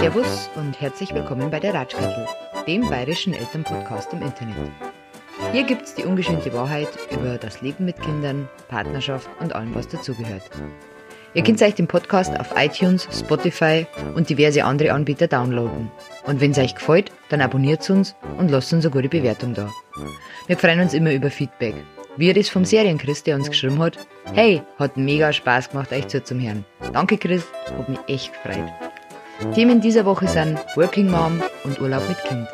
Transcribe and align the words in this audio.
Servus 0.00 0.50
und 0.56 0.80
herzlich 0.80 1.14
willkommen 1.14 1.50
bei 1.52 1.60
der 1.60 1.72
Ratschkattel, 1.72 2.26
dem 2.66 2.88
bayerischen 2.88 3.32
Elternpodcast 3.32 4.12
im 4.12 4.22
Internet. 4.22 4.56
Hier 5.52 5.62
gibt's 5.62 5.94
die 5.94 6.02
ungeschönte 6.02 6.52
Wahrheit 6.52 6.88
über 7.12 7.38
das 7.38 7.60
Leben 7.60 7.84
mit 7.84 8.02
Kindern, 8.02 8.48
Partnerschaft 8.66 9.30
und 9.38 9.54
allem, 9.54 9.72
was 9.76 9.86
dazugehört. 9.86 10.50
Ihr 11.32 11.44
könnt 11.44 11.62
euch 11.62 11.74
den 11.74 11.86
Podcast 11.86 12.38
auf 12.40 12.52
iTunes, 12.56 13.06
Spotify 13.12 13.86
und 14.14 14.28
diverse 14.28 14.64
andere 14.64 14.92
Anbieter 14.92 15.28
downloaden. 15.28 15.90
Und 16.26 16.40
wenn 16.40 16.50
es 16.50 16.58
euch 16.58 16.74
gefällt, 16.74 17.12
dann 17.28 17.40
abonniert 17.40 17.88
uns 17.88 18.16
und 18.38 18.50
lasst 18.50 18.72
uns 18.72 18.84
eine 18.84 18.92
gute 18.92 19.08
Bewertung 19.08 19.54
da. 19.54 19.70
Wir 20.48 20.56
freuen 20.56 20.80
uns 20.80 20.92
immer 20.92 21.12
über 21.12 21.30
Feedback. 21.30 21.74
Wie 22.16 22.28
er 22.28 22.34
das 22.34 22.48
vom 22.48 22.64
Serienchris, 22.64 23.22
der 23.22 23.36
uns 23.36 23.48
geschrieben 23.48 23.78
hat, 23.78 23.96
hey, 24.34 24.62
hat 24.78 24.96
mega 24.96 25.32
Spaß 25.32 25.70
gemacht, 25.70 25.92
euch 25.92 26.08
zu 26.08 26.22
zum 26.22 26.40
Hören. 26.40 26.64
Danke 26.92 27.16
Chris, 27.16 27.44
hat 27.66 27.88
mich 27.88 28.00
echt 28.08 28.32
gefreut. 28.32 28.68
Themen 29.54 29.80
dieser 29.80 30.04
Woche 30.04 30.26
sind 30.26 30.58
Working 30.74 31.10
Mom 31.10 31.40
und 31.64 31.80
Urlaub 31.80 32.02
mit 32.08 32.18
Kind. 32.24 32.48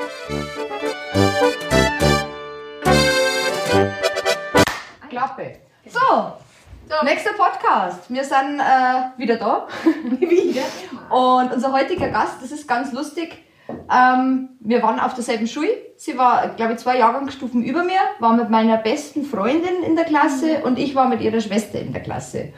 Nächster 7.05 7.33
Podcast. 7.33 8.11
Wir 8.11 8.25
sind 8.25 8.61
äh, 8.61 9.19
wieder 9.19 9.37
da. 9.37 9.69
wieder. 10.21 10.63
Und 11.11 11.53
unser 11.53 11.73
heutiger 11.73 12.09
Gast, 12.09 12.43
das 12.43 12.53
ist 12.53 12.67
ganz 12.67 12.93
lustig. 12.93 13.45
Ähm, 13.69 14.51
wir 14.61 14.83
waren 14.83 15.01
auf 15.01 15.15
derselben 15.15 15.47
Schule. 15.47 15.69
Sie 15.97 16.17
war, 16.17 16.49
glaube 16.51 16.75
ich, 16.75 16.79
zwei 16.79 16.99
Jahrgangsstufen 16.99 17.63
über 17.65 17.83
mir, 17.85 18.01
war 18.19 18.33
mit 18.35 18.51
meiner 18.51 18.77
besten 18.77 19.25
Freundin 19.25 19.83
in 19.85 19.97
der 19.97 20.05
Klasse 20.05 20.63
und 20.65 20.79
ich 20.79 20.95
war 20.95 21.09
mit 21.09 21.21
ihrer 21.21 21.41
Schwester 21.41 21.80
in 21.80 21.93
der 21.93 22.03
Klasse. 22.03 22.53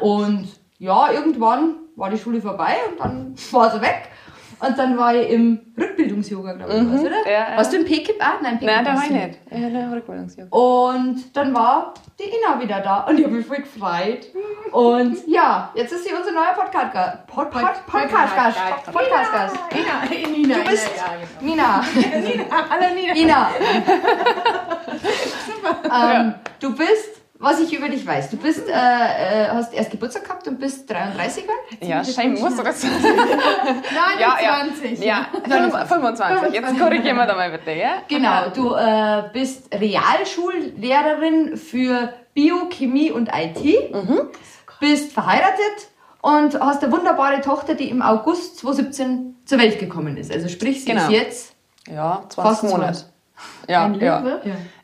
Und 0.00 0.48
ja, 0.78 1.12
irgendwann 1.12 1.76
war 1.96 2.10
die 2.10 2.18
Schule 2.18 2.40
vorbei 2.40 2.74
und 2.90 3.00
dann 3.00 3.34
war 3.52 3.70
sie 3.70 3.80
weg. 3.80 4.08
Und 4.60 4.78
dann 4.78 4.96
war 4.96 5.14
ich 5.14 5.30
im 5.30 5.60
Rückbildungs-Yoga, 5.78 6.52
glaube 6.54 6.72
ich, 6.74 6.82
Mhm, 6.82 6.94
was, 6.94 7.00
oder? 7.02 7.26
ja, 7.26 7.50
ja. 7.50 7.56
Warst 7.56 7.72
du 7.72 7.76
im 7.78 7.84
PKIP 7.84 8.20
auch? 8.20 8.40
Nein, 8.40 8.58
PKIP 8.58 8.66
Nein, 8.74 8.84
da 8.84 8.94
war 8.96 9.04
ich 9.04 9.10
nicht. 9.10 9.38
Ja, 9.50 9.90
Rückbildungsjahr. 9.92 10.46
Und 10.52 11.36
dann 11.36 11.54
war 11.54 11.94
die 12.18 12.24
Ina 12.24 12.60
wieder 12.60 12.80
da 12.80 13.00
und 13.00 13.18
ich 13.18 13.24
habe 13.24 13.34
mich 13.36 13.46
voll 13.46 13.58
gefreut. 13.58 14.26
Und 14.72 15.16
ja, 15.26 15.70
jetzt 15.74 15.92
ist 15.92 16.04
sie 16.04 16.12
unser 16.14 16.32
neuer 16.32 16.52
Podcast-Gast. 16.54 17.26
Pod, 17.26 17.50
Pod, 17.50 17.62
Podcast-Gast. 17.86 18.58
Podcast-Gast. 18.92 19.56
Nina, 19.72 20.36
Nina, 20.36 20.54
Du 20.62 20.70
bist 20.70 20.90
ja, 20.96 21.02
ja. 21.12 21.26
Nina. 21.40 21.84
Nina, 22.20 22.44
hallo 22.70 22.94
Nina. 22.94 23.14
Ina. 23.14 23.50
ähm, 26.24 26.34
du 26.60 26.74
bist, 26.76 27.22
was 27.44 27.60
ich 27.60 27.72
über 27.76 27.88
dich 27.88 28.06
weiß, 28.06 28.30
du 28.30 28.36
bist, 28.36 28.66
äh, 28.68 28.72
äh, 28.72 29.48
hast 29.48 29.72
erst 29.74 29.90
Geburtstag 29.90 30.24
gehabt 30.24 30.48
und 30.48 30.58
bist 30.58 30.90
33 30.90 31.42
geworden? 31.44 31.58
Ja, 31.80 32.02
scheinbar 32.04 32.42
musst 32.42 32.58
du 32.58 32.62
das 32.62 32.80
sagen. 32.80 32.94
29. 33.94 35.04
Ja, 35.04 35.26
ja 35.48 35.86
25. 35.86 36.52
Jetzt 36.54 36.78
korrigieren 36.78 37.16
wir 37.16 37.26
da 37.26 37.34
mal 37.34 37.50
bitte, 37.50 37.72
ja? 37.72 38.02
Genau, 38.08 38.48
du 38.54 38.74
äh, 38.74 39.24
bist 39.32 39.72
Realschullehrerin 39.74 41.56
für 41.56 42.12
Bio, 42.34 42.68
Chemie 42.70 43.10
und 43.10 43.28
IT, 43.32 43.92
bist 44.80 45.12
verheiratet 45.12 45.88
und 46.20 46.58
hast 46.60 46.82
eine 46.82 46.92
wunderbare 46.92 47.40
Tochter, 47.40 47.74
die 47.74 47.90
im 47.90 48.02
August 48.02 48.58
2017 48.58 49.36
zur 49.44 49.58
Welt 49.58 49.78
gekommen 49.78 50.16
ist. 50.16 50.32
Also 50.32 50.48
sprich, 50.48 50.82
sie 50.82 50.90
Genau. 50.90 51.04
ist 51.04 51.10
jetzt 51.10 51.54
Ja, 51.88 52.24
20 52.28 52.34
Fast 52.34 52.62
Monate. 52.64 53.04
Ja, 53.68 53.84
Ein 53.86 54.00
ja. 54.00 54.22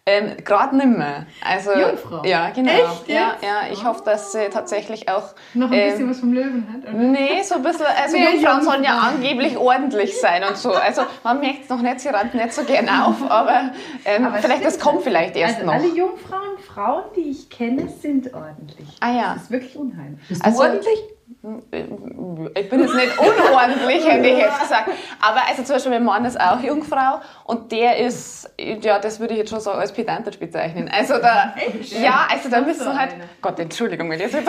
Ähm, 0.07 0.37
Gerade 0.45 0.77
nimmer. 0.77 1.27
Also, 1.47 1.73
Jungfrau? 1.73 2.25
Ja, 2.25 2.51
genau. 2.51 2.71
Echt 2.71 3.07
Ja, 3.09 3.33
jetzt? 3.33 3.43
ja, 3.45 3.73
ich 3.73 3.85
hoffe, 3.85 4.03
dass 4.05 4.33
sie 4.33 4.49
tatsächlich 4.51 5.09
auch. 5.09 5.35
Noch 5.55 5.69
ein 5.71 5.75
ähm, 5.79 5.91
bisschen 5.91 6.11
was 6.11 6.21
vom 6.21 6.33
Löwen 6.33 6.67
hat, 6.73 6.83
oder? 6.89 6.99
Nee, 6.99 7.43
so 7.43 7.57
ein 7.57 7.63
bisschen, 7.63 7.87
also 7.87 8.17
Mehr 8.17 8.31
Jungfrauen 8.33 8.63
sollen 8.63 8.83
ja 8.83 8.99
angeblich 8.99 9.57
ordentlich 9.59 10.19
sein 10.19 10.43
und 10.43 10.57
so. 10.57 10.73
Also 10.73 11.03
man 11.23 11.39
merkt 11.41 11.65
es 11.65 11.69
noch 11.69 11.83
nicht, 11.83 12.01
sie 12.01 12.09
rannt 12.09 12.35
nicht 12.35 12.53
so 12.53 12.65
gern 12.65 12.89
auf, 12.89 13.31
aber, 13.31 13.73
ähm, 14.07 14.27
Aber 14.27 14.39
vielleicht, 14.39 14.65
das 14.65 14.81
kommt 14.81 15.03
vielleicht 15.03 15.37
erst 15.37 15.57
Also 15.57 15.67
noch. 15.67 15.75
alle 15.75 15.89
Jungfrauen, 15.89 16.59
Frauen, 16.67 17.05
die 17.15 17.31
ich 17.31 17.51
kenne, 17.51 17.89
sind 17.89 18.33
ordentlich. 18.35 18.89
Ah 19.01 19.13
ja. 19.13 19.35
Das 19.35 19.43
ist 19.45 19.51
wirklich 19.51 19.77
unheimlich. 19.77 20.27
bist 20.29 20.45
Also- 20.45 20.63
du 20.63 20.69
ordentlich. 20.71 20.99
Ich 21.43 22.69
bin 22.69 22.81
jetzt 22.81 22.95
nicht 22.95 23.19
unordentlich, 23.19 24.07
hätte 24.07 24.27
ich 24.27 24.39
jetzt 24.39 24.61
gesagt. 24.61 24.91
Aber 25.21 25.41
also 25.49 25.63
zum 25.63 25.77
Beispiel 25.77 25.93
mein 25.93 26.05
Mann 26.05 26.25
ist 26.25 26.41
auch 26.41 26.61
Jungfrau 26.61 27.21
und 27.45 27.71
der 27.71 27.99
ist, 27.99 28.51
ja, 28.59 28.99
das 28.99 29.21
würde 29.21 29.35
ich 29.35 29.41
jetzt 29.41 29.51
schon 29.51 29.61
so 29.61 29.71
als 29.71 29.93
pedantisch 29.93 30.39
bezeichnen. 30.39 30.91
Also 30.93 31.19
da, 31.19 31.55
ja, 31.83 32.27
also 32.29 32.49
da 32.49 32.61
müssen 32.61 32.85
so 32.85 32.97
halt. 32.97 33.15
Gott, 33.41 33.61
Entschuldigung, 33.61 34.11
wenn 34.11 34.21
ich 34.21 34.31
das 34.31 34.43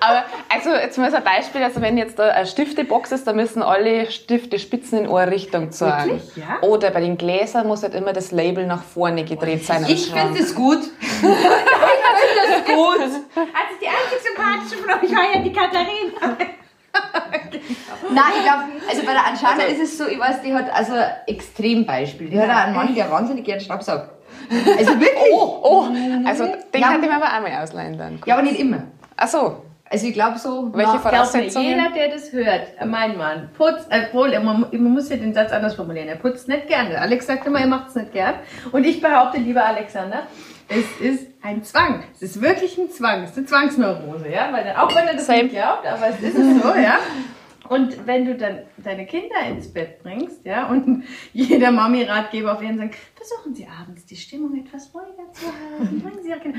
Aber 0.00 0.24
also 0.48 0.70
jetzt 0.70 0.96
mal 0.96 1.10
so 1.10 1.18
ein 1.18 1.24
Beispiel, 1.24 1.62
also 1.62 1.82
wenn 1.82 1.98
jetzt 1.98 2.18
da 2.18 2.28
eine 2.28 2.46
Stiftebox 2.46 3.12
ist, 3.12 3.26
da 3.26 3.34
müssen 3.34 3.62
alle 3.62 4.10
Stifte 4.10 4.58
Spitzen 4.58 5.04
in 5.04 5.14
eine 5.14 5.30
Richtung 5.30 5.72
zeigen. 5.72 6.12
Wirklich? 6.12 6.36
Ja? 6.36 6.60
Oder 6.62 6.90
bei 6.90 7.00
den 7.00 7.18
Gläsern 7.18 7.66
muss 7.66 7.82
halt 7.82 7.94
immer 7.94 8.14
das 8.14 8.32
Label 8.32 8.66
nach 8.66 8.82
vorne 8.82 9.24
gedreht 9.24 9.66
sein. 9.66 9.84
Ich 9.86 10.10
finde 10.10 10.40
es 10.40 10.54
gut. 10.54 10.78
ich 11.00 11.18
finde 11.20 11.36
es 12.56 12.64
gut. 12.64 13.00
Also 13.00 13.18
die 13.80 13.88
einzig 13.88 14.18
sympathische 14.26 14.76
von 14.82 14.90
euch 14.90 15.14
war 15.14 15.34
ja 15.34 15.40
die 15.40 15.49
Katharina. 15.52 16.36
Nein, 18.12 18.32
ich 18.38 18.42
glaube, 18.44 18.64
also 18.88 19.02
bei 19.06 19.12
der 19.12 19.26
Anschana 19.26 19.62
ist 19.64 19.80
es 19.80 19.98
so, 19.98 20.06
ich 20.08 20.18
weiß, 20.18 20.42
die 20.42 20.52
hat 20.54 20.72
also 20.72 20.94
Extrembeispiel. 21.26 22.28
Die 22.30 22.40
hat 22.40 22.50
auch 22.50 22.54
einen 22.66 22.74
Mann, 22.74 22.94
der 22.94 23.10
wahnsinnig 23.10 23.44
gerne 23.44 23.60
Staubsaugt. 23.60 24.08
Also 24.50 24.98
wirklich. 24.98 25.10
Oh, 25.32 25.60
oh, 25.62 25.88
also 26.26 26.44
den 26.74 26.80
Ja. 26.80 26.88
könnte 26.88 27.06
ich 27.06 27.12
mir 27.12 27.16
aber 27.22 27.26
auch 27.26 27.40
mal 27.40 27.62
ausleihen 27.62 27.96
dann. 27.96 28.18
Ja, 28.26 28.34
aber 28.34 28.42
nicht 28.42 28.58
immer. 28.58 28.82
Ach 29.16 29.28
so, 29.28 29.62
Also 29.88 30.06
ich 30.08 30.12
glaube 30.14 30.38
so. 30.38 30.70
welche 30.74 30.92
na, 30.92 30.98
Glaub 30.98 31.04
mir, 31.04 31.10
Voraussetzungen? 31.10 31.66
jeder, 31.68 31.90
der 31.94 32.08
das 32.08 32.32
hört, 32.32 32.62
mein 32.84 33.16
Mann, 33.16 33.50
putzt, 33.56 33.86
obwohl, 33.92 34.32
äh, 34.32 34.40
man, 34.40 34.66
man 34.72 34.92
muss 34.92 35.08
ja 35.08 35.16
den 35.16 35.34
Satz 35.34 35.52
anders 35.52 35.74
formulieren, 35.74 36.08
er 36.08 36.16
putzt 36.16 36.48
nicht 36.48 36.66
gerne. 36.66 37.00
Alex 37.00 37.26
sagt 37.28 37.46
immer, 37.46 37.60
er 37.60 37.68
macht 37.68 37.90
es 37.90 37.94
nicht 37.94 38.12
gern. 38.12 38.34
Und 38.72 38.84
ich 38.84 39.00
behaupte, 39.00 39.38
lieber 39.38 39.64
Alexander, 39.64 40.22
es 40.70 41.00
ist 41.00 41.26
ein 41.42 41.64
Zwang. 41.64 42.04
Es 42.14 42.22
ist 42.22 42.40
wirklich 42.40 42.78
ein 42.78 42.90
Zwang. 42.90 43.24
Es 43.24 43.30
ist 43.30 43.38
eine 43.38 43.46
Zwangsneurose, 43.46 44.28
ja? 44.28 44.52
Weil, 44.52 44.74
auch 44.76 44.94
wenn 44.94 45.06
er 45.08 45.14
das 45.14 45.26
Same. 45.26 45.44
nicht 45.44 45.52
glaubt, 45.52 45.84
aber 45.84 46.08
es 46.08 46.20
ist 46.20 46.36
es 46.36 46.62
so, 46.62 46.74
ja? 46.74 47.00
Und 47.68 48.06
wenn 48.06 48.24
du 48.24 48.36
dann 48.36 48.62
deine 48.78 49.06
Kinder 49.06 49.40
ins 49.48 49.72
Bett 49.72 50.02
bringst, 50.02 50.44
ja, 50.44 50.66
und 50.66 51.04
jeder 51.32 51.70
Mami-Ratgeber 51.70 52.52
auf 52.54 52.62
ihren 52.62 52.78
sagt, 52.78 52.96
versuchen 53.14 53.54
Sie 53.54 53.66
abends 53.66 54.04
die 54.06 54.16
Stimmung 54.16 54.58
etwas 54.64 54.90
ruhiger 54.94 55.32
zu 55.32 55.46
halten, 55.46 56.00
bringen 56.00 56.22
Sie 56.22 56.30
Ihre 56.30 56.40
Kinder. 56.40 56.58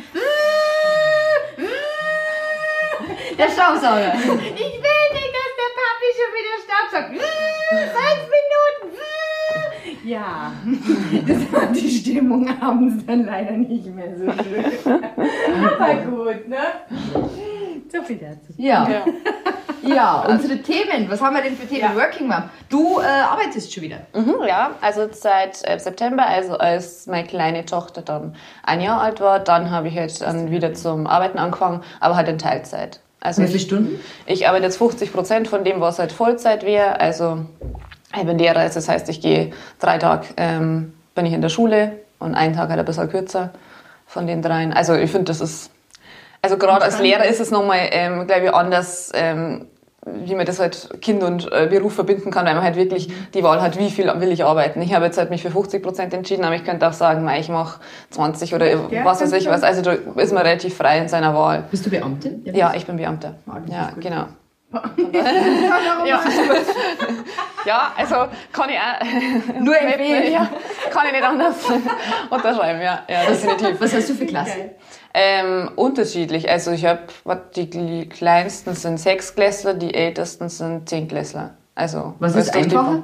Der 3.38 3.50
Staubsauger. 3.50 4.14
Ich 4.16 4.28
will 4.28 4.36
nicht, 4.36 4.84
dass 4.86 5.52
der 5.60 5.72
Papi 5.80 6.08
schon 6.16 6.32
wieder 6.38 6.56
Staubsaugt. 6.64 7.10
Fünf 7.10 8.30
Minuten. 8.30 9.11
Ja, 10.04 10.52
das 11.28 11.38
macht 11.52 11.76
die 11.76 11.90
Stimmung 11.90 12.50
abends 12.62 13.06
dann 13.06 13.26
leider 13.26 13.52
nicht 13.52 13.86
mehr 13.86 14.18
so 14.18 14.26
schön. 14.44 15.04
Aber 15.64 15.96
gut, 15.96 16.48
ne? 16.48 16.58
So 17.92 18.02
viel 18.04 18.18
dazu. 18.18 18.54
Ja. 18.58 18.88
Ja. 18.90 19.06
ja, 19.84 20.26
unsere 20.28 20.62
Themen. 20.62 21.10
Was 21.10 21.22
haben 21.22 21.36
wir 21.36 21.44
denn 21.44 21.56
für 21.56 21.68
Themen? 21.68 21.82
Ja. 21.82 21.96
Working 21.96 22.28
Mom. 22.28 22.44
Du 22.70 23.00
äh, 23.00 23.04
arbeitest 23.04 23.74
schon 23.74 23.84
wieder. 23.84 23.98
Mhm, 24.14 24.36
ja, 24.48 24.72
also 24.82 25.08
seit 25.12 25.68
äh, 25.68 25.78
September, 25.78 26.26
also 26.26 26.58
als 26.58 27.08
meine 27.08 27.28
kleine 27.28 27.66
Tochter 27.66 28.02
dann 28.02 28.36
ein 28.64 28.82
Jahr 28.82 29.02
alt 29.02 29.20
war, 29.20 29.40
dann 29.40 29.72
habe 29.72 29.90
ich 29.90 29.94
jetzt 29.96 30.22
dann 30.22 30.52
wieder 30.52 30.74
zum 30.74 31.06
Arbeiten 31.06 31.38
angefangen, 31.38 31.82
aber 32.00 32.16
halt 32.16 32.30
in 32.30 32.38
Teilzeit. 32.38 33.02
Also 33.20 33.44
Wie 33.44 33.48
viele 33.48 33.58
ich, 33.58 33.64
Stunden? 33.64 34.00
ich 34.26 34.48
arbeite 34.48 34.66
jetzt 34.66 34.78
50 34.78 35.14
Prozent 35.14 35.48
von 35.48 35.64
dem, 35.64 35.80
was 35.80 36.00
halt 36.00 36.12
Vollzeit 36.12 36.66
wäre. 36.66 37.00
Also 37.00 37.46
ich 38.16 38.26
bin 38.26 38.38
Lehrer, 38.38 38.60
also 38.60 38.76
das 38.76 38.90
heißt, 38.90 39.10
ich 39.10 39.22
gehe 39.22 39.52
drei 39.80 39.98
Tage 39.98 40.28
ähm, 40.38 40.94
bin 41.16 41.26
ich 41.26 41.34
in 41.34 41.42
der 41.42 41.50
Schule 41.50 41.94
und 42.20 42.36
einen 42.36 42.56
Tag 42.56 42.70
halt 42.70 42.80
ein 42.80 42.86
bisschen 42.86 43.10
kürzer 43.10 43.52
von 44.08 44.28
den 44.28 44.42
dreien. 44.42 44.74
Also 44.74 44.96
ich 44.96 45.10
finde, 45.12 45.26
das 45.26 45.42
ist, 45.42 45.72
also 46.42 46.58
gerade 46.58 46.84
als 46.84 47.00
Lehrer 47.00 47.26
ist 47.26 47.40
es 47.40 47.52
nochmal, 47.52 47.80
ähm, 47.92 48.28
glaube 48.28 48.46
ich, 48.46 48.54
anders, 48.54 49.12
ähm, 49.14 49.68
wie 50.04 50.34
man 50.34 50.46
das 50.48 50.60
halt 50.60 50.90
Kind 51.02 51.22
und 51.22 51.52
äh, 51.52 51.68
Beruf 51.70 51.94
verbinden 51.94 52.32
kann, 52.32 52.46
weil 52.46 52.56
man 52.56 52.64
halt 52.64 52.76
wirklich 52.76 53.12
die 53.36 53.44
Wahl 53.44 53.62
hat, 53.62 53.78
wie 53.78 53.92
viel 53.92 54.12
will 54.20 54.32
ich 54.32 54.44
arbeiten. 54.44 54.82
Ich 54.82 54.96
habe 54.96 55.06
jetzt 55.06 55.18
halt 55.20 55.30
mich 55.30 55.44
für 55.44 55.52
50 55.52 55.84
Prozent 55.84 56.14
entschieden, 56.14 56.44
aber 56.44 56.56
ich 56.56 56.64
könnte 56.64 56.88
auch 56.88 56.94
sagen, 56.94 57.30
ich 57.40 57.50
mache 57.50 57.80
20 58.10 58.56
oder 58.56 58.68
Ja, 58.68 59.06
was 59.06 59.22
weiß 59.22 59.32
ich 59.34 59.48
was. 59.48 59.62
Also 59.62 59.84
da 59.84 59.92
ist 59.92 60.34
man 60.34 60.42
relativ 60.44 60.76
frei 60.76 60.98
in 60.98 61.08
seiner 61.08 61.36
Wahl. 61.36 61.66
Bist 61.70 61.86
du 61.86 61.92
Beamtin? 61.92 62.42
Ja, 62.46 62.74
ich 62.76 62.88
bin 62.88 62.98
Beamter. 62.98 63.36
Ah, 63.48 63.58
Ja, 63.68 63.90
ist 63.90 64.02
genau. 64.02 64.26
Ja. 66.06 66.22
ja, 67.66 67.92
also 67.98 68.16
kann 68.54 68.70
ich 68.70 68.78
auch. 68.78 69.60
Nur 69.60 69.78
empfehlen. 69.78 70.32
Ja, 70.32 70.50
kann 70.92 71.08
ich 71.08 71.12
nicht 71.12 71.24
anders 71.24 71.56
unterschreiben, 72.30 72.82
ja, 72.82 73.04
ja 73.10 73.26
definitiv. 73.26 73.82
Was 73.82 73.94
hast 73.94 74.10
du 74.10 74.14
für 74.14 74.26
Klasse? 74.26 74.72
Ähm, 75.14 75.72
unterschiedlich. 75.76 76.50
Also 76.50 76.72
ich 76.72 76.86
habe, 76.86 77.00
die 77.56 77.66
kl- 77.66 78.10
kleinsten 78.10 78.74
sind 78.76 78.98
Sechsklässler, 78.98 79.74
die 79.74 79.94
ältesten 79.94 80.48
sind 80.48 80.88
Zehntklässler. 80.88 81.56
Also 81.76 82.14
Was 82.20 82.36
ist 82.36 82.56
einfacher? 82.56 83.04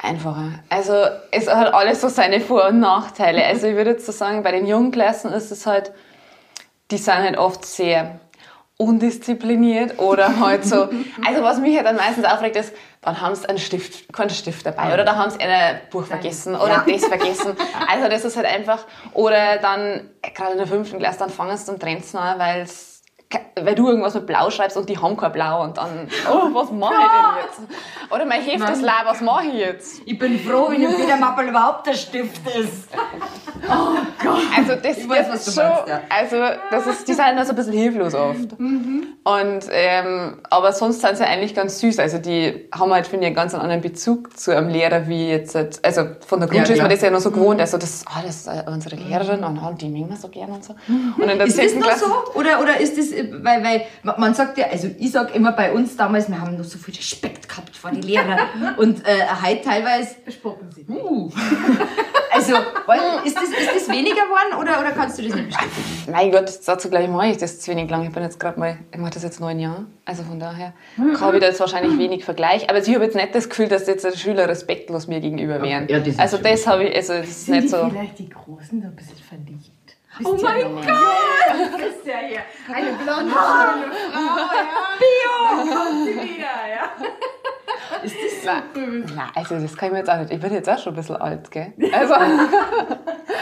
einfacher. 0.00 0.50
Also 0.68 0.94
es 1.30 1.48
hat 1.52 1.72
alles 1.74 2.00
so 2.00 2.08
seine 2.08 2.40
Vor- 2.40 2.68
und 2.68 2.78
Nachteile. 2.78 3.44
Also 3.44 3.66
ich 3.66 3.74
würde 3.74 3.90
jetzt 3.90 4.06
so 4.06 4.12
sagen, 4.12 4.42
bei 4.42 4.52
den 4.52 4.66
Jungklassen 4.66 5.32
ist 5.32 5.50
es 5.50 5.66
halt, 5.66 5.92
die 6.90 6.98
sind 6.98 7.14
halt 7.14 7.38
oft 7.38 7.64
sehr 7.64 8.20
undiszipliniert 8.76 10.00
oder 10.00 10.40
halt 10.40 10.64
so. 10.64 10.88
Also 11.24 11.42
was 11.42 11.58
mich 11.60 11.76
halt 11.76 11.86
dann 11.86 11.96
meistens 11.96 12.24
aufregt 12.24 12.56
ist, 12.56 12.72
dann 13.02 13.20
haben 13.20 13.34
sie 13.34 13.48
einen 13.48 13.58
Stift, 13.58 14.12
keinen 14.12 14.30
Stift 14.30 14.66
dabei 14.66 14.92
oder 14.92 15.04
da 15.04 15.16
haben 15.16 15.30
sie 15.30 15.38
ein 15.38 15.80
Buch 15.90 16.04
vergessen 16.06 16.56
oder 16.56 16.84
das 16.86 17.04
vergessen. 17.04 17.56
Also 17.88 18.08
das 18.08 18.24
ist 18.24 18.36
halt 18.36 18.46
einfach, 18.46 18.84
oder 19.12 19.58
dann, 19.58 20.10
gerade 20.34 20.52
in 20.52 20.58
der 20.58 20.66
fünften 20.66 20.98
Klasse, 20.98 21.20
dann 21.20 21.30
fangen 21.30 21.56
sie 21.56 21.66
zum 21.66 21.78
Trends 21.78 22.14
an, 22.14 22.38
weil 22.38 22.66
weil 23.60 23.74
du 23.74 23.88
irgendwas 23.88 24.14
mit 24.14 24.26
Blau 24.26 24.50
schreibst 24.50 24.76
und 24.76 24.88
die 24.88 24.98
haben 24.98 25.16
kein 25.16 25.32
Blau 25.32 25.62
und 25.62 25.76
dann, 25.76 26.08
oh, 26.30 26.48
was 26.52 26.70
mache 26.70 26.94
ich 26.94 26.98
denn 26.98 27.66
jetzt? 27.66 28.12
Oder 28.12 28.24
mein 28.24 28.42
Heft 28.42 28.68
ist 28.68 28.82
leer, 28.82 29.02
was 29.04 29.20
mache 29.20 29.46
ich 29.46 29.54
jetzt? 29.54 30.02
Ich 30.06 30.18
bin 30.18 30.38
froh, 30.38 30.68
wenn 30.70 30.82
im 30.82 30.98
Wiedermappel 30.98 31.48
überhaupt 31.48 31.86
der 31.86 31.94
Stift 31.94 32.46
ist. 32.56 32.88
Oh 33.68 33.96
Gott. 34.22 34.42
Also 34.56 34.74
das 34.74 34.98
ich 34.98 35.08
weiß, 35.08 35.28
was 35.30 35.44
du 35.46 35.50
schon, 35.52 35.68
meinst, 35.68 35.88
ja. 35.88 36.00
also 36.08 36.36
das 36.70 36.86
ist, 36.86 37.08
die 37.08 37.14
sind 37.14 37.24
halt 37.24 37.46
so 37.46 37.52
ein 37.52 37.56
bisschen 37.56 37.72
hilflos 37.72 38.14
oft. 38.14 38.58
Mhm. 38.58 39.06
Und, 39.24 39.64
ähm, 39.70 40.38
aber 40.50 40.72
sonst 40.72 41.00
sind 41.00 41.16
sie 41.16 41.24
eigentlich 41.24 41.54
ganz 41.54 41.80
süß. 41.80 41.98
Also 41.98 42.18
die 42.18 42.68
haben 42.72 42.92
halt, 42.92 43.06
finde 43.06 43.24
ich, 43.24 43.28
einen 43.28 43.36
ganz 43.36 43.54
anderen 43.54 43.80
Bezug 43.80 44.38
zu 44.38 44.54
einem 44.54 44.68
Lehrer 44.68 45.08
wie 45.08 45.28
jetzt, 45.28 45.56
also 45.84 46.06
von 46.26 46.40
der 46.40 46.48
Grundschule 46.48 46.76
ist 46.76 46.82
man 46.82 46.90
das 46.90 47.00
ja 47.00 47.10
noch 47.10 47.20
so 47.20 47.30
gewohnt. 47.30 47.60
Also 47.60 47.78
das, 47.78 48.04
ah, 48.06 48.22
das 48.24 48.36
ist 48.36 48.46
äh, 48.48 48.64
unsere 48.66 48.96
Lehrerin 48.96 49.42
und 49.44 49.58
ah, 49.58 49.74
die 49.78 49.88
mögen 49.88 50.10
wir 50.10 50.16
so 50.16 50.28
gerne 50.28 50.52
und 50.54 50.64
so. 50.64 50.74
Und 50.88 51.28
in 51.28 51.38
der 51.38 51.46
Ist 51.46 51.58
das 51.58 51.68
10. 51.68 51.78
noch 51.78 51.86
Klasse, 51.86 52.04
so? 52.06 52.38
Oder, 52.38 52.60
oder 52.60 52.78
ist 52.78 52.98
das, 52.98 53.06
weil, 53.42 53.62
weil 53.64 53.86
man 54.16 54.34
sagt 54.34 54.58
ja, 54.58 54.66
also 54.70 54.88
ich 54.98 55.12
sag 55.12 55.34
immer 55.34 55.52
bei 55.52 55.72
uns 55.72 55.96
damals, 55.96 56.28
wir 56.28 56.40
haben 56.40 56.56
noch 56.56 56.64
so 56.64 56.78
viel 56.78 56.94
Respekt 56.94 57.48
gehabt 57.48 57.76
vor 57.76 57.90
die 57.90 58.00
Lehrer 58.00 58.38
und 58.76 59.06
äh, 59.06 59.26
heute 59.44 59.62
teilweise, 59.62 60.16
Bespucken 60.24 60.70
Sie. 60.72 60.84
uh, 60.88 61.30
also 62.32 62.54
ist, 63.24 63.36
das, 63.36 63.44
ist 63.44 63.74
das 63.76 63.88
weniger 63.88 64.24
geworden 64.24 64.60
oder, 64.60 64.80
oder 64.80 64.90
kannst 64.92 65.18
du 65.18 65.22
das 65.22 65.34
nicht 65.34 65.46
bestätigen? 65.48 65.94
mein 66.10 66.30
Gott, 66.30 66.50
dazu 66.66 66.90
gleich 66.90 67.08
mache 67.08 67.28
ich 67.28 67.36
das 67.38 67.60
zu 67.60 67.70
wenig 67.70 67.90
lang. 67.90 68.04
Ich 68.04 68.12
bin 68.12 68.22
jetzt 68.22 68.38
gerade 68.38 68.58
mal, 68.58 68.78
ich 68.92 68.98
mache 68.98 69.12
das 69.12 69.22
jetzt 69.22 69.40
neun 69.40 69.58
Jahre. 69.58 69.86
Also 70.04 70.22
von 70.22 70.38
daher 70.38 70.74
habe 71.20 71.36
ich 71.36 71.40
da 71.40 71.48
jetzt 71.48 71.60
wahrscheinlich 71.60 71.98
wenig 71.98 72.24
Vergleich. 72.24 72.68
Aber 72.68 72.78
ich 72.78 72.94
habe 72.94 73.04
jetzt 73.04 73.16
nicht 73.16 73.34
das 73.34 73.48
Gefühl, 73.48 73.68
dass 73.68 73.86
jetzt 73.86 74.04
die 74.04 74.18
Schüler 74.18 74.48
respektlos 74.48 75.06
mir 75.06 75.20
gegenüber 75.20 75.62
wären. 75.62 75.88
Ja, 75.88 75.98
das 75.98 76.08
ist 76.08 76.20
also 76.20 76.38
das 76.38 76.66
habe 76.66 76.84
ich, 76.84 76.94
also 76.96 77.14
das 77.14 77.28
ist 77.28 77.46
Sind 77.46 77.54
nicht 77.54 77.64
die 77.64 77.68
so. 77.68 77.88
vielleicht 77.88 78.18
die 78.18 78.28
Großen 78.28 78.80
so 78.80 78.86
ein 78.86 78.96
bisschen 78.96 79.16
verliebt? 79.18 79.70
Oh 80.24 80.36
mein 80.42 80.62
Gott! 80.62 80.84
Das 81.48 81.90
ist 81.90 82.06
ja 82.06 82.18
hier 82.26 82.40
eine 82.72 82.92
blonde, 82.92 83.32
schöne 83.32 83.92
Frau, 84.12 84.46
ja. 84.54 84.94
Bio! 84.98 85.74
Kommt 85.74 86.04
sie 86.06 86.14
wieder, 86.14 86.44
ja. 86.70 86.84
Ist 88.02 88.16
das 88.16 88.42
so? 88.44 88.50
Na, 88.74 89.12
na, 89.16 89.26
also 89.34 89.58
das 89.58 89.76
kann 89.76 89.88
ich 89.88 89.92
mir 89.92 89.98
jetzt 89.98 90.10
auch 90.10 90.18
nicht. 90.18 90.30
Ich 90.32 90.40
bin 90.40 90.52
jetzt 90.52 90.68
auch 90.68 90.78
schon 90.78 90.92
ein 90.92 90.96
bisschen 90.96 91.16
alt, 91.16 91.50
gell? 91.50 91.72
Also, 91.92 92.14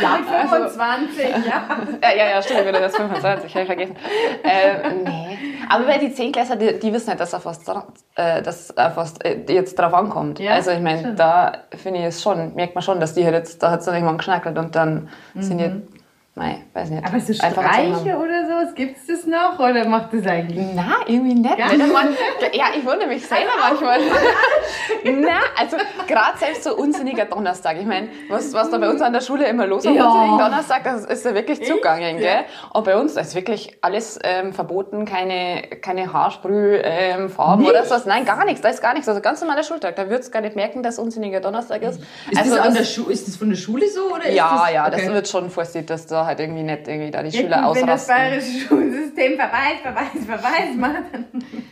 Ja, 0.00 0.18
25, 0.48 1.28
ja. 1.30 1.64
ja, 2.02 2.16
ja, 2.16 2.30
ja, 2.30 2.42
stimmt, 2.42 2.64
bin 2.64 2.74
jetzt 2.74 2.96
25, 2.96 3.50
habe 3.54 3.62
ich 3.62 3.66
vergessen. 3.66 3.96
Ähm, 4.44 5.04
nee. 5.04 5.38
Aber 5.68 5.84
bei 5.84 5.98
die 5.98 6.12
10 6.12 6.32
Klässler, 6.32 6.56
die, 6.56 6.78
die 6.78 6.92
wissen 6.92 7.10
nicht, 7.10 7.20
dass 7.20 7.34
auf 7.34 7.44
was, 7.46 7.64
dra- 7.66 7.86
äh, 8.16 8.42
dass 8.42 8.76
auf 8.76 8.96
was 8.96 9.14
äh, 9.20 9.38
jetzt 9.48 9.78
drauf 9.78 9.94
ankommt. 9.94 10.38
Ja, 10.38 10.52
also 10.54 10.70
ich 10.70 10.80
meine, 10.80 11.14
da 11.14 11.52
finde 11.76 12.00
ich 12.00 12.06
es 12.06 12.22
schon, 12.22 12.54
merkt 12.54 12.74
man 12.74 12.82
schon, 12.82 13.00
dass 13.00 13.14
die 13.14 13.24
halt 13.24 13.34
jetzt, 13.34 13.62
da 13.62 13.70
hat 13.70 13.80
es 13.80 13.86
dann 13.86 13.94
irgendwann 13.94 14.18
geschnackelt 14.18 14.58
und 14.58 14.74
dann 14.74 15.08
sind 15.38 15.58
die, 15.58 15.91
nein, 16.34 16.64
weiß 16.72 16.90
nicht. 16.90 17.04
Aber 17.04 17.20
so 17.20 17.32
einfach. 17.42 17.62
Streiche 17.62 18.16
oder 18.16 18.46
sowas, 18.46 18.74
gibt's 18.74 19.06
das 19.06 19.26
noch? 19.26 19.58
Oder 19.58 19.86
macht 19.86 20.12
das 20.14 20.26
eigentlich? 20.26 20.66
Na, 20.74 20.96
irgendwie 21.06 21.34
nicht. 21.34 21.56
Gar 21.56 21.68
Nicht 21.68 21.78
nicht. 21.78 21.82
einmal, 21.96 22.08
ja, 22.52 22.66
ich 22.76 22.84
wundere 22.84 23.08
mich 23.08 23.26
selber 23.26 23.50
manchmal. 23.60 23.98
Na, 25.04 25.40
also 25.58 25.76
gerade 26.06 26.38
selbst 26.38 26.64
so 26.64 26.76
unsinniger 26.76 27.24
Donnerstag. 27.26 27.76
Ich 27.78 27.86
meine, 27.86 28.08
was, 28.28 28.52
was 28.52 28.70
da 28.70 28.78
bei 28.78 28.88
uns 28.88 29.02
an 29.02 29.12
der 29.12 29.20
Schule 29.20 29.46
immer 29.46 29.66
los 29.66 29.84
war, 29.84 29.92
Ja. 29.92 30.06
unsinnigen 30.06 30.38
Donnerstag, 30.38 30.84
das 30.84 31.04
ist 31.04 31.24
ja 31.24 31.34
wirklich 31.34 31.64
zugangen, 31.64 32.18
gell? 32.18 32.44
Und 32.72 32.84
bei 32.84 32.96
uns 32.96 33.16
ist 33.16 33.34
wirklich 33.34 33.76
alles 33.80 34.18
ähm, 34.22 34.52
verboten, 34.52 35.04
keine, 35.04 35.62
keine 35.80 36.12
Haarsprühfarben 36.12 37.24
ähm, 37.24 37.30
Farben 37.30 37.66
oder 37.66 37.84
sowas. 37.84 38.06
Nein, 38.06 38.24
gar 38.24 38.44
nichts, 38.44 38.60
da 38.60 38.68
ist 38.68 38.80
gar 38.80 38.94
nichts. 38.94 39.08
Also 39.08 39.20
ganz 39.20 39.40
normaler 39.40 39.62
Schultag. 39.62 39.96
Da 39.96 40.08
würdest 40.08 40.28
du 40.28 40.32
gar 40.32 40.40
nicht 40.40 40.56
merken, 40.56 40.82
dass 40.82 40.98
unsinniger 40.98 41.40
Donnerstag 41.40 41.82
ist. 41.82 42.00
Ist, 42.30 42.38
also 42.38 42.56
das 42.56 42.66
an 42.66 42.74
der 42.74 42.84
Schu 42.84 43.08
ist 43.10 43.28
das 43.28 43.36
von 43.36 43.50
der 43.50 43.56
Schule 43.56 43.88
so? 43.88 44.14
Oder 44.14 44.26
ist 44.26 44.34
ja, 44.34 44.62
das, 44.64 44.72
ja, 44.72 44.86
okay. 44.86 44.96
das 44.96 45.12
wird 45.12 45.28
schon 45.28 45.50
vorsichtig, 45.50 45.86
dass 45.88 46.06
da 46.06 46.21
halt 46.26 46.40
irgendwie 46.40 46.62
nicht 46.62 46.88
irgendwie 46.88 47.10
da 47.10 47.22
die 47.22 47.30
Ja, 47.36 47.42
Schüler 47.42 47.62
gut, 47.68 47.76
wenn 47.76 47.86
das 47.86 48.02
ausrasten. 48.08 48.16
bayerische 48.16 48.58
Schulsystem 48.66 49.36
Verweis, 49.36 49.78
Verweis, 49.82 50.24
Verweis 50.26 50.76
macht, 50.76 51.02
dann 51.12 51.26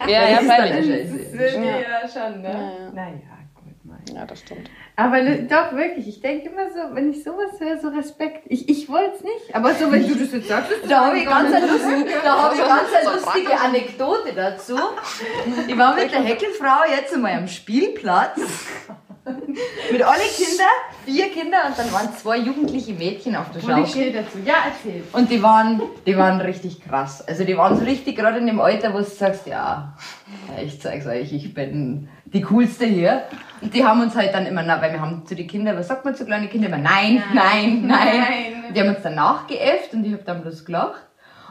Ja, 0.08 0.20
Das 0.20 0.31
ja, 0.31 0.38
ist 0.38 0.49
dann 0.49 0.56
freilich. 0.56 0.87
ja 0.87 0.97
das 0.97 1.32
wird 1.38 1.55
Ja. 1.55 1.61
ja 1.62 2.08
schon, 2.08 2.43
ne? 2.43 2.49
Ja, 2.49 2.61
ja. 2.61 2.93
Naja, 2.93 3.12
gut, 3.55 3.75
mein. 3.85 4.17
Ja, 4.17 4.25
das 4.26 4.41
stimmt. 4.41 4.70
Aber 4.97 5.23
ne- 5.23 5.44
doch, 5.49 5.73
wirklich, 5.75 6.08
ich 6.08 6.20
denke 6.20 6.50
immer 6.50 6.69
so, 6.70 6.94
wenn 6.94 7.11
ich 7.11 7.23
sowas 7.25 7.58
höre, 7.58 7.79
so 7.79 7.88
Respekt. 7.88 8.43
Ich, 8.49 8.69
ich 8.69 8.87
wollte 8.91 9.14
es 9.17 9.23
nicht, 9.23 9.55
aber 9.55 9.73
so, 9.75 9.91
wenn 9.91 10.06
du 10.06 10.14
das 10.14 10.32
jetzt 10.32 10.49
sagst, 10.49 10.70
ist 10.73 10.82
das 10.82 10.91
Da 10.91 11.06
habe 11.06 11.19
ich 11.19 11.25
ganz 11.25 11.55
eine 11.55 11.67
lustige, 11.67 12.11
da 12.23 12.52
ich 12.52 12.58
ganz 12.58 12.88
eine 13.00 13.14
lustige. 13.14 13.61
Anekdote 13.61 14.32
dazu. 14.37 14.76
Ich 15.67 15.79
war 15.79 15.94
mit 15.94 16.12
der 16.12 16.20
Heckelfrau 16.25 16.82
jetzt 16.94 17.14
einmal 17.14 17.32
am 17.32 17.49
Spielplatz. 17.49 18.38
Mit 19.92 20.02
alle 20.02 20.22
Kinder, 20.36 20.64
vier 21.04 21.30
Kinder 21.30 21.58
und 21.68 21.78
dann 21.78 21.92
waren 21.92 22.12
zwei 22.14 22.38
jugendliche 22.38 22.92
Mädchen 22.92 23.36
auf 23.36 23.46
der 23.50 23.62
Und 23.62 23.68
ich 23.70 23.74
Schaukel. 23.74 23.86
stehe 23.88 24.12
dazu. 24.12 24.38
Ja, 24.44 24.54
erzähl. 24.66 25.02
Und 25.12 25.30
die 25.30 25.42
waren, 25.42 25.82
die 26.06 26.16
waren 26.16 26.40
richtig 26.40 26.82
krass. 26.82 27.26
Also 27.26 27.44
die 27.44 27.56
waren 27.56 27.76
so 27.76 27.84
richtig 27.84 28.16
gerade 28.16 28.38
in 28.38 28.46
dem 28.46 28.60
Alter, 28.60 28.92
wo 28.94 28.98
du 28.98 29.04
sagst, 29.04 29.46
ja, 29.46 29.94
ich 30.62 30.80
zeig's 30.80 31.06
euch, 31.06 31.32
ich 31.32 31.54
bin 31.54 32.08
die 32.26 32.42
coolste 32.42 32.86
hier. 32.86 33.22
Und 33.60 33.74
die 33.74 33.84
haben 33.84 34.00
uns 34.00 34.14
halt 34.14 34.32
dann 34.32 34.46
immer, 34.46 34.62
weil 34.80 34.92
wir 34.92 35.00
haben 35.00 35.26
zu 35.26 35.34
den 35.34 35.46
Kindern, 35.46 35.76
was 35.76 35.88
sagt 35.88 36.04
man 36.04 36.14
zu 36.14 36.24
kleinen 36.24 36.48
Kindern 36.48 36.72
immer? 36.72 36.82
Nein, 36.82 37.22
nein, 37.34 37.86
nein. 37.86 38.18
Nein. 38.20 38.74
Die 38.74 38.80
haben 38.80 38.90
uns 38.90 39.02
dann 39.02 39.16
nachgeäfft 39.16 39.92
und 39.92 40.04
ich 40.04 40.12
habe 40.12 40.22
dann 40.22 40.42
bloß 40.42 40.64
gelacht. 40.64 41.02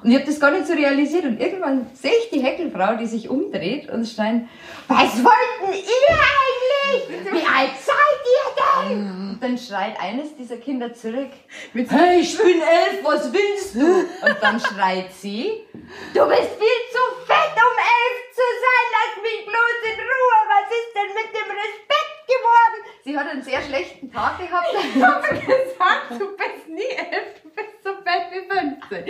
Und 0.03 0.11
ich 0.11 0.15
habe 0.15 0.25
das 0.25 0.39
gar 0.39 0.51
nicht 0.51 0.67
so 0.67 0.73
realisiert. 0.73 1.25
Und 1.25 1.39
irgendwann 1.39 1.89
sehe 1.93 2.13
ich 2.23 2.29
die 2.29 2.41
Heckelfrau, 2.41 2.95
die 2.95 3.07
sich 3.07 3.29
umdreht 3.29 3.89
und 3.89 4.07
schreien, 4.07 4.49
was 4.87 5.23
wollten 5.23 5.73
ihr 5.73 6.15
eigentlich? 6.15 7.31
Wie 7.31 7.45
alt 7.45 7.71
seid 7.77 8.19
ihr 8.25 8.89
denn? 8.89 9.29
Und 9.31 9.39
dann 9.41 9.57
schreit 9.57 9.99
eines 10.01 10.35
dieser 10.35 10.57
Kinder 10.57 10.93
zurück, 10.93 11.29
hey, 11.73 12.19
ich 12.19 12.37
bin 12.37 12.61
elf, 12.61 13.03
was 13.03 13.31
willst 13.31 13.75
du? 13.75 13.99
Und 14.25 14.37
dann 14.41 14.59
schreit 14.59 15.11
sie, 15.13 15.65
du 16.13 16.25
bist 16.27 16.51
viel 16.57 16.81
zu 16.91 17.03
fett, 17.25 17.55
um 17.55 17.75
elf 17.77 18.17
zu 18.33 18.45
sein, 18.63 18.85
lass 18.95 19.23
mich 19.23 19.45
bloß 19.45 19.77
in 19.83 19.99
Ruhe, 19.99 20.39
was 20.47 20.67
ist 20.71 20.91
denn 20.95 21.11
mit 21.13 21.29
dem 21.35 21.49
Respekt 21.51 22.08
geworden? 22.29 22.79
Sie 23.03 23.17
hat 23.17 23.27
einen 23.27 23.41
sehr 23.41 23.61
schlechten 23.61 24.11
Tag 24.11 24.37
gehabt. 24.37 24.67
Ich 24.95 25.03
habe 25.03 25.27
gesagt, 25.27 26.11
du 26.11 26.35
bist 26.37 26.67
nie 26.67 26.95
elf, 26.95 27.41
du 27.43 27.49
bist 27.49 27.83
so 27.83 27.89
fett 28.03 28.29
wie 28.31 28.47
15. 28.47 29.05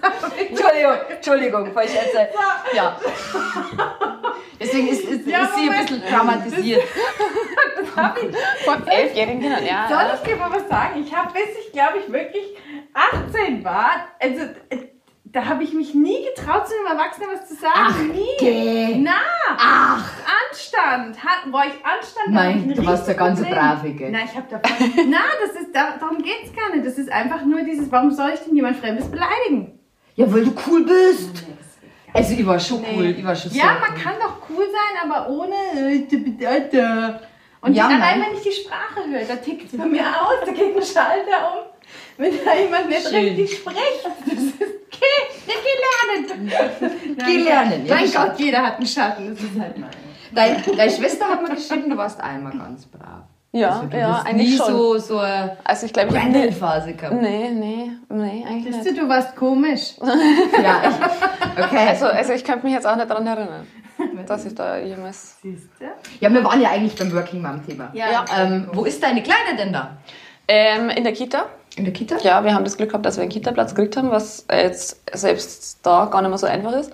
Das 0.00 0.22
habe 0.22 0.34
ich 0.40 0.50
Entschuldigung, 0.50 0.96
Entschuldigung, 1.10 1.72
falsch 1.72 1.94
erzählt. 1.94 2.30
Ja. 2.72 2.98
Deswegen 4.60 4.88
ist, 4.88 5.04
ist, 5.04 5.26
Ja, 5.26 5.44
ist 5.44 5.54
sie 5.56 5.68
ein 5.68 5.80
bisschen 5.80 6.06
traumatisiert. 6.06 6.82
Von 8.64 8.86
elfjährigen 8.86 9.40
Kindern, 9.40 9.64
ja. 9.64 9.88
Soll 9.88 10.14
ich 10.14 10.20
dir 10.28 10.36
mal 10.36 10.52
was 10.52 10.68
sagen? 10.68 11.04
Ich 11.04 11.14
habe, 11.14 11.32
bis 11.32 11.56
ich 11.64 11.72
glaube 11.72 11.98
ich 11.98 12.12
wirklich 12.12 12.56
18 12.92 13.64
war, 13.64 14.08
also 14.20 14.48
da 15.34 15.44
habe 15.46 15.62
ich 15.64 15.74
mich 15.74 15.94
nie 15.94 16.24
getraut, 16.34 16.66
zu 16.66 16.72
einem 16.74 16.96
Erwachsenen 16.98 17.28
was 17.32 17.46
zu 17.48 17.54
sagen. 17.56 18.08
nie. 18.12 18.24
geh. 18.38 18.94
Na, 18.96 19.10
Ach, 19.58 20.10
Anstand. 20.50 21.22
Hat, 21.22 21.52
war 21.52 21.66
ich 21.66 21.72
Anstand? 21.84 22.28
da 22.28 22.48
ich 22.50 22.56
nein, 22.56 22.70
ein 22.70 22.74
du 22.74 22.86
warst 22.86 23.06
der 23.08 23.14
ganze 23.16 23.42
Riesenproblem. 23.44 23.80
Brave, 23.82 23.92
gell? 23.94 24.10
Na, 24.12 24.18
ich 24.24 24.34
habe 24.34 24.46
davon. 24.48 24.92
Na, 25.10 25.18
das 25.44 25.60
ist, 25.60 25.74
da, 25.74 25.96
darum 25.98 26.22
geht's 26.22 26.54
gar 26.56 26.74
nicht. 26.74 26.86
Das 26.86 26.96
ist 26.96 27.10
einfach 27.12 27.44
nur 27.44 27.62
dieses, 27.62 27.90
warum 27.92 28.10
soll 28.12 28.30
ich 28.32 28.40
denn 28.40 28.54
jemand 28.56 28.76
Fremdes 28.78 29.10
beleidigen? 29.10 29.78
Ja, 30.16 30.32
weil 30.32 30.44
du 30.44 30.54
cool 30.68 30.84
bist. 30.84 31.44
Also, 32.12 32.34
ich 32.34 32.46
war 32.46 32.60
schon 32.60 32.80
Nee. 32.82 32.94
cool. 32.96 33.04
Ich 33.06 33.24
war 33.24 33.34
schon 33.34 33.50
Ja, 33.52 33.64
sehr 33.64 33.72
man 33.80 33.90
cool. 33.96 34.02
kann 34.02 34.14
doch 34.20 34.36
cool 34.48 34.66
sein, 34.70 35.10
aber 35.10 35.28
ohne. 35.30 35.54
äh, 35.92 35.98
d- 36.06 37.18
Und 37.60 37.74
Ja, 37.74 37.86
allein 37.86 37.98
nein. 37.98 38.24
wenn 38.28 38.36
ich 38.36 38.42
die 38.44 38.52
Sprache 38.52 39.00
höre, 39.10 39.24
da 39.24 39.34
tickt 39.36 39.72
es 39.72 39.76
bei 39.78 39.86
mir 39.86 40.02
aus, 40.06 40.44
da 40.46 40.52
geht 40.52 40.76
ein 40.76 40.82
Schalter 40.82 41.52
um. 41.52 41.73
Wenn 42.16 42.32
da 42.44 42.54
jemand 42.54 42.88
nicht 42.88 43.08
Schön. 43.08 43.24
richtig 43.24 43.56
spricht, 43.58 44.04
das 44.26 44.34
ist 44.38 44.58
geh, 44.58 45.46
geh 45.46 46.26
lernen. 46.26 46.52
Geh 47.26 47.36
lernen, 47.38 47.86
ja, 47.86 47.94
Mein 47.96 48.12
Gott, 48.12 48.38
jeder 48.38 48.62
hat 48.62 48.76
einen 48.76 48.86
Schatten, 48.86 49.30
das 49.34 49.40
ist 49.42 49.58
halt 49.60 49.78
mein. 49.78 49.90
Deine, 50.32 50.62
deine 50.76 50.90
Schwester 50.90 51.26
hat 51.28 51.42
mir 51.42 51.54
geschrieben, 51.54 51.90
du 51.90 51.96
warst 51.96 52.20
einmal 52.20 52.52
ganz 52.52 52.86
brav. 52.86 53.22
Ja, 53.52 53.68
Also, 53.70 53.86
du 53.86 53.96
ja, 53.96 54.18
hast 54.18 54.26
eigentlich 54.26 54.50
nie 54.50 54.56
schon. 54.56 54.66
so, 54.66 54.98
so 54.98 55.18
eine 55.18 55.56
also 55.62 55.86
ich 55.86 55.92
glaube, 55.92 56.08
ich 56.08 56.20
habe 56.20 56.30
Brandon-Phase 56.32 56.94
gehabt. 56.94 57.22
Nee, 57.22 57.50
nee, 57.50 57.90
nee, 58.08 58.44
eigentlich 58.48 58.74
Siehst 58.74 58.86
nicht. 58.86 58.98
du, 58.98 59.02
du 59.02 59.08
warst 59.08 59.36
komisch. 59.36 59.94
Ja, 60.62 60.82
ich, 60.88 61.62
okay. 61.64 61.88
Also, 61.88 62.06
also 62.06 62.32
ich 62.32 62.42
könnte 62.42 62.64
mich 62.66 62.74
jetzt 62.74 62.84
auch 62.86 62.96
nicht 62.96 63.08
daran 63.08 63.24
erinnern, 63.28 63.66
dass 64.26 64.44
ich 64.44 64.56
da 64.56 64.78
jemals... 64.78 65.36
Siehst 65.40 65.68
du? 65.78 65.84
ja, 66.18 66.32
wir 66.32 66.42
waren 66.42 66.60
ja 66.60 66.70
eigentlich 66.70 66.96
beim 66.96 67.12
Working 67.12 67.42
Mom-Thema. 67.42 67.90
Ja. 67.92 68.24
Ähm, 68.36 68.68
wo 68.72 68.84
ist 68.84 69.00
deine 69.00 69.22
Kleine 69.22 69.56
denn 69.56 69.72
da? 69.72 69.98
Ähm, 70.48 70.90
in 70.90 71.04
der 71.04 71.12
Kita. 71.12 71.46
In 71.76 71.84
der 71.84 71.92
Kita? 71.92 72.16
Ja, 72.22 72.44
wir 72.44 72.54
haben 72.54 72.64
das 72.64 72.76
Glück 72.76 72.90
gehabt, 72.90 73.04
dass 73.04 73.16
wir 73.16 73.22
einen 73.22 73.32
Kita-Platz 73.32 73.74
gekriegt 73.74 73.96
haben, 73.96 74.10
was 74.10 74.46
jetzt 74.50 75.00
selbst 75.12 75.80
da 75.82 76.06
gar 76.06 76.22
nicht 76.22 76.28
mehr 76.28 76.38
so 76.38 76.46
einfach 76.46 76.72
ist. 76.72 76.92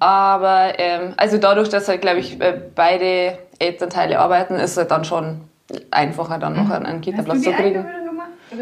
Aber 0.00 0.72
ähm, 0.78 1.14
also 1.16 1.38
dadurch, 1.38 1.68
dass 1.68 1.88
halt, 1.88 2.00
glaube 2.00 2.18
ich, 2.18 2.40
äh, 2.40 2.60
beide 2.74 3.38
Elternteile 3.60 4.18
arbeiten, 4.18 4.54
ist 4.54 4.76
halt 4.76 4.90
dann 4.90 5.04
schon 5.04 5.42
einfacher 5.90 6.38
dann 6.38 6.54
noch 6.56 6.70
einen 6.70 6.86
Hast 6.86 6.94
du 6.94 7.00
Kita-Platz 7.00 7.42
zu 7.42 7.52
kriegen. 7.52 7.86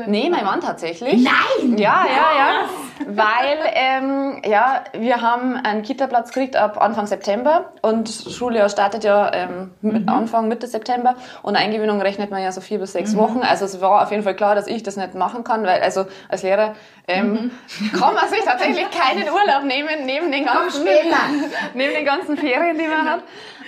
Nee, 0.06 0.28
mein 0.30 0.44
Mann 0.44 0.60
tatsächlich. 0.60 1.22
Nein! 1.22 1.78
Ja, 1.78 2.04
ja, 2.06 2.38
ja. 2.38 2.68
Weil, 3.06 3.58
ähm, 3.74 4.42
ja, 4.44 4.84
wir 4.92 5.20
haben 5.20 5.56
einen 5.56 5.82
Kita-Platz 5.82 6.28
gekriegt 6.32 6.56
ab 6.56 6.80
Anfang 6.80 7.06
September 7.06 7.72
und 7.82 8.08
Schuljahr 8.08 8.68
startet 8.68 9.04
ja 9.04 9.32
ähm, 9.32 9.72
mit 9.82 10.08
Anfang, 10.08 10.48
Mitte 10.48 10.66
September 10.66 11.14
und 11.42 11.56
Eingewöhnung 11.56 12.00
rechnet 12.00 12.30
man 12.30 12.42
ja 12.42 12.52
so 12.52 12.60
vier 12.60 12.78
bis 12.78 12.92
sechs 12.92 13.16
Wochen. 13.16 13.40
Also 13.42 13.66
es 13.66 13.80
war 13.80 14.02
auf 14.02 14.10
jeden 14.10 14.22
Fall 14.22 14.34
klar, 14.34 14.54
dass 14.54 14.66
ich 14.66 14.82
das 14.82 14.96
nicht 14.96 15.14
machen 15.14 15.44
kann, 15.44 15.64
weil 15.64 15.82
also 15.82 16.06
als 16.28 16.42
Lehrer 16.42 16.74
ähm, 17.06 17.50
kann 17.92 18.14
man 18.14 18.28
sich 18.28 18.42
tatsächlich 18.44 18.86
keinen 18.90 19.28
Urlaub 19.28 19.64
nehmen 19.64 20.06
neben 20.06 20.32
den 20.32 20.46
ganzen, 20.46 20.84
neben 21.74 21.94
den 21.94 22.04
ganzen 22.04 22.36
Ferien, 22.36 22.78
die 22.78 22.88
man 22.88 23.08
hat. 23.08 23.20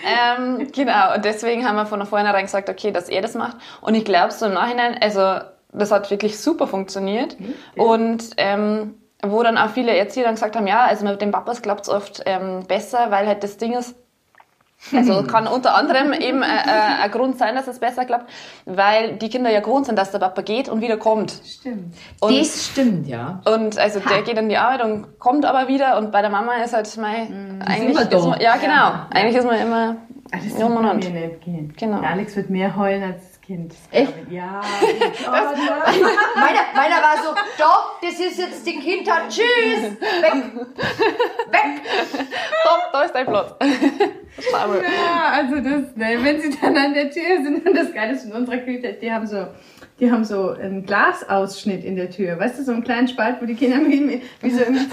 Ähm, 0.05 0.69
genau, 0.73 1.15
und 1.15 1.25
deswegen 1.25 1.67
haben 1.67 1.77
wir 1.77 1.87
von 1.87 2.05
vornherein 2.07 2.45
gesagt, 2.45 2.69
okay, 2.71 2.93
dass 2.93 3.09
er 3.09 3.21
das 3.21 3.35
macht. 3.35 3.57
Und 3.81 3.95
ich 3.95 4.05
glaube 4.05 4.33
so 4.33 4.47
im 4.47 4.55
Nachhinein, 4.55 4.97
also 5.01 5.41
das 5.73 5.91
hat 5.91 6.11
wirklich 6.11 6.39
super 6.39 6.67
funktioniert. 6.67 7.37
Und 7.77 8.31
ähm, 8.37 8.95
wo 9.23 9.43
dann 9.43 9.59
auch 9.59 9.71
viele 9.71 9.97
Erzieher 9.97 10.25
dann 10.25 10.35
gesagt 10.35 10.57
haben, 10.57 10.67
ja, 10.67 10.85
also 10.85 11.05
mit 11.05 11.21
den 11.21 11.33
Papas 11.33 11.61
klappt 11.63 11.83
es 11.83 11.89
oft 11.89 12.23
ähm, 12.27 12.65
besser, 12.69 13.11
weil 13.11 13.27
halt 13.27 13.43
das 13.43 13.57
Ding 13.57 13.73
ist, 13.77 13.97
also 14.95 15.23
kann 15.27 15.49
unter 15.49 15.75
anderem 15.75 16.13
eben 16.13 16.43
äh, 16.43 16.47
äh, 16.47 17.03
ein 17.03 17.11
Grund 17.11 17.37
sein, 17.37 17.57
dass 17.57 17.67
es 17.67 17.81
besser 17.81 18.05
klappt, 18.05 18.31
weil 18.65 19.17
die 19.17 19.29
Kinder 19.29 19.51
ja 19.51 19.59
gewohnt 19.59 19.87
sind, 19.87 19.99
dass 19.99 20.13
der 20.13 20.21
Papa 20.21 20.43
geht 20.43 20.69
und 20.69 20.81
wieder 20.81 20.97
kommt. 20.99 21.33
Stimmt. 21.45 21.97
Und, 22.21 22.39
Das 22.41 22.67
stimmt, 22.67 23.09
ja. 23.09 23.41
und 23.45 23.77
also 23.77 23.99
der 23.99 24.23
geht 24.23 24.39
in 24.39 24.49
die 24.49 24.57
Arbeit 24.57 24.85
und 24.85 25.19
kommt 25.19 25.45
aber 25.45 25.67
wieder 25.67 25.99
und 25.99 26.13
bei 26.13 26.21
der 26.21 26.31
Mama 26.31 26.55
ist 26.63 26.73
halt 26.75 26.97
mein, 26.97 27.61
eigentlich 27.67 27.91
immer 27.91 28.05
da. 28.05 28.17
ist 28.19 28.25
man, 28.25 28.41
ja 28.41 28.57
genau, 28.57 28.93
eigentlich 29.11 29.37
ist 29.37 29.47
man 29.47 29.61
immer 29.61 29.97
Ah, 30.31 30.37
Ja, 30.37 30.45
wird 30.45 30.59
bei 30.59 30.69
Moment. 30.69 31.13
mir 31.13 31.21
nicht 31.29 31.41
gehen. 31.41 31.75
Genau. 31.79 32.01
Der 32.01 32.11
Alex 32.11 32.37
wird 32.37 32.51
mehr 32.51 32.77
heulen 32.77 33.03
als 33.03 33.38
Kind. 33.49 33.75
Echt? 33.91 34.13
Ja. 34.31 34.61
Oh, 35.27 35.31
nein. 35.31 35.57
Meiner, 36.35 36.65
meiner 36.75 37.03
war 37.03 37.17
so, 37.17 37.35
doch, 37.57 37.99
das 38.03 38.21
ist 38.21 38.39
jetzt 38.39 38.67
die 38.67 38.79
Kindheit, 38.79 39.31
tschüss, 39.31 39.99
weg, 40.21 40.35
weg. 41.51 41.81
Stopp, 42.61 42.93
da 42.93 43.03
ist 43.05 43.15
dein 43.15 43.27
Platz. 43.27 43.55
Schau 44.39 44.69
mal. 44.69 44.83
Ja, 44.83 45.33
also 45.33 45.55
das, 45.57 45.97
ne, 45.97 46.19
wenn 46.23 46.41
sie 46.43 46.59
dann 46.61 46.77
an 46.77 46.93
der 46.93 47.11
Tür 47.11 47.43
sind 47.43 47.67
und 47.67 47.75
das 47.75 47.95
Geile 47.95 48.13
ist 48.13 48.27
in 48.27 48.33
unserer 48.33 48.59
Küche, 48.59 48.99
die 49.01 49.11
haben 49.11 49.27
so, 49.27 49.47
die 49.99 50.13
haben 50.13 50.25
so 50.25 50.51
einen 50.51 50.85
Glasausschnitt 50.85 51.85
in 51.85 51.97
der 51.97 52.11
Tür, 52.11 52.39
weißt 52.39 52.59
du, 52.59 52.65
so 52.65 52.73
einen 52.73 52.85
kleinen 52.85 53.09
Spalt, 53.09 53.37
wo 53.41 53.47
die 53.47 53.55
Kinder 53.55 53.79
wie, 53.79 54.23
wie 54.43 54.51
so 54.51 54.63
im 54.63 54.77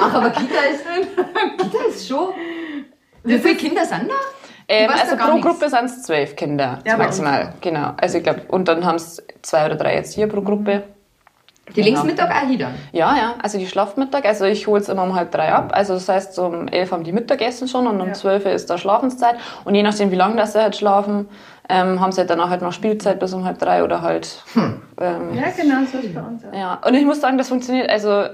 Ach, 0.00 0.14
aber 0.14 0.30
Kita 0.30 0.60
ist, 0.72 0.84
Kita 1.58 1.84
ist 1.88 2.08
schon, 2.08 2.28
wie 3.24 3.38
viele 3.38 3.54
Kinder 3.56 3.84
sind 3.84 4.08
da? 4.08 4.14
Ähm, 4.68 4.90
also 4.90 5.16
pro 5.16 5.34
nichts. 5.34 5.46
Gruppe 5.46 5.68
sind 5.68 5.84
es 5.84 6.02
zwölf 6.02 6.34
Kinder 6.36 6.78
Ja, 6.86 6.96
maximal. 6.96 7.54
Genau. 7.60 7.92
Also 8.00 8.18
ich 8.18 8.24
glaube, 8.24 8.42
und 8.48 8.68
dann 8.68 8.84
haben 8.86 8.96
es 8.96 9.22
zwei 9.42 9.66
oder 9.66 9.74
drei 9.76 9.94
jetzt 9.96 10.14
hier 10.14 10.28
pro 10.28 10.40
Gruppe. 10.40 10.84
Die 11.76 11.82
links 11.82 12.02
Mittag 12.04 12.30
auch 12.30 12.46
hier 12.48 12.58
dann. 12.58 12.74
Ja, 12.92 13.14
ja, 13.16 13.34
also 13.42 13.56
die 13.56 13.66
schlaft 13.66 13.96
Mittag. 13.96 14.24
Also 14.24 14.44
ich 14.44 14.66
hole 14.66 14.80
es 14.80 14.88
immer 14.88 15.04
um 15.04 15.14
halb 15.14 15.30
drei 15.30 15.52
ab. 15.52 15.70
Also 15.74 15.94
das 15.94 16.08
heißt, 16.08 16.38
um 16.38 16.68
elf 16.68 16.90
haben 16.92 17.04
die 17.04 17.12
Mittagessen 17.12 17.68
schon 17.68 17.86
und 17.86 18.00
um 18.00 18.08
Ja. 18.08 18.12
zwölf 18.14 18.44
ist 18.46 18.68
da 18.68 18.78
Schlafenszeit. 18.78 19.36
Und 19.64 19.74
je 19.74 19.82
nachdem, 19.82 20.10
wie 20.10 20.16
lange 20.16 20.36
das 20.36 20.52
sie 20.52 20.60
halt 20.60 20.76
schlafen, 20.76 21.28
ähm, 21.68 22.00
haben 22.00 22.12
sie 22.12 22.20
halt 22.20 22.30
danach 22.30 22.50
halt 22.50 22.62
noch 22.62 22.72
Spielzeit 22.72 23.20
bis 23.20 23.32
um 23.32 23.44
halb 23.44 23.58
drei 23.58 23.84
oder 23.84 24.02
halt. 24.02 24.42
Ähm, 24.56 25.34
Ja, 25.34 25.44
genau, 25.56 25.76
so 25.90 25.98
ist 25.98 26.14
bei 26.14 26.20
uns 26.20 26.44
auch. 26.44 26.52
ja, 26.52 26.80
und 26.86 26.94
ich 26.94 27.04
muss 27.04 27.20
sagen, 27.20 27.38
das 27.38 27.48
funktioniert, 27.48 27.88
also 27.88 28.24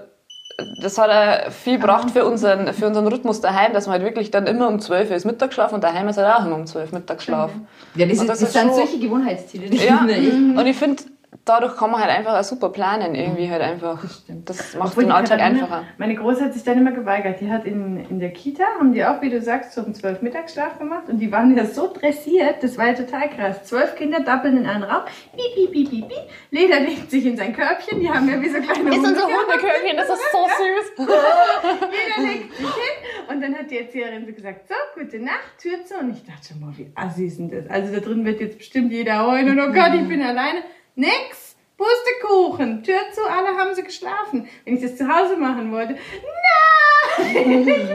das 0.80 0.98
hat 0.98 1.08
er 1.08 1.52
viel 1.52 1.78
gebracht 1.78 2.10
für 2.10 2.24
unseren, 2.24 2.72
für 2.74 2.86
unseren 2.86 3.06
Rhythmus 3.06 3.40
daheim, 3.40 3.72
dass 3.72 3.86
man 3.86 3.94
halt 3.94 4.04
wirklich 4.04 4.32
dann 4.32 4.46
immer 4.46 4.68
um 4.68 4.80
12 4.80 5.10
Uhr 5.10 5.16
ist 5.16 5.24
Mittagsschlaf 5.24 5.72
und 5.72 5.84
daheim 5.84 6.08
ist 6.08 6.18
halt 6.18 6.34
auch 6.34 6.44
immer 6.44 6.56
um 6.56 6.66
12 6.66 6.92
Uhr 6.92 6.98
Mittagsschlaf. 6.98 7.52
Ja, 7.94 8.06
das, 8.06 8.18
ist, 8.18 8.28
das 8.28 8.40
das, 8.40 8.52
sind 8.52 8.74
solche 8.74 8.98
Gewohnheitsziele. 8.98 9.70
Die 9.70 9.76
Ja, 9.76 10.04
ich. 10.08 10.32
und 10.32 10.66
ich 10.66 10.76
finde, 10.76 11.02
dadurch 11.44 11.76
kann 11.76 11.90
man 11.90 12.00
halt 12.00 12.10
einfach 12.10 12.38
auch 12.38 12.44
super 12.44 12.70
planen, 12.70 13.14
irgendwie 13.14 13.50
halt 13.50 13.62
einfach. 13.62 14.04
Das 14.44 14.74
macht 14.74 14.90
Obwohl 14.90 15.04
den 15.04 15.12
Alltag 15.12 15.40
einfacher. 15.40 15.84
Meine 15.96 16.14
Große 16.14 16.44
hat 16.44 16.54
sich 16.54 16.62
dann 16.62 16.78
immer 16.78 16.92
geweigert. 16.92 17.40
Die 17.40 17.50
hat 17.50 17.64
in, 17.64 18.04
in 18.08 18.20
der 18.20 18.30
Kita, 18.30 18.64
haben 18.78 18.92
die 18.92 19.04
auch, 19.04 19.20
wie 19.22 19.30
du 19.30 19.40
sagst, 19.40 19.72
so 19.72 19.82
um 19.82 19.94
zwölf 19.94 20.22
Mittagsschlaf 20.22 20.78
gemacht 20.78 21.08
und 21.08 21.18
die 21.18 21.32
waren 21.32 21.56
ja 21.56 21.64
so 21.64 21.92
dressiert, 21.92 22.62
das 22.62 22.76
war 22.78 22.88
ja 22.88 22.94
total 22.94 23.28
krass. 23.30 23.64
Zwölf 23.64 23.94
Kinder 23.96 24.20
dappeln 24.20 24.56
in 24.58 24.66
einen 24.66 24.84
Raum, 24.84 25.02
piep, 25.34 25.54
piep, 25.54 25.72
piep, 25.72 25.90
piep, 25.90 26.08
piep. 26.08 26.28
Leder 26.50 26.80
legt 26.80 27.10
sich 27.10 27.24
in 27.24 27.36
sein 27.36 27.54
Körbchen, 27.54 28.00
die 28.00 28.10
haben 28.10 28.28
ja 28.28 28.40
wie 28.40 28.48
so 28.48 28.60
kleine 28.60 28.90
Ist 28.90 28.96
Hunde. 28.96 29.08
unser 29.08 29.22
Hundekörbchen, 29.24 29.96
das 29.96 30.08
ist 30.08 30.32
so 30.32 30.46
süß. 30.46 31.08
Jeder 31.08 32.28
legt 32.28 32.54
sich 32.56 32.66
hin 32.66 33.28
und 33.28 33.40
dann 33.42 33.54
hat 33.54 33.70
die 33.70 33.78
Erzieherin 33.78 34.26
so 34.26 34.32
gesagt, 34.32 34.68
so, 34.68 34.74
gute 35.00 35.18
Nacht, 35.18 35.58
Tür 35.60 35.84
zu. 35.84 35.98
Und 35.98 36.10
ich 36.10 36.24
dachte 36.24 36.48
schon 36.52 36.60
mal, 36.60 36.72
wie 36.76 36.90
assi 36.94 37.26
ist 37.26 37.38
denn 37.38 37.50
das? 37.50 37.68
Also 37.68 37.92
da 37.94 38.00
drin 38.00 38.24
wird 38.24 38.40
jetzt 38.40 38.58
bestimmt 38.58 38.92
jeder 38.92 39.26
heulen 39.26 39.50
und 39.50 39.60
oh 39.60 39.72
Gott, 39.72 39.94
ich 39.94 40.08
bin 40.08 40.22
alleine. 40.22 40.62
Nix, 40.98 41.54
Pustekuchen, 41.76 42.82
Tür 42.82 42.98
zu, 43.12 43.20
alle 43.22 43.56
haben 43.56 43.72
sie 43.72 43.84
geschlafen. 43.84 44.48
Wenn 44.64 44.74
ich 44.74 44.82
das 44.82 44.96
zu 44.96 45.06
Hause 45.06 45.36
machen 45.36 45.70
wollte, 45.70 45.92
nein, 45.94 47.30
ich 47.30 47.46
will 47.46 47.64
nicht 47.64 47.86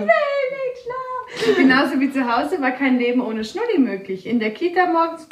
schlafen. 0.82 1.56
Genauso 1.58 2.00
wie 2.00 2.10
zu 2.10 2.26
Hause 2.26 2.62
war 2.62 2.72
kein 2.72 2.98
Leben 2.98 3.20
ohne 3.20 3.44
Schnulli 3.44 3.78
möglich. 3.78 4.26
In 4.26 4.40
der 4.40 4.54
Kita 4.54 4.86
morgens 4.86 5.28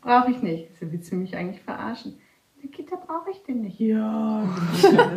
brauche 0.00 0.30
ich 0.30 0.40
nicht. 0.40 0.74
So 0.80 0.90
willst 0.90 1.12
du 1.12 1.16
mich 1.16 1.36
eigentlich 1.36 1.60
verarschen? 1.62 2.18
In 2.54 2.62
der 2.62 2.70
Kita 2.70 2.96
brauche 2.96 3.30
ich 3.30 3.42
den 3.42 3.60
nicht. 3.60 3.78
Ja, 3.78 4.48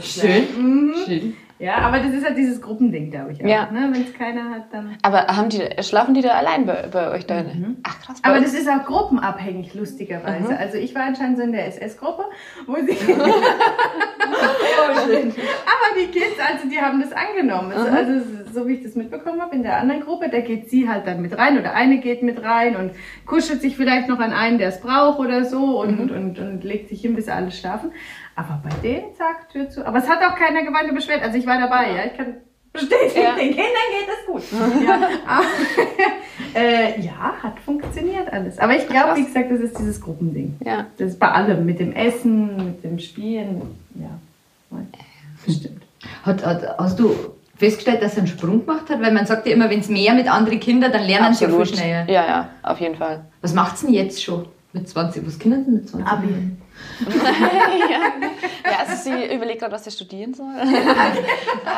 Schön. 0.02 0.48
Mhm. 0.58 0.96
Schön. 1.06 1.38
Ja, 1.60 1.80
aber 1.80 2.00
das 2.00 2.14
ist 2.14 2.26
halt 2.26 2.38
dieses 2.38 2.62
Gruppending, 2.62 3.12
glaube 3.12 3.34
ich. 3.34 3.44
Auch, 3.44 3.48
Ja. 3.48 3.70
Ne? 3.70 3.90
Wenn 3.92 4.02
es 4.04 4.14
keiner 4.14 4.50
hat, 4.50 4.68
dann. 4.72 4.96
Aber 5.02 5.28
haben 5.28 5.50
die, 5.50 5.62
schlafen 5.84 6.14
die 6.14 6.22
da 6.22 6.30
allein 6.30 6.66
bei, 6.66 6.88
bei 6.90 7.12
euch 7.12 7.26
da? 7.26 7.44
Ach 7.84 8.00
krass. 8.02 8.18
Aber 8.24 8.38
uns- 8.38 8.46
das 8.46 8.54
ist 8.62 8.70
auch 8.70 8.86
gruppenabhängig, 8.86 9.74
lustigerweise. 9.74 10.58
Also 10.58 10.78
ich 10.78 10.96
war 10.96 11.04
anscheinend 11.04 11.38
so 11.38 11.44
in 11.44 11.52
der 11.52 11.68
SS-Gruppe, 11.68 12.24
wo 12.66 12.76
sie. 12.76 12.98
Aber 14.80 16.00
die 16.00 16.08
Kids, 16.08 16.40
also 16.40 16.70
die 16.70 16.80
haben 16.80 17.02
das 17.02 17.12
angenommen. 17.12 17.72
Also, 17.72 17.88
also 17.90 18.26
so 18.54 18.68
wie 18.68 18.74
ich 18.76 18.84
das 18.84 18.96
mitbekommen 18.96 19.42
habe, 19.42 19.56
in 19.56 19.64
der 19.64 19.78
anderen 19.78 20.02
Gruppe, 20.02 20.30
da 20.30 20.40
geht 20.40 20.70
sie 20.70 20.88
halt 20.90 21.08
dann 21.08 21.22
mit 21.22 21.38
rein 21.38 21.60
oder 21.60 21.74
eine 21.74 22.00
geht 22.00 22.24
mit 22.24 22.42
rein 22.44 22.76
und 22.76 22.92
kuschelt 23.26 23.62
sich 23.62 23.76
vielleicht 23.76 24.08
noch 24.08 24.20
an 24.20 24.32
einen, 24.34 24.58
der 24.58 24.70
es 24.70 24.80
braucht 24.82 25.20
oder 25.20 25.46
so 25.46 25.82
und, 25.82 26.10
und, 26.12 26.40
und 26.40 26.64
legt 26.64 26.90
sich 26.90 27.02
hin, 27.02 27.16
bis 27.16 27.28
alle 27.30 27.52
schlafen. 27.52 27.92
Aber 28.40 28.62
bei 28.64 28.74
denen, 28.82 29.14
zack, 29.18 29.50
Tür 29.52 29.70
zu. 29.70 29.86
Aber 29.86 29.98
es 29.98 30.08
hat 30.08 30.20
auch 30.24 30.36
keiner 30.38 30.64
geweint 30.64 30.88
und 30.90 30.96
beschwert. 30.96 31.22
Also 31.24 31.38
ich 31.38 31.46
war 31.46 31.60
dabei, 31.60 31.92
ja. 31.92 32.06
Ich 32.06 32.16
kann 32.16 32.36
bestätigen, 32.72 33.22
Ja. 33.24 33.36
den 33.36 33.50
Kindern 33.50 33.90
geht 33.92 34.08
es 34.08 34.26
gut. 34.26 34.44
ja, 34.88 35.42
äh, 36.56 37.02
ja, 37.02 37.34
hat 37.44 37.60
funktioniert 37.60 38.32
alles. 38.32 38.58
Aber 38.60 38.78
ich 38.78 38.88
glaube, 38.88 39.18
wie 39.18 39.26
gesagt, 39.26 39.52
das 39.52 39.60
ist 39.60 39.78
dieses 39.78 40.00
Gruppending. 40.00 40.56
Ja. 40.64 40.86
Das 40.98 41.10
ist 41.10 41.20
bei 41.20 41.30
allem, 41.30 41.66
mit 41.66 41.80
dem 41.80 41.92
Essen, 41.94 42.56
mit 42.66 42.84
dem 42.84 42.98
Spielen, 43.00 43.62
ja. 43.96 44.10
Bestimmt. 45.46 45.84
Hat, 46.24 46.46
hat, 46.46 46.78
hast 46.78 47.00
du 47.00 47.14
festgestellt, 47.58 48.02
dass 48.02 48.14
er 48.14 48.20
einen 48.20 48.28
Sprung 48.28 48.66
gemacht 48.66 48.90
hat? 48.90 49.02
Weil 49.02 49.12
man 49.12 49.26
sagt 49.26 49.48
ja 49.48 49.54
immer, 49.54 49.70
wenn 49.70 49.80
es 49.80 49.90
mehr 49.90 50.14
mit 50.14 50.32
anderen 50.32 50.60
Kindern, 50.62 50.92
dann 50.94 51.04
lernen 51.04 51.34
sie 51.34 51.46
ja 51.46 51.52
viel 51.52 51.66
schneller. 51.66 52.06
Ja, 52.10 52.26
ja, 52.26 52.50
auf 52.64 52.80
jeden 52.80 52.96
Fall. 52.96 53.26
Was 53.42 53.54
macht's 53.54 53.82
denn 53.82 53.94
jetzt 53.94 54.24
schon? 54.24 54.46
Mit 54.72 54.88
20? 54.88 55.26
Was 55.26 55.40
können 55.40 55.66
sie 55.66 55.72
mit 55.72 55.90
20? 55.90 56.08
Abi. 56.08 56.28
ja. 57.10 58.00
ja, 58.72 58.78
also 58.80 58.96
sie 59.02 59.34
überlegt 59.34 59.60
gerade, 59.62 59.72
was 59.74 59.84
sie 59.86 59.92
studieren 59.92 60.34
soll. 60.34 60.48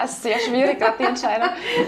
Das 0.01 0.11
ist 0.13 0.23
sehr 0.23 0.39
schwierig, 0.39 0.79
gerade 0.79 0.95
die 0.99 1.03
Entscheidung. 1.03 1.49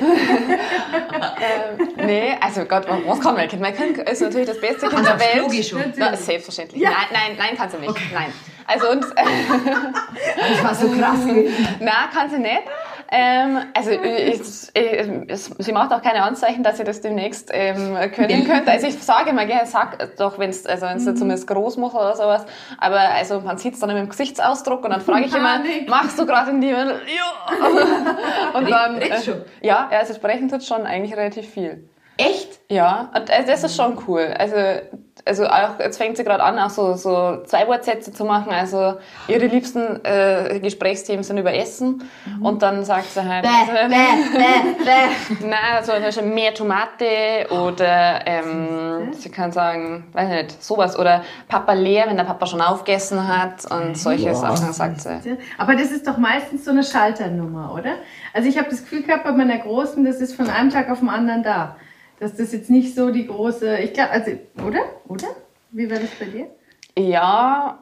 ähm, 0.59 1.89
nee, 2.05 2.35
also 2.39 2.65
Gott, 2.65 2.85
was- 2.87 3.19
kann 3.19 3.35
mein 3.35 3.47
Kind? 3.47 3.61
Mein 3.61 3.75
Kind 3.75 3.97
ist 3.97 4.21
natürlich 4.21 4.47
das 4.47 4.59
beste 4.61 4.87
Kind 4.87 5.05
der 5.05 5.19
Welt. 5.19 5.37
Logisch. 5.37 5.73
Na, 5.95 6.15
selbstverständlich. 6.15 6.81
Ja. 6.81 6.89
Nein, 6.91 7.07
nein, 7.11 7.35
nein, 7.37 7.57
kann 7.57 7.69
sie 7.69 7.77
nicht. 7.77 7.95
Nein. 8.13 8.31
Also 8.65 8.91
und 8.91 9.03
Das 9.03 10.63
war 10.63 10.75
so 10.75 10.87
krass. 10.89 11.19
na, 11.79 12.07
kann 12.13 12.29
sie 12.29 12.37
nicht. 12.39 12.61
Ähm, 13.11 13.59
also 13.75 13.91
ich, 13.91 14.41
ich, 14.73 15.09
es, 15.27 15.45
sie 15.57 15.71
macht 15.71 15.91
auch 15.93 16.01
keine 16.01 16.23
Anzeichen, 16.23 16.63
dass 16.63 16.77
sie 16.77 16.83
das 16.83 17.01
demnächst 17.01 17.49
ähm, 17.53 17.95
können 18.15 18.45
könnte. 18.47 18.71
Also 18.71 18.87
ich 18.87 19.01
sage 19.01 19.29
immer 19.31 19.45
gerne, 19.45 19.65
sag 19.65 20.15
doch, 20.17 20.39
wenn 20.39 20.49
es 20.49 20.65
also 20.65 20.85
wenn's 20.87 21.05
Mhm. 21.05 21.15
zumindest 21.15 21.47
groß 21.47 21.77
machst 21.77 21.95
oder 21.95 22.15
sowas. 22.15 22.45
Aber 22.79 22.99
also 22.99 23.41
man 23.41 23.57
sieht 23.57 23.75
es 23.75 23.79
dann 23.79 23.89
im 23.91 24.09
Gesichtsausdruck 24.09 24.83
und 24.83 24.89
dann 24.91 25.01
frage 25.01 25.25
ich 25.25 25.35
immer, 25.35 25.59
machst 25.87 26.17
du 26.17 26.25
gerade 26.25 26.51
in 26.51 26.61
die 26.61 26.69
Ja. 26.69 26.83
Und 28.57 28.69
dann 28.69 29.01
äh, 29.01 29.09
ja, 29.61 29.87
also 29.91 30.13
sprechen 30.13 30.49
tut 30.49 30.63
schon 30.63 30.85
eigentlich 30.85 31.15
relativ 31.15 31.47
viel. 31.49 31.87
Echt? 32.17 32.59
Ja, 32.69 33.09
und 33.15 33.29
äh, 33.29 33.43
das 33.45 33.63
ist 33.63 33.75
schon 33.75 33.97
cool. 34.07 34.33
Also 34.37 34.55
also 35.25 35.45
auch, 35.45 35.79
jetzt 35.79 35.97
fängt 35.97 36.17
sie 36.17 36.23
gerade 36.23 36.43
an, 36.43 36.59
auch 36.59 36.69
so, 36.69 36.95
so 36.95 37.41
Zwei-Wort-Sätze 37.45 38.11
zu 38.11 38.25
machen. 38.25 38.51
Also 38.51 38.95
ihre 39.27 39.45
liebsten 39.45 40.03
äh, 40.03 40.59
Gesprächsthemen 40.59 41.23
sind 41.23 41.37
über 41.37 41.53
Essen. 41.53 42.03
Mhm. 42.25 42.45
Und 42.45 42.61
dann 42.61 42.83
sagt 42.83 43.11
sie 43.13 43.23
halt, 43.23 43.43
Bäh, 43.43 43.71
bäh, 43.71 43.87
bäh, 43.87 44.83
bäh. 44.83 45.45
nein, 45.47 45.59
also 45.77 45.93
zum 45.93 46.01
Beispiel 46.01 46.23
mehr 46.23 46.53
Tomate 46.53 47.47
oder 47.51 48.19
ähm, 48.25 49.13
sie 49.13 49.29
kann 49.29 49.53
sagen, 49.53 50.05
weiß 50.11 50.29
nicht, 50.29 50.61
sowas. 50.61 50.99
Oder 50.99 51.23
Papa 51.47 51.73
leer, 51.73 52.05
wenn 52.07 52.17
der 52.17 52.25
Papa 52.25 52.45
schon 52.45 52.61
aufgegessen 52.61 53.25
hat 53.25 53.71
und 53.71 53.97
solche 53.97 54.35
Sachen 54.35 54.73
sagt 54.73 55.01
sie. 55.01 55.37
Aber 55.57 55.75
das 55.75 55.91
ist 55.91 56.05
doch 56.05 56.17
meistens 56.17 56.65
so 56.65 56.71
eine 56.71 56.83
Schalternummer, 56.83 57.73
oder? 57.73 57.95
Also 58.33 58.49
ich 58.49 58.57
habe 58.57 58.69
das 58.69 58.81
Gefühl 58.81 59.03
gehabt 59.03 59.23
bei 59.23 59.31
meiner 59.31 59.59
Großen, 59.59 60.03
das 60.03 60.17
ist 60.17 60.35
von 60.35 60.49
einem 60.49 60.69
Tag 60.69 60.89
auf 60.89 60.99
den 60.99 61.09
anderen 61.09 61.43
da. 61.43 61.77
Dass 62.23 62.37
das 62.37 62.53
jetzt 62.53 62.69
nicht 62.69 62.95
so 62.95 63.11
die 63.11 63.27
große, 63.27 63.79
ich 63.79 63.91
glaube, 63.91 64.11
also, 64.11 64.31
oder? 64.65 64.79
Oder? 65.09 65.27
Wie 65.71 65.91
war 65.91 65.99
das 65.99 66.09
bei 66.17 66.23
dir? 66.23 66.47
Ja. 66.97 67.79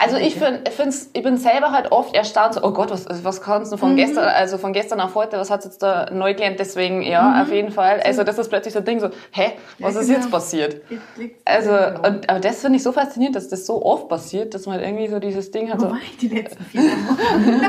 Also 0.00 0.16
ich, 0.16 0.34
find, 0.34 0.68
find's, 0.70 1.10
ich 1.12 1.22
bin 1.22 1.36
selber 1.36 1.70
halt 1.70 1.92
oft 1.92 2.16
erstaunt, 2.16 2.54
so, 2.54 2.64
oh 2.64 2.72
Gott, 2.72 2.90
was, 2.90 3.06
was 3.24 3.40
kannst 3.40 3.72
du 3.72 3.76
von 3.76 3.94
gestern, 3.94 4.24
also 4.24 4.58
von 4.58 4.72
gestern 4.72 5.00
auf 5.00 5.14
heute, 5.14 5.38
was 5.38 5.50
hat 5.50 5.64
jetzt 5.64 5.84
da 5.84 6.10
neu 6.10 6.34
gelernt, 6.34 6.58
deswegen, 6.58 7.02
ja, 7.02 7.42
auf 7.42 7.52
jeden 7.52 7.70
Fall. 7.70 8.00
Also 8.00 8.24
das 8.24 8.38
ist 8.38 8.48
plötzlich 8.48 8.74
so 8.74 8.80
ein 8.80 8.84
Ding, 8.86 8.98
so, 8.98 9.10
hä, 9.30 9.52
was 9.78 9.94
Ja, 9.94 10.00
ist 10.00 10.06
genau. 10.08 10.18
jetzt 10.18 10.30
passiert? 10.32 10.80
Jetzt 10.90 11.36
Also, 11.44 11.70
und, 12.08 12.28
aber 12.28 12.40
das 12.40 12.60
finde 12.60 12.78
ich 12.78 12.82
so 12.82 12.90
faszinierend, 12.90 13.36
dass 13.36 13.46
das 13.48 13.66
so 13.66 13.84
oft 13.84 14.08
passiert, 14.08 14.52
dass 14.52 14.66
man 14.66 14.76
halt 14.78 14.84
irgendwie 14.84 15.06
so 15.06 15.20
dieses 15.20 15.52
Ding 15.52 15.70
hat, 15.70 15.80
Wo 15.80 15.90
so, 15.90 15.96
die 16.20 16.28
letzten 16.28 16.64
vier 16.64 16.82
Wochen? 16.82 17.60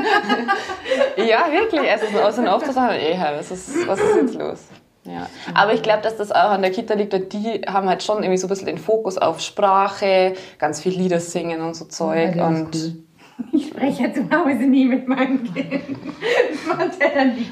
ja, 1.28 1.46
wirklich, 1.52 1.88
also 1.88 2.06
so 2.12 2.20
aus 2.20 2.34
den 2.34 2.48
oft 2.48 2.66
zu 2.66 2.72
sagen, 2.72 2.94
ey, 2.94 3.16
was 3.38 3.52
ist, 3.52 3.86
was 3.86 4.00
ist 4.00 4.16
jetzt 4.16 4.34
los? 4.34 4.58
Ja. 5.04 5.28
Aber 5.52 5.74
ich 5.74 5.82
glaube, 5.82 6.02
dass 6.02 6.16
das 6.16 6.32
auch 6.32 6.50
an 6.50 6.62
der 6.62 6.70
Kita 6.70 6.94
liegt, 6.94 7.12
weil 7.12 7.20
die 7.20 7.62
haben 7.66 7.88
halt 7.88 8.02
schon 8.02 8.22
irgendwie 8.22 8.38
so 8.38 8.46
ein 8.46 8.48
bisschen 8.48 8.66
den 8.66 8.78
Fokus 8.78 9.18
auf 9.18 9.40
Sprache, 9.40 10.34
ganz 10.58 10.80
viel 10.80 10.92
Lieder 10.92 11.20
singen 11.20 11.60
und 11.60 11.74
so 11.74 11.84
Zeug. 11.84 12.36
Ja, 12.36 12.46
und 12.46 12.74
cool. 12.74 13.04
Ich 13.52 13.68
spreche 13.68 14.04
ja 14.04 14.12
zu 14.12 14.22
Hause 14.30 14.62
nie 14.62 14.84
mit 14.84 15.08
meinem 15.08 15.42
Kind. 15.42 15.64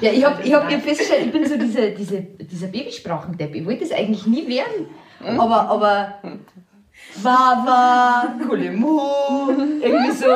Ja, 0.00 0.10
ich 0.10 0.24
habe 0.24 0.42
ich 0.42 0.54
hab 0.54 0.70
ja 0.70 0.78
festgestellt, 0.80 1.26
ich 1.26 1.32
bin 1.32 1.46
so 1.46 1.56
diese, 1.56 1.90
diese, 1.90 2.22
dieser 2.22 2.66
Babysprachendepp. 2.68 3.54
Ich 3.54 3.66
wollte 3.66 3.80
das 3.84 3.92
eigentlich 3.92 4.26
nie 4.26 4.46
werden. 4.48 4.86
Aber, 5.38 5.68
aber. 5.68 6.14
Wawa, 7.22 8.34
Kulemu, 8.46 9.00
irgendwie 9.80 10.10
so. 10.12 10.26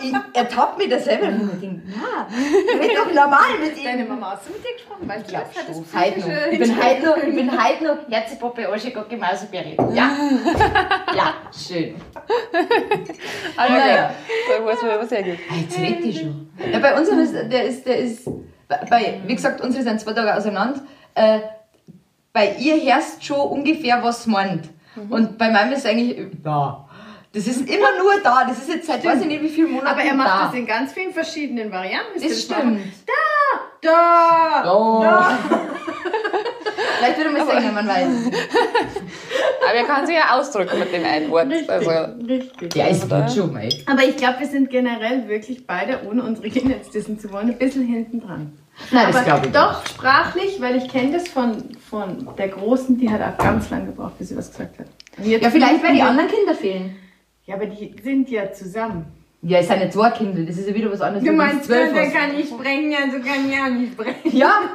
Ich 0.00 0.12
ertappe 0.34 0.78
mich 0.78 0.90
da 0.90 0.98
selber 0.98 1.26
und 1.28 1.50
ich 1.54 1.60
denke, 1.60 1.82
ja, 1.88 2.26
ich 2.30 2.80
bin 2.80 2.90
doch 2.96 3.06
normal 3.12 3.58
mit 3.60 3.76
ihm. 3.78 3.84
Deine 3.84 4.04
Mama 4.04 4.32
hast 4.32 4.48
du 4.48 4.52
mit 4.52 4.62
dir 4.64 4.72
gesprochen? 4.74 5.08
Weißt 5.08 5.26
du, 5.26 5.30
glaub 5.30 5.42
was 5.48 5.56
hat 5.56 5.68
das 5.68 5.76
schon. 5.76 6.00
Heute 6.00 6.20
noch. 6.20 6.26
psychische 6.26 6.50
Ich 6.50 6.58
bin 6.58 6.84
heute 6.84 7.06
noch, 7.06 7.16
ich 7.16 7.34
bin 7.34 7.50
heute 7.64 7.84
noch 7.84 7.96
Herzepoppe, 8.10 8.68
Arschegocke, 8.68 9.16
Mauseberli. 9.16 9.76
Ja. 9.94 10.10
Ja, 11.14 11.34
schön. 11.56 11.94
ja, 12.52 13.68
Naja. 13.68 14.10
okay. 14.10 14.58
Da 14.58 14.64
weiß 14.66 14.82
man 14.82 14.90
aber 14.92 15.06
sehr 15.06 15.22
gut. 15.22 15.38
Ah, 15.50 15.54
Jetzt 15.60 15.78
redet 15.78 16.04
die 16.04 16.18
schon. 16.18 16.50
Ja, 16.72 16.78
bei 16.78 16.98
unserem 16.98 17.20
ist, 17.20 17.32
der 17.34 17.64
ist, 17.64 17.86
der 17.86 17.98
ist, 17.98 18.28
bei, 18.68 19.20
wie 19.26 19.34
gesagt, 19.34 19.60
unsere 19.60 19.82
sind 19.84 20.00
zwei 20.00 20.12
Tage 20.12 20.34
auseinander. 20.34 20.80
Äh, 21.14 21.40
bei 22.32 22.54
ihr 22.58 22.76
hörst 22.94 23.24
schon 23.24 23.40
ungefähr, 23.40 24.02
was 24.02 24.24
sie 24.24 24.30
meint. 24.30 24.68
Und 25.10 25.36
bei 25.38 25.50
meinem 25.50 25.72
ist 25.72 25.86
eigentlich, 25.86 26.26
da. 26.42 26.85
Das 27.36 27.46
ist 27.46 27.68
immer 27.68 27.98
nur 27.98 28.18
da. 28.24 28.46
Das 28.48 28.56
ist 28.56 28.70
jetzt 28.70 28.86
seit 28.86 29.04
weiß 29.04 29.20
ich 29.20 29.26
nicht 29.26 29.42
wie 29.42 29.50
vielen 29.50 29.72
Monaten 29.72 29.88
Aber 29.88 30.02
er 30.02 30.14
macht 30.14 30.28
da. 30.28 30.46
das 30.46 30.54
in 30.54 30.66
ganz 30.66 30.94
vielen 30.94 31.12
verschiedenen 31.12 31.70
Varianten. 31.70 32.14
Das 32.14 32.48
machen? 32.48 32.80
stimmt. 32.80 32.92
Da! 33.82 34.62
Da. 34.62 35.38
Vielleicht 36.98 37.18
würde 37.18 37.30
man 37.30 37.46
sagen, 37.46 37.74
man 37.74 37.86
weiß. 37.86 38.08
Aber 39.68 39.74
er 39.74 39.84
kann 39.84 40.06
sich 40.06 40.16
ja 40.16 40.34
ausdrücken 40.38 40.78
mit 40.78 40.90
dem 40.94 41.04
einen 41.04 41.30
Wort. 41.30 41.48
Richtig, 41.48 41.70
Also, 41.70 41.90
richtig. 42.26 42.74
Ja, 42.74 42.86
es 42.86 43.06
geht 43.06 43.32
schon, 43.32 43.52
mei. 43.52 43.68
Aber 43.84 44.02
ich 44.02 44.16
glaube, 44.16 44.40
wir 44.40 44.46
sind 44.46 44.70
generell 44.70 45.28
wirklich 45.28 45.66
beide, 45.66 46.00
ohne 46.08 46.22
unsere 46.22 46.48
Kinder 46.48 46.76
jetzt 46.76 46.94
dissen 46.94 47.18
zu 47.20 47.30
wollen, 47.32 47.50
ein 47.50 47.58
bisschen 47.58 47.86
hinten 47.86 48.22
dran. 48.22 48.58
Nein, 48.90 49.08
das 49.08 49.16
Aber 49.16 49.24
glaube 49.24 49.46
ich 49.46 49.52
doch 49.52 49.86
sprachlich, 49.86 50.58
weil 50.60 50.76
ich 50.76 50.88
kenne 50.88 51.12
das 51.12 51.28
von, 51.28 51.76
von 51.90 52.28
der 52.38 52.48
Großen, 52.48 52.96
die 52.96 53.10
hat 53.10 53.20
auch 53.20 53.36
ganz 53.36 53.68
lange 53.68 53.86
gebraucht, 53.86 54.16
bis 54.18 54.30
sie 54.30 54.36
was 54.38 54.50
gesagt 54.50 54.78
hat. 54.78 54.86
Ja, 55.22 55.50
vielleicht, 55.50 55.82
weil 55.84 55.94
die 55.94 56.02
anderen 56.02 56.30
Kinder 56.30 56.54
fehlen. 56.54 56.96
Ja, 57.46 57.54
aber 57.54 57.66
die 57.66 57.94
sind 58.02 58.28
ja 58.30 58.52
zusammen. 58.52 59.06
Ja, 59.42 59.58
es 59.58 59.68
sind 59.68 59.80
ja 59.80 59.88
zwei 59.88 60.10
Kinder. 60.10 60.42
Das 60.42 60.58
ist 60.58 60.68
ja 60.68 60.74
wieder 60.74 60.90
was 60.90 61.00
anderes. 61.00 61.24
Du 61.24 61.32
meinst, 61.32 61.64
zwölf 61.66 61.92
der 61.92 62.06
hast. 62.06 62.14
kann 62.14 62.34
nicht 62.34 62.48
sprechen, 62.48 62.90
ja, 62.90 62.98
so 63.10 63.18
kann 63.20 63.48
ich 63.48 63.56
auch 63.56 63.70
nicht 63.70 63.92
sprechen. 63.92 64.36
Ja, 64.36 64.70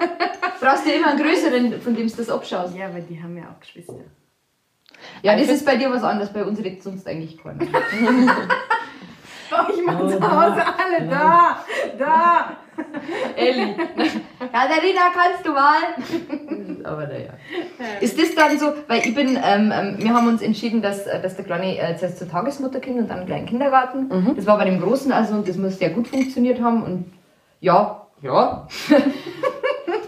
brauchst 0.60 0.86
du 0.86 0.92
immer 0.92 1.08
einen 1.10 1.20
größeren, 1.22 1.82
von 1.82 1.96
dem 1.96 2.08
du 2.08 2.16
das 2.16 2.30
abschaust. 2.30 2.76
Ja, 2.76 2.88
aber 2.88 3.02
die 3.02 3.22
haben 3.22 3.36
ja 3.36 3.44
auch 3.44 3.60
Geschwister. 3.60 3.96
Ja, 5.24 5.38
das 5.38 5.50
ist 5.50 5.66
bei 5.66 5.76
dir 5.76 5.92
was 5.92 6.04
anderes. 6.04 6.32
Bei 6.32 6.46
uns 6.46 6.60
redet 6.60 6.84
sonst 6.84 7.06
eigentlich 7.08 7.38
keiner. 7.38 7.60
Oh, 9.52 9.72
ich 9.74 9.86
mache 9.86 10.08
zu 10.08 10.22
Hause 10.22 10.64
alle 10.66 11.08
da, 11.08 11.58
da. 11.98 12.58
Elli. 13.36 13.76
Katharina, 14.40 15.02
kannst 15.14 15.46
du 15.46 15.52
mal? 15.52 16.84
Aber 16.84 17.08
naja. 17.08 17.34
Ist 18.00 18.20
das 18.20 18.34
dann 18.36 18.58
so, 18.58 18.74
weil 18.88 19.00
ich 19.00 19.14
bin, 19.14 19.38
ähm, 19.44 19.72
ähm, 19.74 19.96
wir 19.98 20.14
haben 20.14 20.28
uns 20.28 20.42
entschieden, 20.42 20.82
dass, 20.82 21.06
äh, 21.06 21.22
dass 21.22 21.36
der 21.36 21.46
Kleine 21.46 21.78
äh, 21.78 21.96
zuerst 21.98 22.18
zur 22.18 22.30
Tagesmutter 22.30 22.80
kommt 22.80 22.98
und 22.98 23.08
dann 23.10 23.20
einen 23.20 23.28
kleinen 23.28 23.46
Kindergarten. 23.46 24.36
Das 24.36 24.46
war 24.46 24.58
bei 24.58 24.66
dem 24.66 24.82
Großen 24.82 25.12
also 25.12 25.36
und 25.36 25.48
das 25.48 25.58
muss 25.58 25.78
sehr 25.78 25.90
gut 25.90 26.08
funktioniert 26.08 26.62
haben 26.62 26.84
und 26.84 27.14
ja, 27.60 28.08
ja. 28.22 28.68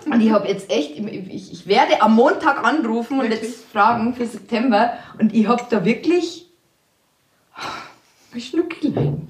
und 0.05 0.21
ich 0.21 0.31
habe 0.31 0.47
jetzt 0.47 0.71
echt, 0.71 0.97
ich, 0.97 1.51
ich 1.51 1.67
werde 1.67 2.01
am 2.01 2.15
Montag 2.15 2.63
anrufen 2.63 3.19
und 3.19 3.29
jetzt 3.29 3.65
fragen 3.65 4.15
für 4.15 4.25
September 4.25 4.93
und 5.19 5.33
ich 5.35 5.47
habe 5.47 5.63
da 5.69 5.85
wirklich 5.85 6.42
ein 8.33 8.41
Schnuckelein. 8.41 9.27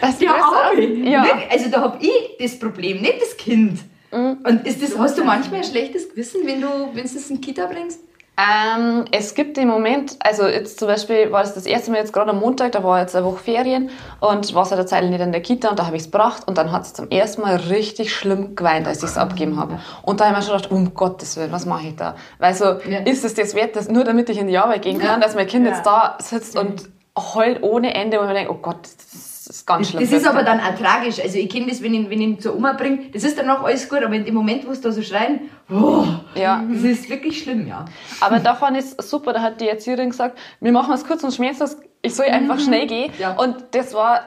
das 0.00 0.20
Ja, 0.20 0.36
ist- 0.36 0.42
hab 0.44 0.74
ich. 0.78 1.04
ja. 1.04 1.26
Also 1.50 1.70
da 1.70 1.80
hab 1.82 2.02
ich 2.02 2.36
das 2.40 2.58
Problem, 2.58 3.00
nicht 3.00 3.20
das 3.20 3.36
Kind. 3.36 3.80
Und 4.10 4.66
ist 4.66 4.82
das, 4.82 4.98
hast 4.98 5.18
du 5.18 5.24
manchmal 5.24 5.60
ein 5.60 5.64
schlechtes 5.66 6.08
Gewissen, 6.10 6.40
wenn 6.46 6.60
du, 6.62 6.68
du 6.94 7.00
es 7.00 7.28
in 7.30 7.40
die 7.40 7.46
Kita 7.46 7.66
bringst? 7.66 8.00
Ähm, 8.40 9.04
es 9.10 9.34
gibt 9.34 9.58
im 9.58 9.66
Moment, 9.66 10.14
also 10.20 10.46
jetzt 10.46 10.78
zum 10.78 10.86
Beispiel 10.86 11.32
war 11.32 11.42
das 11.42 11.54
das 11.54 11.66
erste 11.66 11.90
Mal 11.90 11.96
jetzt 11.98 12.12
gerade 12.12 12.30
am 12.30 12.38
Montag, 12.38 12.70
da 12.70 12.84
war 12.84 13.00
jetzt 13.00 13.16
eine 13.16 13.26
Woche 13.26 13.38
Ferien 13.42 13.90
und 14.20 14.54
war 14.54 14.64
seit 14.64 14.78
der 14.78 14.86
Zeit 14.86 15.02
nicht 15.10 15.20
in 15.20 15.32
der 15.32 15.42
Kita 15.42 15.70
und 15.70 15.78
da 15.80 15.86
habe 15.86 15.96
ich 15.96 16.02
es 16.02 16.10
gebracht 16.12 16.44
und 16.46 16.56
dann 16.56 16.70
hat 16.70 16.86
sie 16.86 16.92
zum 16.94 17.10
ersten 17.10 17.42
Mal 17.42 17.56
richtig 17.56 18.14
schlimm 18.14 18.54
geweint, 18.54 18.86
als 18.86 18.98
ich 18.98 19.10
es 19.10 19.18
abgegeben 19.18 19.58
habe. 19.58 19.80
Und 20.02 20.20
da 20.20 20.26
habe 20.26 20.34
ich 20.34 20.38
mir 20.38 20.46
schon 20.52 20.56
gedacht, 20.56 20.70
um 20.72 20.94
Gottes 20.94 21.36
Willen, 21.36 21.50
was 21.50 21.66
mache 21.66 21.88
ich 21.88 21.96
da? 21.96 22.14
Weil 22.38 22.54
so, 22.54 22.64
Ja. 22.64 23.00
ist 23.04 23.24
es 23.24 23.34
das 23.34 23.56
wert, 23.56 23.74
dass, 23.74 23.88
nur 23.88 24.04
damit 24.04 24.30
ich 24.30 24.38
in 24.38 24.46
die 24.46 24.56
Arbeit 24.56 24.82
gehen 24.82 25.00
kann, 25.00 25.20
dass 25.20 25.34
mein 25.34 25.48
Kind 25.48 25.66
Ja. 25.66 25.72
jetzt 25.72 25.84
da 25.84 26.16
sitzt 26.22 26.56
und 26.56 26.88
heult 27.34 27.62
ohne 27.62 27.94
Ende 27.94 28.20
und 28.20 28.26
ich 28.26 28.28
mir 28.32 28.38
denke, 28.38 28.52
oh 28.52 28.58
Gott, 28.60 28.82
das 28.82 29.46
ist 29.46 29.66
ganz 29.66 29.90
schlimm. 29.90 30.02
das 30.02 30.12
ist 30.12 30.26
aber 30.26 30.42
dann 30.42 30.60
auch 30.60 30.74
tragisch. 30.74 31.20
Also 31.20 31.38
ich 31.38 31.48
kenne 31.48 31.66
das, 31.68 31.82
wenn 31.82 31.94
ich, 31.94 32.10
wenn 32.10 32.20
ich 32.20 32.26
ihn 32.26 32.40
zur 32.40 32.56
Oma 32.56 32.74
bringe, 32.74 33.10
das 33.12 33.24
ist 33.24 33.38
dann 33.38 33.46
noch 33.46 33.64
alles 33.64 33.88
gut, 33.88 34.02
aber 34.02 34.14
in 34.14 34.24
dem 34.24 34.34
Moment, 34.34 34.66
wo 34.66 34.72
sie 34.72 34.80
da 34.80 34.92
so 34.92 35.02
schreien, 35.02 35.50
oh, 35.70 36.04
ja. 36.34 36.64
das 36.70 36.82
ist 36.82 37.08
wirklich 37.08 37.42
schlimm, 37.42 37.66
ja. 37.66 37.84
Aber 38.20 38.38
da 38.38 38.54
fand 38.54 38.76
ich 38.76 38.84
es 38.84 39.10
super, 39.10 39.32
da 39.32 39.42
hat 39.42 39.60
die 39.60 39.68
Erzieherin 39.68 40.10
gesagt, 40.10 40.38
wir 40.60 40.72
machen 40.72 40.92
es 40.94 41.06
kurz 41.06 41.24
und 41.24 41.32
schmerzlos, 41.32 41.76
ich 42.02 42.14
soll 42.14 42.26
einfach 42.26 42.60
schnell 42.60 42.86
gehen. 42.86 43.12
Ja. 43.18 43.32
Und 43.32 43.56
das 43.72 43.94
war, 43.94 44.20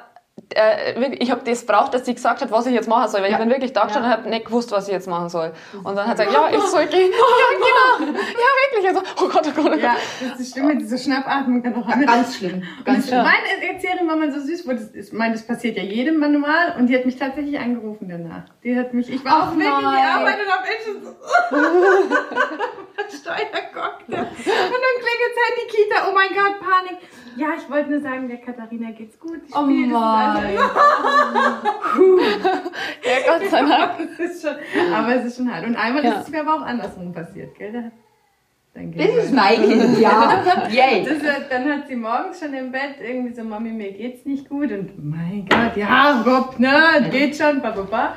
äh, 0.55 1.13
ich 1.15 1.31
habe 1.31 1.41
das 1.43 1.65
braucht, 1.65 1.93
dass 1.93 2.05
sie 2.05 2.13
gesagt 2.13 2.41
hat, 2.41 2.51
was 2.51 2.65
ich 2.65 2.73
jetzt 2.73 2.87
machen 2.89 3.09
soll, 3.09 3.21
weil 3.21 3.31
Ja. 3.31 3.37
ich 3.37 3.43
bin 3.43 3.49
wirklich 3.49 3.73
da 3.73 3.85
gestanden 3.85 4.11
und 4.11 4.17
habe 4.17 4.29
nicht 4.29 4.45
gewusst, 4.45 4.71
was 4.71 4.87
ich 4.87 4.93
jetzt 4.93 5.07
machen 5.07 5.29
soll. 5.29 5.53
Und 5.83 5.95
dann 5.95 6.07
hat 6.07 6.17
sie 6.17 6.25
gesagt, 6.25 6.45
ja, 6.51 6.57
ich 6.57 6.63
soll 6.63 6.85
gehen. 6.87 7.11
Ja, 7.11 8.05
genau. 8.05 8.17
Ja, 8.17 8.17
wirklich. 8.17 8.87
Also, 8.87 9.01
oh 9.21 9.27
Gott, 9.29 9.45
oh 9.47 9.51
Gott, 9.55 9.65
oh 9.65 9.69
Gott. 9.69 9.81
Ja, 9.81 9.95
das 10.29 10.39
ist 10.39 10.53
schlimm, 10.53 10.67
mit 10.67 10.81
dieser 10.81 10.97
Schnappatmung 10.97 11.63
dann 11.63 11.73
noch 11.73 11.87
an. 11.87 12.05
Ganz 12.05 12.37
schlimm. 12.37 12.63
Ganz 12.85 13.07
schlimm. 13.07 13.23
Meine 13.23 13.73
Erzählerin 13.73 14.07
war 14.07 14.15
mal 14.15 14.31
so 14.31 14.39
süß, 14.39 14.67
wo 14.67 14.71
das 14.73 14.83
ist, 14.83 15.11
ich 15.13 15.17
meine, 15.17 15.33
das 15.33 15.43
passiert 15.45 15.77
ja 15.77 15.83
jedem 15.83 16.19
Manual 16.19 16.75
und 16.77 16.87
die 16.87 16.95
hat 16.95 17.05
mich 17.05 17.17
tatsächlich 17.17 17.57
angerufen 17.59 18.07
danach. 18.09 18.43
Die 18.63 18.77
hat 18.77 18.93
mich, 18.93 19.09
ich 19.11 19.23
war 19.25 19.31
Ach 19.33 19.47
auch 19.47 19.51
wirklich 19.55 19.67
in 19.71 19.79
die 19.79 19.85
nein. 19.85 20.07
Arbeit 20.07 20.37
und 20.45 20.51
hab 20.51 20.63
echt 20.65 20.85
schon 20.85 21.03
so 21.03 21.11
Steuercocktail. 23.11 24.21
Und 24.21 24.45
dann 24.45 24.95
klingelt 25.01 25.35
halt 25.41 25.55
die 25.61 25.67
Kita, 25.75 26.07
oh 26.09 26.13
mein 26.13 26.29
Gott, 26.29 26.59
Panik. 26.59 26.97
Ja, 27.37 27.47
ich 27.57 27.69
wollte 27.69 27.89
nur 27.91 28.01
sagen, 28.01 28.27
der 28.27 28.37
Katharina 28.37 28.91
geht's 28.91 29.19
gut. 29.19 29.39
Die 29.47 29.53
Oh 29.53 29.61
mein. 29.61 29.89
Ja, 33.03 33.17
Gott 33.37 33.49
sei 33.49 33.61
Dank. 33.61 34.19
ist 34.19 34.41
schon, 34.41 34.55
aber 34.93 35.15
es 35.15 35.25
ist 35.25 35.37
schon 35.37 35.51
hart. 35.53 35.65
Und 35.65 35.75
einmal 35.75 36.03
Ja. 36.03 36.13
ist 36.13 36.23
es 36.27 36.29
mir 36.29 36.41
aber 36.41 36.55
auch 36.55 36.61
andersrum 36.65 37.13
passiert, 37.13 37.55
gell? 37.57 37.91
Das 38.73 39.25
ist 39.25 39.33
mein 39.33 39.61
Kind, 39.61 39.99
ja. 39.99 40.41
Yay. 40.69 41.03
Das, 41.03 41.21
hat- 41.29 41.51
dann 41.51 41.69
hat 41.69 41.87
sie 41.89 41.95
morgens 41.97 42.39
schon 42.39 42.53
im 42.53 42.71
Bett 42.71 42.95
irgendwie 43.05 43.33
so, 43.33 43.43
Mami, 43.43 43.69
mir 43.71 43.91
geht's 43.91 44.25
nicht 44.25 44.47
gut. 44.47 44.71
Und 44.71 44.91
mein 45.03 45.45
Gott, 45.49 45.75
ja, 45.75 46.21
Rob, 46.25 46.57
ne, 46.57 47.09
geht 47.11 47.35
schon, 47.35 47.61
ba, 47.61 47.71
ba, 47.71 47.81
ba. 47.81 48.13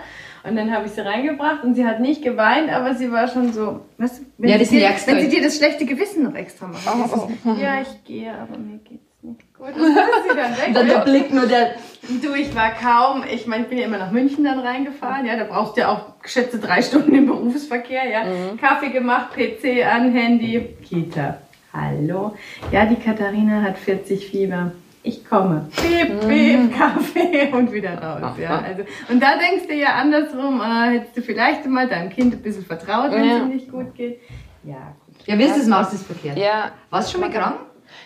Und 0.49 0.55
dann 0.57 0.71
habe 0.73 0.85
ich 0.87 0.93
sie 0.93 1.01
reingebracht 1.01 1.65
und 1.65 1.75
sie 1.75 1.85
hat 1.87 1.99
nicht 2.01 2.23
geweint, 2.23 2.71
aber 2.71 2.95
sie 2.95 3.11
war 3.11 3.27
schon 3.27 3.53
so, 3.53 3.81
weißt 3.99 4.19
du, 4.21 4.25
wenn, 4.39 4.51
Ja, 4.51 4.57
sie, 4.59 4.79
das 4.79 5.05
dir, 5.05 5.13
wenn 5.13 5.17
sie 5.19 5.23
halt. 5.25 5.33
dir 5.33 5.43
das 5.43 5.57
schlechte 5.57 5.87
Gewissen 5.87 6.23
noch 6.23 6.35
extra 6.35 6.67
macht. 6.69 6.83
Dieses, 6.85 7.59
Ja, 7.61 7.81
ich 7.81 8.05
gehe, 8.05 8.31
aber 8.33 8.57
mir 8.59 8.79
geht's 8.79 9.04
nicht 9.25 9.55
gut. 9.55 9.69
Und 9.69 9.79
dann 9.97 10.09
ist 10.09 10.29
sie 10.31 10.37
dann 10.37 10.53
weg. 10.57 10.71
Dann 10.75 10.87
der 10.89 10.99
Blick 10.99 11.33
nur 11.33 11.47
der, 11.47 11.75
Du, 12.23 12.35
ich 12.35 12.55
war 12.55 12.71
kaum, 12.73 13.25
ich 13.33 13.47
meine, 13.47 13.63
ich 13.63 13.69
bin 13.71 13.79
ja 13.79 13.87
immer 13.87 13.97
nach 13.97 14.11
München 14.11 14.45
dann 14.45 14.59
reingefahren, 14.59 15.25
ja, 15.25 15.37
da 15.37 15.45
brauchst 15.45 15.77
du 15.77 15.81
ja 15.81 15.89
auch 15.89 16.23
geschätzte 16.23 16.59
drei 16.59 16.83
Stunden 16.83 17.15
im 17.15 17.27
Berufsverkehr, 17.27 18.07
ja. 18.07 18.23
Kaffee 18.61 18.91
gemacht, 18.91 19.29
PC 19.35 19.87
an, 19.91 20.13
Handy, 20.13 20.77
Kita. 20.87 21.39
Hallo. 21.73 22.37
Ja, 22.71 22.85
die 22.85 22.97
Katharina 22.97 23.63
hat 23.63 23.79
40 23.79 24.27
Fieber. 24.29 24.73
Ich 25.03 25.25
komme. 25.27 25.69
Piep, 25.77 26.29
piep, 26.29 26.77
Kaffee 26.79 27.49
und 27.53 27.73
wieder 27.73 27.99
raus. 28.01 28.37
Ja, 28.41 28.59
also, 28.67 28.83
und 29.11 29.23
da 29.23 29.39
denkst 29.39 29.67
du 29.67 29.75
ja 29.75 29.95
andersrum, 29.95 30.61
äh, 30.61 30.99
hättest 30.99 31.17
du 31.17 31.23
vielleicht 31.23 31.67
mal 31.67 31.89
deinem 31.89 32.11
Kind 32.11 32.35
ein 32.35 32.43
bisschen 32.43 32.65
vertraut, 32.67 33.13
wenn 33.13 33.25
Ja. 33.25 33.37
es 33.37 33.43
ihm 33.43 33.49
nicht 33.49 33.71
gut 33.73 33.95
geht. 33.95 34.21
Ja, 34.63 34.95
gut. 35.07 35.27
Ja, 35.27 35.39
wie 35.39 35.45
ist 35.45 35.57
das 35.59 35.67
Maus 35.67 35.91
des 35.91 36.03
Verkehrs? 36.03 36.39
Ja, 36.39 36.71
Warst 36.91 37.09
du 37.09 37.13
schon 37.13 37.21
mal 37.23 37.31
krank? 37.31 37.57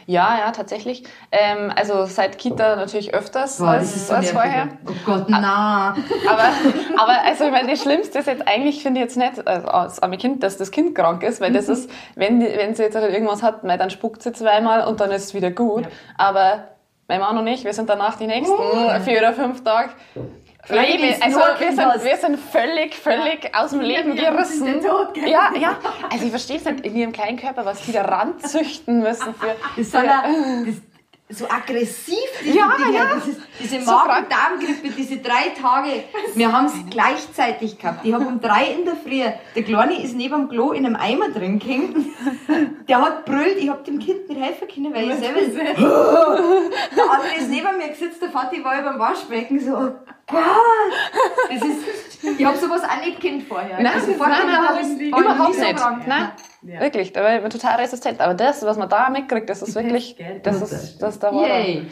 Ja, 0.09 0.39
ja, 0.39 0.53
tatsächlich. 0.53 1.05
Ähm, 1.31 1.71
also 1.77 2.07
seit 2.07 2.39
Kita 2.39 2.77
natürlich 2.77 3.13
öfters 3.13 3.59
Boah, 3.59 3.73
als, 3.73 4.09
so 4.09 4.15
als 4.15 4.31
vorher. 4.31 4.69
Oh 4.87 4.93
Gott, 5.05 5.27
na. 5.29 5.95
Aber, 6.27 6.45
aber 6.97 7.25
also 7.27 7.45
ich 7.45 7.51
meine, 7.51 7.71
das 7.71 7.83
Schlimmste 7.83 8.21
ist 8.21 8.27
jetzt 8.27 8.49
eigentlich, 8.49 8.83
finde 8.83 9.01
ich 9.01 9.05
jetzt 9.05 9.19
nicht 9.19 9.47
also 9.47 9.69
als 9.69 10.03
arme 10.03 10.17
Kind, 10.17 10.43
dass 10.43 10.57
das 10.57 10.71
Kind 10.71 10.95
krank 10.95 11.23
ist, 11.23 11.43
weil 11.43 11.53
das 11.53 11.69
ist, 11.69 11.91
wenn, 12.15 12.41
wenn 12.41 12.75
sie 12.75 12.85
jetzt 12.85 12.97
halt 12.97 13.13
irgendwas 13.13 13.43
hat, 13.43 13.65
mei, 13.65 13.77
dann 13.77 13.91
spuckt 13.91 14.23
sie 14.23 14.33
zweimal 14.33 14.87
und 14.87 14.99
dann 15.01 15.11
ist 15.11 15.25
es 15.25 15.35
wieder 15.35 15.51
gut. 15.51 15.87
Aber 16.17 16.69
mein 17.07 17.21
Mann 17.21 17.37
und 17.37 17.47
ich, 17.47 17.65
wir 17.65 17.75
sind 17.75 17.91
danach 17.91 18.17
die 18.17 18.29
nächsten 18.29 18.57
vier 19.05 19.19
oder 19.19 19.35
fünf 19.35 19.63
Tage 19.63 19.91
Leben, 20.69 21.23
also 21.23 21.39
wir 21.59 21.73
sind, 21.73 22.05
wir 22.05 22.17
sind 22.17 22.39
völlig, 22.39 22.95
völlig 22.95 23.55
aus 23.55 23.71
dem 23.71 23.81
Leben 23.81 24.17
sind 24.17 24.21
gerissen. 24.21 24.81
Tod? 24.81 25.17
Ja, 25.17 25.51
ja. 25.59 25.79
Also 26.11 26.25
ich 26.25 26.31
verstehe 26.31 26.57
es 26.57 26.65
nicht 26.65 26.85
in 26.85 26.97
ihrem 26.97 27.13
kleinen 27.13 27.39
Körper, 27.39 27.65
was 27.65 27.83
die 27.83 27.93
da 27.93 28.03
ranzüchten 28.03 29.01
müssen 29.01 29.35
für. 29.35 29.57
Das 29.77 29.91
das, 29.91 30.03
so 31.31 31.45
aggressiv, 31.45 32.17
diese 32.43 32.57
Ja, 32.57 32.73
Dinge. 32.79 32.97
ja. 32.97 33.13
Ist, 33.17 33.41
diese 33.61 33.81
Magen-Darm-Grippe, 33.81 34.95
diese 34.97 35.19
drei 35.19 35.51
Tage. 35.61 36.05
Wir 36.35 36.53
haben 36.53 36.67
es 36.67 36.73
gleichzeitig 36.91 37.79
gehabt. 37.79 38.05
Ich 38.05 38.15
habe 38.15 38.25
um 38.27 38.41
drei 38.41 38.67
in 38.67 38.85
der 38.87 38.97
Früh, 38.97 39.23
der 39.55 39.63
Kleine 39.63 40.03
ist 40.03 40.17
neben 40.17 40.35
dem 40.35 40.49
Klo 40.49 40.73
in 40.73 40.87
einem 40.87 40.97
Eimer 40.97 41.29
drin 41.29 41.59
gehängt. 41.59 41.97
Der 42.89 43.03
hat 43.03 43.27
brüllt, 43.27 43.59
ich 43.59 43.69
habe 43.69 43.83
dem 43.85 43.99
Kind 43.99 44.29
nicht 44.29 44.41
helfen 44.41 44.69
können, 44.69 44.95
weil 44.95 45.11
ich 45.11 45.17
selber... 45.17 45.41
Der 46.97 47.11
andere 47.11 47.35
ist 47.39 47.51
neben 47.51 47.77
mir 47.77 47.89
gesetzt, 47.89 48.23
der 48.23 48.31
Vati 48.31 48.65
war 48.65 48.81
über 48.81 48.93
dem 48.93 48.99
Waschbecken 48.99 49.61
so, 49.61 49.93
Gott. 50.29 50.41
Das 51.51 51.63
ist, 51.63 52.25
ich 52.39 52.45
habe 52.45 52.59
sowas 52.59 52.83
auch 52.85 53.01
nicht 53.05 53.21
kennt 53.21 53.45
vorher. 53.45 53.81
Nein, 53.81 53.95
also 53.95 54.13
vorher 54.13 54.39
nein, 54.45 54.47
nein, 54.49 54.69
habe 54.69 54.81
nein, 54.83 55.01
ich 55.01 55.09
überhaupt 55.09 55.59
nicht. 55.59 55.77
krank. 55.77 56.07
Nein, 56.07 56.31
Ja. 56.63 56.81
wirklich, 56.81 57.13
da 57.13 57.23
war 57.23 57.37
ich 57.43 57.53
total 57.53 57.77
resistent. 57.81 58.21
Aber 58.21 58.35
das, 58.35 58.63
was 58.65 58.77
man 58.77 58.89
da 58.89 59.09
mitkriegt, 59.09 59.49
das 59.49 59.63
ist 59.63 59.75
wirklich, 59.75 60.17
das 60.43 60.61
ist, 60.61 60.99
das 61.01 61.17
ist 61.17 61.23
Horror. 61.23 61.47
Yay. 61.47 61.87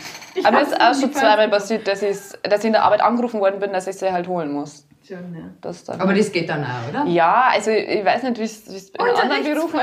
Aber 0.44 0.60
es 0.62 0.68
ist 0.68 0.80
auch 0.80 0.94
schon 0.94 1.12
zweimal 1.12 1.48
passiert, 1.48 1.86
dass 1.88 2.02
ich, 2.02 2.16
dass 2.42 2.60
ich 2.60 2.66
in 2.66 2.72
der 2.72 2.84
Arbeit 2.84 3.00
angerufen 3.00 3.40
worden 3.40 3.60
bin, 3.60 3.72
dass 3.72 3.86
ich 3.86 3.96
sie 3.96 4.12
halt 4.12 4.28
holen 4.28 4.52
muss. 4.52 4.86
Schon, 5.06 5.16
ja. 5.34 5.44
Das 5.60 5.84
dann 5.84 6.00
Aber 6.00 6.12
das 6.12 6.32
geht 6.32 6.50
dann 6.50 6.64
auch, 6.64 6.88
oder? 6.90 7.04
ja, 7.06 7.48
also 7.52 7.70
ich 7.70 8.04
weiß 8.04 8.24
nicht, 8.24 8.38
wie 8.38 8.42
es 8.42 8.66
in 8.90 9.00
anderen 9.00 9.44
Berufen 9.54 9.80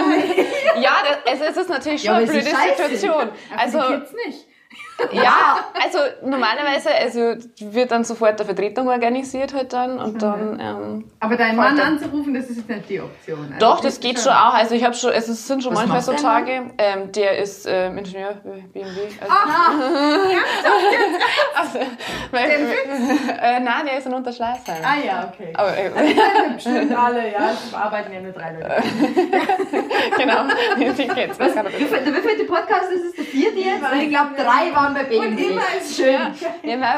Ja, 0.82 0.92
das, 1.26 1.32
also 1.32 1.44
es 1.46 1.58
ist 1.58 1.70
natürlich 1.70 2.04
Ja, 2.04 2.20
schon 2.20 2.24
aber 2.24 2.32
eine 2.34 2.42
blöde 2.42 2.58
ist. 2.58 2.78
Situation. 2.78 3.30
Also, 3.58 3.80
Also, 3.80 3.94
nicht. 4.28 4.48
Ja, 5.12 5.58
also 5.84 6.00
normalerweise 6.24 6.90
also 6.94 7.36
wird 7.60 7.92
dann 7.92 8.04
sofort 8.04 8.40
eine 8.40 8.46
Vertretung 8.46 8.88
organisiert 8.88 9.54
halt 9.54 9.74
dann 9.74 10.00
und 10.00 10.22
dann 10.22 10.60
ähm, 10.60 11.12
Aber 11.20 11.36
deinen 11.36 11.56
Mann 11.58 11.76
Vater. 11.76 11.88
anzurufen, 11.90 12.34
das 12.34 12.46
ist 12.50 12.58
jetzt 12.58 12.70
nicht 12.70 12.90
die 12.90 13.02
Option. 13.02 13.40
Also 13.54 13.60
Doch, 13.60 13.80
das 13.82 14.00
geht 14.00 14.20
schon 14.20 14.32
auch. 14.34 14.54
Also 14.54 14.76
ich 14.76 14.84
habe 14.84 14.94
schon, 14.94 15.12
es 15.12 15.28
ist- 15.28 15.48
sind 15.48 15.64
schon 15.64 15.74
Was 15.74 15.80
manchmal 15.80 16.02
so 16.02 16.14
Tage. 16.14 16.72
Ähm, 16.78 17.12
der 17.12 17.38
ist 17.40 17.66
ähm, 17.68 17.98
Ingenieur 17.98 18.36
bei 18.44 18.64
BMW. 18.72 19.02
Also, 19.20 19.34
also, 21.56 21.80
weil, 22.32 22.50
äh, 23.42 23.60
nein, 23.60 23.86
der 23.86 23.98
ist 23.98 24.08
in 24.08 24.14
Unterschleißheim. 24.14 24.84
Ah 24.84 24.96
ja, 25.06 25.32
okay. 25.34 25.54
Aber, 25.56 25.78
äh, 25.78 25.90
kennen 25.90 26.54
bestimmt 26.56 26.96
alle, 26.98 27.32
ja. 27.32 27.52
Es 27.52 27.74
arbeiten 27.74 28.14
ja 28.14 28.22
nur 28.22 28.32
drei 28.32 28.54
Leute. 28.54 28.84
genau, 30.18 30.44
die 30.78 31.08
geht's. 31.08 31.40
Was, 31.40 31.52
wie 31.56 31.86
der 31.86 32.06
wievielte 32.16 32.46
Podcast 32.46 32.92
ist 32.92 33.06
es? 33.06 33.14
Der 33.16 33.26
vierte 33.26 33.60
jetzt? 33.60 33.84
Und 33.84 34.00
ich 34.02 34.10
glaube, 34.10 34.32
drei 34.36 34.74
waren 34.84 34.94
bei 34.94 35.02
Und 35.02 35.10
BMW. 35.10 35.44
immer 35.46 35.62
ist 35.80 35.96
Schön. 35.96 36.14
Ja, 36.14 36.32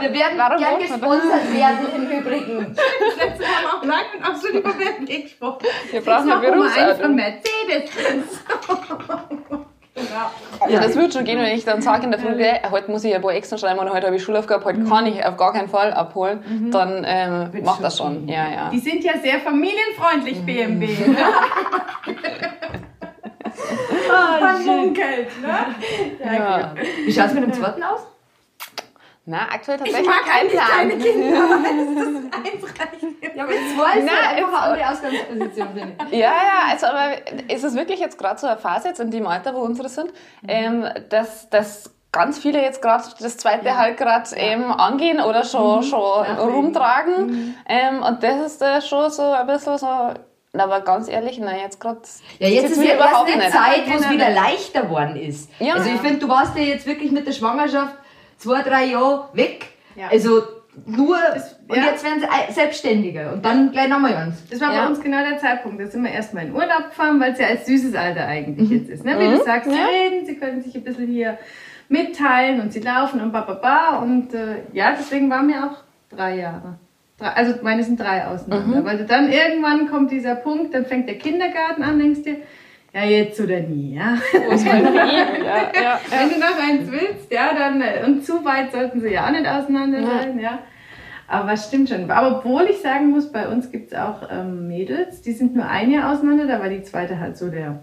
Wir 0.01 0.13
werden 0.13 0.37
warum 0.37 0.57
gern 0.57 0.79
gesponsert 0.79 1.53
werden 1.53 1.87
im 1.95 2.09
Übrigen. 2.19 2.75
Das 3.05 3.15
letzte 3.17 3.43
Mal 3.43 3.47
haben 3.47 3.63
wir 3.63 3.73
auch 3.73 3.83
lange 3.83 4.09
und 4.17 4.23
absolut 4.23 4.55
über 4.57 4.73
BMW 4.73 5.21
gesprochen. 5.21 5.65
Wir 5.91 6.01
brauchen 6.01 6.15
Jetzt 6.15 6.21
ein 6.21 6.27
machen 6.27 6.41
wir 6.41 6.51
einen 6.51 6.61
Berufsauto. 6.61 7.01
von 7.01 7.15
Mercedes. 7.15 7.91
genau. 9.95 10.29
Ja, 10.69 10.79
das 10.81 10.95
wird 10.95 11.13
schon 11.13 11.23
gehen, 11.25 11.39
wenn 11.39 11.55
ich 11.55 11.65
dann 11.65 11.81
sage 11.81 12.05
in 12.05 12.11
der 12.11 12.19
Früh, 12.19 12.35
heute 12.71 12.91
muss 12.91 13.03
ich 13.03 13.13
ein 13.15 13.21
paar 13.21 13.33
extra 13.33 13.57
schreiben 13.57 13.79
oder 13.79 13.93
heute 13.93 14.07
habe 14.07 14.15
ich 14.15 14.23
Schulaufgabe, 14.23 14.65
heute 14.65 14.83
kann 14.83 15.05
ich 15.05 15.23
auf 15.25 15.37
gar 15.37 15.53
keinen 15.53 15.69
Fall 15.69 15.93
abholen, 15.93 16.69
dann 16.71 17.05
ähm, 17.07 17.51
macht 17.63 17.83
das 17.83 17.97
schon. 17.97 18.27
Ja, 18.27 18.49
ja. 18.49 18.69
Die 18.71 18.79
sind 18.79 19.03
ja 19.03 19.17
sehr 19.17 19.39
familienfreundlich, 19.39 20.43
BMW. 20.45 20.89
Man 24.41 24.65
munkelt, 24.65 25.27
ne? 25.41 25.57
ja. 26.23 26.73
Wie 27.05 27.13
schaut 27.13 27.27
es 27.27 27.33
mit 27.33 27.43
dem 27.43 27.53
zweiten 27.53 27.83
aus? 27.83 28.01
Na, 29.27 29.39
aktuell 29.51 29.79
Ich 29.83 29.91
tatsächlich 29.91 30.07
mag 30.07 30.23
kein 30.23 30.41
eigentlich 30.41 30.51
Plan. 30.51 30.69
keine 30.77 30.97
Kinder, 30.97 31.37
aber 31.55 31.65
es 31.65 31.95
das 31.95 32.63
eins 32.63 32.79
reicht. 32.79 33.35
Ja, 33.35 33.43
mit 33.45 33.57
zwei 33.75 33.99
ist 33.99 34.09
halt 34.11 34.37
einfach 34.37 34.51
jetzt- 34.51 34.61
andere 34.61 34.89
Ausgangsposition, 34.91 35.67
finde 35.73 35.93
ich. 36.11 36.17
Ja, 36.19 36.31
ja, 36.31 36.71
also 36.71 36.85
aber 36.85 37.51
ist 37.51 37.63
es 37.63 37.73
wirklich 37.75 37.99
jetzt 37.99 38.19
gerade 38.19 38.39
so 38.39 38.45
eine 38.45 38.57
Phase 38.57 38.89
jetzt 38.89 38.99
in 38.99 39.09
dem 39.09 39.25
Alter, 39.25 39.55
wo 39.55 39.59
unsere 39.61 39.89
sind, 39.89 40.13
ähm, 40.47 40.87
dass, 41.09 41.49
dass 41.49 41.91
ganz 42.11 42.37
viele 42.37 42.61
jetzt 42.61 42.83
gerade 42.83 43.03
das 43.19 43.37
zweite 43.37 43.75
halt 43.77 43.97
gerade 43.97 44.29
ähm, 44.35 44.71
angehen 44.71 45.19
oder 45.19 45.43
schon, 45.43 45.81
schon 45.81 46.21
Nachlegen. 46.21 46.53
rumtragen. 46.53 47.55
Ähm, 47.67 48.03
und 48.03 48.21
das 48.21 48.45
ist 48.53 48.61
äh, 48.61 48.79
schon 48.81 49.09
so 49.09 49.23
ein 49.23 49.47
bisschen 49.47 49.77
so, 49.79 49.87
aber 50.59 50.81
ganz 50.81 51.07
ehrlich, 51.07 51.39
nein, 51.39 51.59
jetzt 51.61 51.79
gerade. 51.79 51.99
Ja, 52.39 52.47
jetzt 52.47 52.71
ist 52.71 52.83
ja 52.83 52.93
erst 52.95 53.25
eine 53.25 53.49
Zeit, 53.49 53.83
wo 53.87 53.97
es 53.97 54.09
wieder 54.09 54.29
leichter 54.29 54.83
geworden 54.83 55.15
ist. 55.15 55.49
Ja. 55.59 55.75
Also 55.75 55.89
ich 55.89 55.99
finde, 56.01 56.19
du 56.19 56.29
warst 56.29 56.55
ja 56.57 56.63
jetzt 56.63 56.85
wirklich 56.85 57.11
mit 57.11 57.27
der 57.27 57.31
Schwangerschaft 57.31 57.95
zwei, 58.37 58.61
drei 58.61 58.85
Jahre 58.85 59.29
weg. 59.33 59.67
Ja. 59.95 60.07
Also 60.11 60.41
nur, 60.85 61.15
und 61.67 61.77
ja. 61.77 61.83
jetzt 61.85 62.03
werden 62.03 62.21
sie 62.21 62.53
selbstständiger 62.53 63.31
und 63.33 63.45
dann 63.45 63.71
gleich 63.71 63.87
nochmal 63.87 64.11
ganz. 64.13 64.47
Das 64.49 64.59
war 64.59 64.73
Ja. 64.73 64.83
bei 64.83 64.87
uns 64.89 64.99
genau 65.01 65.19
der 65.19 65.37
Zeitpunkt. 65.37 65.79
Da 65.79 65.87
sind 65.87 66.03
wir 66.03 66.11
erstmal 66.11 66.45
in 66.45 66.53
Urlaub 66.53 66.89
gefahren, 66.89 67.19
weil 67.21 67.31
es 67.31 67.39
ja 67.39 67.47
als 67.47 67.65
süßes 67.65 67.95
Alter 67.95 68.27
eigentlich 68.27 68.69
jetzt 68.69 68.89
ist. 68.89 69.05
Ne? 69.05 69.17
Wie 69.17 69.37
du 69.37 69.43
sagst, 69.43 69.69
sie 69.69 69.77
Ja. 69.77 69.85
reden, 69.85 70.25
sie 70.25 70.35
können 70.35 70.61
sich 70.61 70.75
ein 70.75 70.83
bisschen 70.83 71.07
hier 71.07 71.37
mitteilen 71.87 72.59
und 72.59 72.73
sie 72.73 72.81
laufen 72.81 73.21
und 73.21 73.31
bababa. 73.31 73.99
Und 73.99 74.33
äh, 74.33 74.63
ja, 74.73 74.91
deswegen 74.97 75.29
waren 75.29 75.47
wir 75.47 75.63
auch 75.65 75.77
drei 76.15 76.35
Jahre. 76.39 76.77
Also 77.19 77.56
meine 77.62 77.84
sind 77.84 77.99
drei 77.99 78.25
auseinander. 78.28 78.84
Weil 78.86 78.97
du 78.97 79.06
dann 79.06 79.32
irgendwann 79.32 79.89
kommt 79.89 80.12
dieser 80.12 80.36
Punkt, 80.36 80.73
dann 80.73 80.86
fängt 80.86 81.08
der 81.08 81.17
Kindergarten 81.17 81.82
an, 81.84 81.97
denkst 81.97 82.23
dir, 82.23 82.38
ja 82.93 83.04
jetzt 83.04 83.39
oder 83.39 83.60
nie, 83.60 83.95
ja. 83.95 84.17
ja, 84.34 85.71
ja. 85.82 85.99
Wenn 86.10 86.30
du 86.30 86.39
noch 86.39 86.58
eins 86.58 86.91
willst, 86.91 87.32
ja, 87.32 87.54
dann, 87.54 87.82
äh, 87.82 88.04
und 88.06 88.25
zu 88.25 88.43
weit 88.45 88.71
sollten 88.71 89.01
sie 89.01 89.10
ja 89.10 89.25
auch 89.25 89.32
nicht 89.32 89.47
auseinander 89.47 90.01
sein, 90.06 90.39
ja. 90.39 90.60
Aber 91.28 91.49
was 91.51 91.67
stimmt 91.67 91.89
schon. 91.89 92.10
Aber 92.10 92.38
obwohl 92.38 92.65
ich 92.65 92.82
sagen 92.82 93.10
muss, 93.10 93.32
bei 93.32 93.47
uns 93.47 93.71
gibt 93.71 93.91
es 93.91 93.97
auch 93.97 94.30
ähm, 94.30 94.67
Mädels, 94.67 95.21
die 95.21 95.32
sind 95.32 95.56
nur 95.56 95.67
ein 95.67 95.91
Jahr 95.91 96.12
auseinander, 96.12 96.47
da 96.47 96.60
war 96.60 96.69
die 96.69 96.84
zweite 96.84 97.19
halt 97.19 97.36
so 97.38 97.49
der 97.49 97.82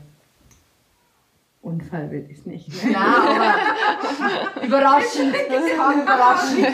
Unfall, 1.62 2.11
will 2.11 2.27
ich 2.29 2.44
nicht. 2.44 2.68
Ne? 2.85 2.90
Na, 2.92 2.98
aber 3.22 4.66
überraschend. 4.66 5.33
Das 5.48 5.62
kann 5.77 6.03
überraschen. 6.03 6.64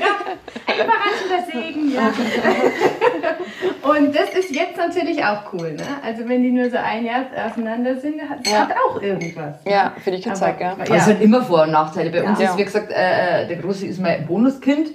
Ein 0.67 0.75
überraschender 0.87 1.45
Segen, 1.53 1.93
ja. 1.93 2.11
Und 3.91 4.15
das 4.17 4.31
ist 4.31 4.55
jetzt 4.55 4.79
natürlich 4.79 5.23
auch 5.23 5.53
cool, 5.53 5.73
ne? 5.75 5.83
Also 6.03 6.27
wenn 6.27 6.43
die 6.43 6.51
nur 6.51 6.71
so 6.71 6.79
ein 6.79 7.05
Jahr 7.05 7.27
auseinander 7.47 7.97
sind, 7.97 8.19
hat, 8.23 8.47
Ja. 8.49 8.61
hat 8.61 8.75
auch 8.89 9.03
irgendwas. 9.03 9.57
Ja, 9.67 9.93
für 10.03 10.11
die 10.11 10.21
Kids 10.23 10.41
halt, 10.41 10.59
ja. 10.59 10.75
Also 10.79 10.95
es 10.95 11.07
hat 11.07 11.21
immer 11.21 11.43
Vor- 11.43 11.65
und 11.65 11.71
Nachteile. 11.73 12.11
Bei 12.11 12.23
uns 12.25 12.41
Ja. 12.41 12.51
ist, 12.53 12.57
wie 12.59 12.65
gesagt, 12.65 12.91
äh, 12.91 13.47
der 13.47 13.57
Große 13.59 13.87
ist 13.87 14.01
mein 14.01 14.27
Bonuskind. 14.27 14.89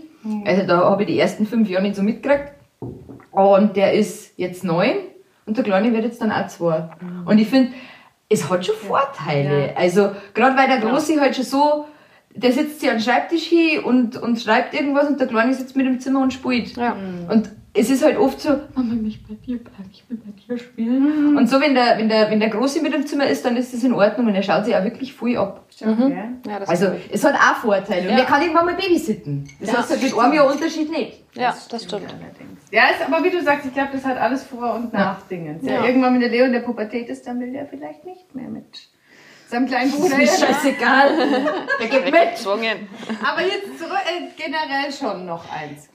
Also 0.45 0.65
da 0.65 0.77
habe 0.89 1.03
ich 1.03 1.07
die 1.09 1.19
ersten 1.19 1.45
fünf 1.45 1.69
Jahre 1.69 1.83
nicht 1.83 1.95
so 1.97 2.01
mitgekriegt. 2.01 2.53
Und 3.31 3.75
der 3.75 3.93
ist 3.93 4.33
jetzt 4.37 4.63
neun 4.63 4.95
und 5.45 5.55
der 5.57 5.63
Kleine 5.63 5.93
wird 5.93 6.05
jetzt 6.05 6.19
dann 6.21 6.31
auch 6.31 6.47
zwei. 6.47 6.89
Und 7.25 7.37
ich 7.37 7.47
finde, 7.49 7.73
es 8.29 8.49
hat 8.49 8.65
schon 8.65 8.75
Vorteile. 8.75 9.75
Also 9.75 10.11
gerade 10.33 10.57
weil 10.57 10.67
der 10.67 10.79
Große 10.79 11.19
halt 11.19 11.35
schon 11.35 11.45
so, 11.45 11.85
der 12.35 12.51
sitzt 12.51 12.79
sich 12.79 12.89
an 12.89 12.97
den 12.97 13.03
Schreibtisch 13.03 13.43
hin 13.43 13.83
und, 13.83 14.17
und 14.17 14.39
schreibt 14.39 14.73
irgendwas 14.73 15.07
und 15.07 15.19
der 15.19 15.27
Kleine 15.27 15.53
sitzt 15.53 15.75
mit 15.75 15.85
im 15.85 15.99
Zimmer 15.99 16.21
und 16.21 16.33
spielt. 16.33 16.75
Ja. 16.75 16.95
Und 17.29 17.51
es 17.75 17.89
ist 17.89 18.03
halt 18.03 18.17
oft 18.17 18.39
so, 18.39 18.49
Mama, 18.75 18.93
ich 18.93 19.01
möchte 19.01 19.27
bei 19.29 19.33
dir 19.45 19.57
bleiben, 19.57 19.89
ich 19.91 20.03
will 20.07 20.17
bei 20.23 20.31
dir 20.31 20.59
spielen. 20.59 21.35
Und 21.35 21.49
so, 21.49 21.59
wenn 21.59 21.73
der, 21.73 21.97
wenn, 21.97 22.07
der, 22.07 22.29
wenn 22.29 22.39
der 22.39 22.49
Große 22.49 22.81
mit 22.83 22.93
im 22.93 23.05
Zimmer 23.07 23.25
ist, 23.27 23.43
dann 23.45 23.57
ist 23.57 23.73
das 23.73 23.83
in 23.83 23.93
Ordnung 23.93 24.27
und 24.27 24.35
er 24.35 24.43
schaut 24.43 24.65
sich 24.65 24.75
auch 24.75 24.83
wirklich 24.83 25.13
voll 25.13 25.35
ab. 25.37 25.65
Ja. 25.79 25.89
ja 26.45 26.59
das 26.59 26.69
Also, 26.69 26.91
es 27.11 27.23
hat 27.23 27.33
auch 27.33 27.55
Vorteile. 27.61 28.09
Und 28.09 28.13
Ja. 28.15 28.19
er 28.19 28.25
kann 28.25 28.41
irgendwann 28.41 28.65
mal 28.67 28.75
babysitten. 28.75 29.49
Das 29.59 29.71
Ja, 29.71 29.77
hast 29.79 29.89
du 29.91 29.97
mit 30.03 30.17
einem 30.17 30.33
Jahr 30.33 30.51
Unterschied 30.51 30.91
nicht. 30.91 31.23
ja, 31.33 31.55
das 31.69 31.83
stimmt. 31.83 32.03
Allerdings. 32.03 32.59
Ja, 32.71 32.83
ist, 32.89 33.05
aber 33.11 33.23
wie 33.23 33.31
du 33.31 33.41
sagst, 33.41 33.65
ich 33.65 33.73
glaube, 33.73 33.89
das 33.93 34.05
hat 34.05 34.17
alles 34.17 34.43
Vor- 34.43 34.75
und 34.75 34.93
Nachdingens. 34.93 35.63
Ja. 35.65 35.73
Ja. 35.73 35.85
Irgendwann, 35.85 36.13
wenn 36.13 36.21
der 36.21 36.29
Leo 36.29 36.45
in 36.45 36.53
der 36.53 36.59
Pubertät 36.61 37.09
ist, 37.09 37.25
dann 37.25 37.39
will 37.39 37.51
der 37.53 37.65
vielleicht 37.65 38.05
nicht 38.05 38.35
mehr 38.35 38.49
mit 38.49 38.65
seinem 39.53 39.67
kleinen 39.67 39.91
Bruder. 39.91 40.19
Ist 40.19 40.39
scheißegal. 40.39 41.09
Der 41.79 41.87
geht 41.87 42.11
mit. 42.11 42.31
Gezwungen. 42.31 42.89
Aber 43.23 43.41
jetzt 43.41 43.77
zurück, 43.77 44.01
äh, 44.05 44.29
generell 44.35 44.91
schon 44.91 45.25
noch 45.25 45.43
eins. 45.51 45.89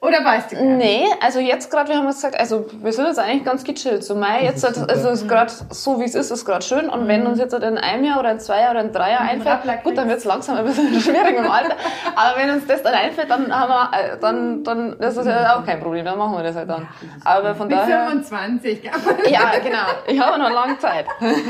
Oder 0.00 0.24
weißt 0.24 0.52
du 0.52 0.56
gar? 0.56 0.64
Nee, 0.64 1.04
also 1.20 1.38
jetzt 1.40 1.70
gerade, 1.70 1.90
wir 1.90 1.96
haben 1.96 2.06
jetzt 2.06 2.16
gesagt, 2.16 2.38
also 2.38 2.66
wir 2.80 2.92
sind 2.92 3.06
jetzt 3.06 3.18
eigentlich 3.18 3.44
ganz 3.44 3.64
gechillt. 3.64 4.04
So 4.04 4.14
Mai, 4.14 4.44
jetzt 4.44 4.64
also 4.64 5.10
ist 5.10 5.28
gerade 5.28 5.52
so 5.70 6.00
wie 6.00 6.04
es 6.04 6.14
ist, 6.14 6.30
ist 6.30 6.44
gerade 6.44 6.64
schön. 6.64 6.88
Und 6.88 7.08
wenn 7.08 7.26
uns 7.26 7.38
jetzt 7.38 7.52
halt 7.52 7.64
in 7.64 7.76
einem 7.76 8.04
Jahr 8.04 8.20
oder 8.20 8.30
in 8.30 8.40
zwei 8.40 8.60
Jahren 8.60 8.76
oder 8.76 8.86
in 8.86 8.92
drei 8.92 9.10
Jahren 9.10 9.28
einfällt, 9.28 9.84
gut, 9.84 9.98
dann 9.98 10.08
wird 10.08 10.18
es 10.18 10.24
langsam 10.24 10.56
ein 10.56 10.64
bisschen 10.64 11.00
schwierig 11.00 11.36
im 11.36 11.50
Alter. 11.50 11.76
Aber 12.14 12.40
wenn 12.40 12.50
uns 12.50 12.66
das 12.66 12.82
dann 12.82 12.94
einfällt, 12.94 13.28
dann 13.30 13.54
haben 13.54 13.70
wir, 13.70 13.98
äh, 13.98 14.18
dann, 14.18 14.64
dann 14.64 14.96
das 14.98 15.16
ist 15.16 15.26
ja 15.26 15.56
auch 15.58 15.66
kein 15.66 15.80
Problem, 15.80 16.04
dann 16.04 16.16
machen 16.16 16.36
wir 16.36 16.42
das 16.42 16.56
halt 16.56 16.70
dann. 16.70 16.88
Aber 17.24 17.54
von 17.54 17.68
daher. 17.68 18.08
25. 18.08 18.84
Ja, 19.28 19.52
genau. 19.62 19.78
Ich 20.06 20.18
habe 20.18 20.38
noch 20.38 20.50
lange 20.50 20.78
Zeit. 20.78 21.06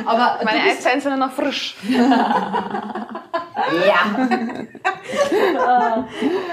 Aber 0.07 0.39
Meine 0.45 0.63
Eizellen 0.63 1.01
sind 1.01 1.19
noch 1.19 1.31
frisch. 1.51 1.77
ja. 3.87 4.29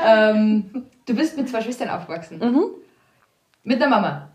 ähm, 0.31 0.85
du 1.05 1.15
bist 1.15 1.37
mit 1.37 1.49
zwei 1.49 1.61
Schwestern 1.61 1.89
aufgewachsen. 1.89 2.39
Mhm. 2.39 2.65
Mit 3.63 3.79
der 3.79 3.87
Mama. 3.87 4.29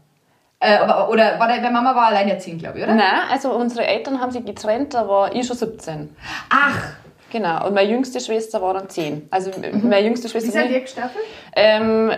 Äh, 0.61 0.81
oder 1.09 1.39
war 1.39 1.49
deine 1.49 1.71
Mama 1.71 1.95
war 1.95 2.07
alleinerziehend, 2.07 2.61
glaube 2.61 2.79
ich, 2.79 2.85
oder? 2.85 2.95
Nein, 2.95 3.23
also 3.31 3.53
unsere 3.53 3.87
Eltern 3.87 4.21
haben 4.21 4.31
sich 4.31 4.45
getrennt, 4.45 4.95
da 4.95 5.09
war 5.09 5.35
ich 5.35 5.47
schon 5.47 5.57
17. 5.57 6.15
Ach, 6.51 6.95
Genau. 7.33 7.67
Und 7.67 7.73
meine 7.73 7.91
jüngste 7.91 8.21
Schwester 8.21 8.61
war 8.61 8.75
dann 8.75 8.91
10. 8.91 9.29
Also 9.31 9.51
meine 9.83 10.07
jüngste 10.07 10.27
Wie 10.27 10.33
Schwester 10.33 10.53
seid 10.53 10.67
ist 10.67 10.73
ihr 10.73 10.81
gestaffelt? 10.83 11.25
Ähm, 11.55 12.11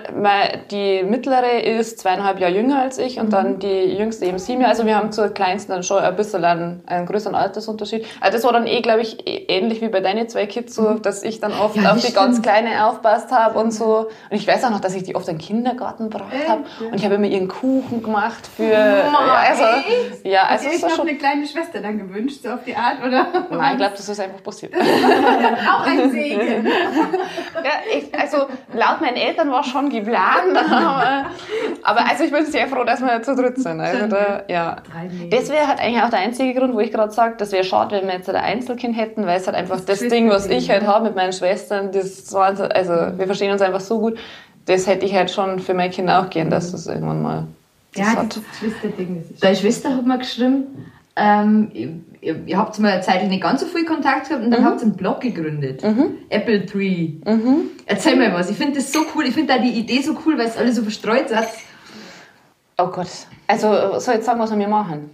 die 0.71 1.03
mittlere 1.03 1.63
ist 1.65 1.99
zweieinhalb 1.99 2.39
Jahre 2.39 2.53
jünger 2.53 2.81
als 2.83 2.99
ich 2.99 3.19
und 3.19 3.33
dann 3.33 3.59
die 3.59 3.97
jüngste 3.97 4.27
eben 4.27 4.39
sieben 4.39 4.61
Jahre. 4.61 4.71
Also 4.73 4.87
wir 4.87 4.97
haben 4.97 5.11
zur 5.11 5.29
kleinsten 5.29 5.73
dann 5.73 5.83
schon 5.83 5.99
ein 5.99 6.15
bisschen 6.15 6.45
einen, 6.45 6.83
einen 6.87 7.07
größeren 7.07 7.35
Altersunterschied. 7.35 8.07
Also 8.21 8.37
das 8.37 8.45
war 8.45 8.53
dann 8.53 8.67
eh, 8.67 8.81
glaube 8.81 9.01
ich, 9.01 9.27
eh- 9.27 9.47
ähnlich 9.49 9.81
wie 9.81 9.89
bei 9.89 10.01
deinen 10.01 10.29
zwei 10.29 10.47
Kids, 10.47 10.75
so, 10.77 10.95
dass 10.95 11.23
ich 11.25 11.41
dann 11.41 11.53
oft 11.53 11.75
Ja, 11.77 11.93
auf 11.93 12.01
die 12.01 12.13
ganz 12.13 12.37
stimmt. 12.39 12.47
Kleine 12.47 12.87
aufpasst 12.87 13.33
habe 13.33 13.59
und 13.59 13.73
so. 13.73 14.09
Und 14.31 14.37
ich 14.37 14.47
weiß 14.47 14.63
auch 14.65 14.71
noch, 14.71 14.81
dass 14.81 14.95
ich 14.95 15.03
die 15.03 15.17
oft 15.17 15.29
in 15.29 15.39
den 15.39 15.45
Kindergarten 15.45 16.11
gebracht 16.11 16.33
Echt? 16.33 16.49
habe. 16.49 16.63
Und 16.89 16.95
ich 16.95 17.05
habe 17.05 17.17
immer 17.17 17.27
ihren 17.27 17.49
Kuchen 17.49 18.03
gemacht 18.05 18.49
für... 18.57 18.63
ja, 18.73 19.45
also, 19.49 19.65
ja, 20.23 20.43
Hast 20.49 20.65
also 20.65 20.69
du 20.69 20.75
euch 20.77 20.83
war 20.83 20.89
noch 20.91 20.97
schon... 20.97 21.09
eine 21.09 21.19
kleine 21.19 21.47
Schwester 21.47 21.81
dann 21.81 21.99
gewünscht, 21.99 22.41
so 22.43 22.51
auf 22.51 22.63
die 22.65 22.77
Art, 22.77 22.99
oder? 23.05 23.27
Nein, 23.51 23.73
ich 23.73 23.79
glaube, 23.79 23.93
das 23.97 24.09
ist 24.09 24.21
einfach 24.21 24.43
passiert. 24.43 24.73
Auch 24.75 25.87
ein 25.87 26.11
Segen. 26.13 26.69
Ja, 27.65 27.71
ich, 27.97 28.15
also 28.19 28.47
laut 28.75 29.01
meinen 29.01 29.17
Eltern 29.27 29.51
war 29.51 29.63
schon 29.65 29.89
geplant, 29.91 30.57
aber, 30.71 31.27
aber 31.83 32.09
also 32.11 32.25
ich 32.25 32.31
bin 32.33 32.45
sehr 32.47 32.67
froh, 32.69 32.85
dass 32.85 33.01
wir 33.01 33.23
zu 33.23 33.35
dritt 33.35 33.59
sind. 33.59 33.81
Also 33.81 34.07
da, 34.07 34.43
ja. 34.49 34.77
Das 35.31 35.49
wäre 35.51 35.67
halt 35.69 35.81
eigentlich 35.81 36.03
auch 36.03 36.11
der 36.11 36.21
einzige 36.21 36.59
Grund, 36.59 36.75
wo 36.75 36.81
ich 36.81 36.91
gerade 36.93 37.13
sage, 37.13 37.35
das 37.39 37.53
wäre 37.53 37.65
schade, 37.65 37.97
wenn 37.97 38.07
wir 38.07 38.15
jetzt 38.15 38.29
ein 38.29 38.37
Einzelkind 38.37 38.97
hätten, 38.97 39.27
weil 39.27 39.39
es 39.39 39.47
halt 39.47 39.57
einfach 39.57 39.77
das, 39.81 40.01
Das 40.01 40.09
Ding, 40.09 40.29
was 40.31 40.47
ich 40.49 40.71
halt 40.71 40.87
habe 40.87 41.05
mit 41.07 41.15
meinen 41.17 41.33
Schwestern, 41.33 41.93
das 41.93 42.33
war, 42.33 42.55
so- 42.57 42.65
also 42.65 42.93
wir 43.19 43.27
verstehen 43.27 43.53
uns 43.53 43.63
einfach 43.63 43.81
so 43.81 43.99
gut, 44.01 44.19
das 44.67 44.87
hätte 44.87 45.05
ich 45.07 45.15
halt 45.15 45.31
schon 45.31 45.59
für 45.59 45.75
meine 45.75 45.91
Kinder 45.91 46.21
auch 46.21 46.31
gern, 46.31 46.49
dass 46.51 46.73
das 46.73 46.87
irgendwann 46.87 47.23
mal 47.23 47.47
das 47.95 48.07
Ja, 48.07 48.17
hat. 48.17 48.37
das 48.37 48.43
Geschwisterding, 48.51 49.25
deine 49.41 49.57
Schwester 49.57 49.91
hat 49.97 50.07
mir 50.07 50.19
geschrieben, 50.19 50.91
ähm, 51.17 52.05
ihr, 52.25 52.43
ihr, 52.47 52.59
habt 52.59 52.79
mal 52.79 52.93
eine 52.93 53.03
Zeit 53.03 53.21
lang 53.21 53.29
nicht 53.29 53.43
ganz 53.43 53.61
so 53.61 53.67
viel 53.67 53.85
Kontakt 53.85 54.29
gehabt 54.29 54.45
und 54.45 54.51
dann 54.51 54.65
habt 54.65 54.81
ihr 54.81 54.87
einen 54.87 54.97
Blog 54.97 55.21
gegründet. 55.21 55.83
Apple 56.31 56.67
Tree. 56.67 57.13
Erzähl 57.87 58.17
mal 58.17 58.33
was. 58.33 58.51
Ich 58.51 58.57
finde 58.57 58.77
das 58.77 58.93
so 58.93 59.01
cool. 59.15 59.27
Ich 59.27 59.35
finde 59.35 59.55
da 59.55 59.59
die 59.61 59.71
Idee 59.71 60.01
so 60.01 60.17
cool, 60.25 60.39
weil 60.39 60.47
es 60.47 60.57
alle 60.57 60.73
so 60.73 60.83
verstreut 60.83 61.29
sind. 61.29 61.41
Oh 62.79 62.89
Gott. 62.89 63.09
Also, 63.47 63.69
soll 63.99 64.15
ich 64.15 64.19
jetzt 64.19 64.27
sagen, 64.27 64.41
was 64.41 64.57
wir 64.57 64.69
machen? 64.69 65.11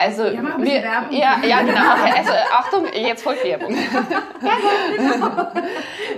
Also, 0.00 0.26
Ja, 0.26 0.42
wir, 0.58 0.82
Werbung. 0.84 1.10
ja, 1.10 1.38
ja, 1.44 1.60
genau. 1.62 1.80
Also, 2.16 2.30
Achtung, 2.52 2.86
jetzt 2.94 3.24
folgt 3.24 3.42
Werbung. 3.44 3.74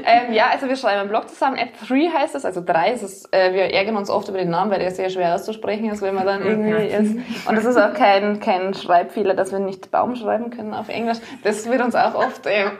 ähm, 0.05 0.33
ja, 0.35 0.49
also 0.53 0.69
wir 0.69 0.77
schreiben 0.77 1.01
einen 1.01 1.09
Blog 1.09 1.31
zusammen. 1.31 1.57
App 1.57 1.71
3 1.89 2.11
heißt 2.13 2.35
es, 2.35 2.45
also 2.45 2.63
3 2.65 2.91
ist 2.93 3.03
es. 3.03 3.25
Äh, 3.33 3.55
wir 3.55 3.73
ärgern 3.73 3.97
uns 3.97 4.11
oft 4.11 4.29
über 4.29 4.37
den 4.37 4.51
Namen, 4.51 4.71
weil 4.71 4.81
der 4.81 4.91
sehr 4.91 5.09
schwer 5.09 5.35
auszusprechen 5.35 5.91
ist, 5.91 6.03
wenn 6.03 6.15
man 6.15 6.27
dann 6.27 6.45
irgendwie 6.45 6.89
ist. 6.89 7.15
Und 7.49 7.57
es 7.57 7.65
ist 7.65 7.79
auch 7.79 7.95
kein, 7.95 8.39
kein 8.41 8.75
Schreibfehler, 8.75 9.33
dass 9.33 9.51
wir 9.51 9.61
nicht 9.61 9.91
Baum 9.91 10.15
schreiben 10.15 10.51
können 10.51 10.75
auf 10.75 10.91
Englisch. 10.91 11.19
Das 11.43 11.67
wird 11.71 11.81
uns 11.81 11.95
auch 11.95 12.15
oft 12.15 12.43
ähm, 12.47 12.73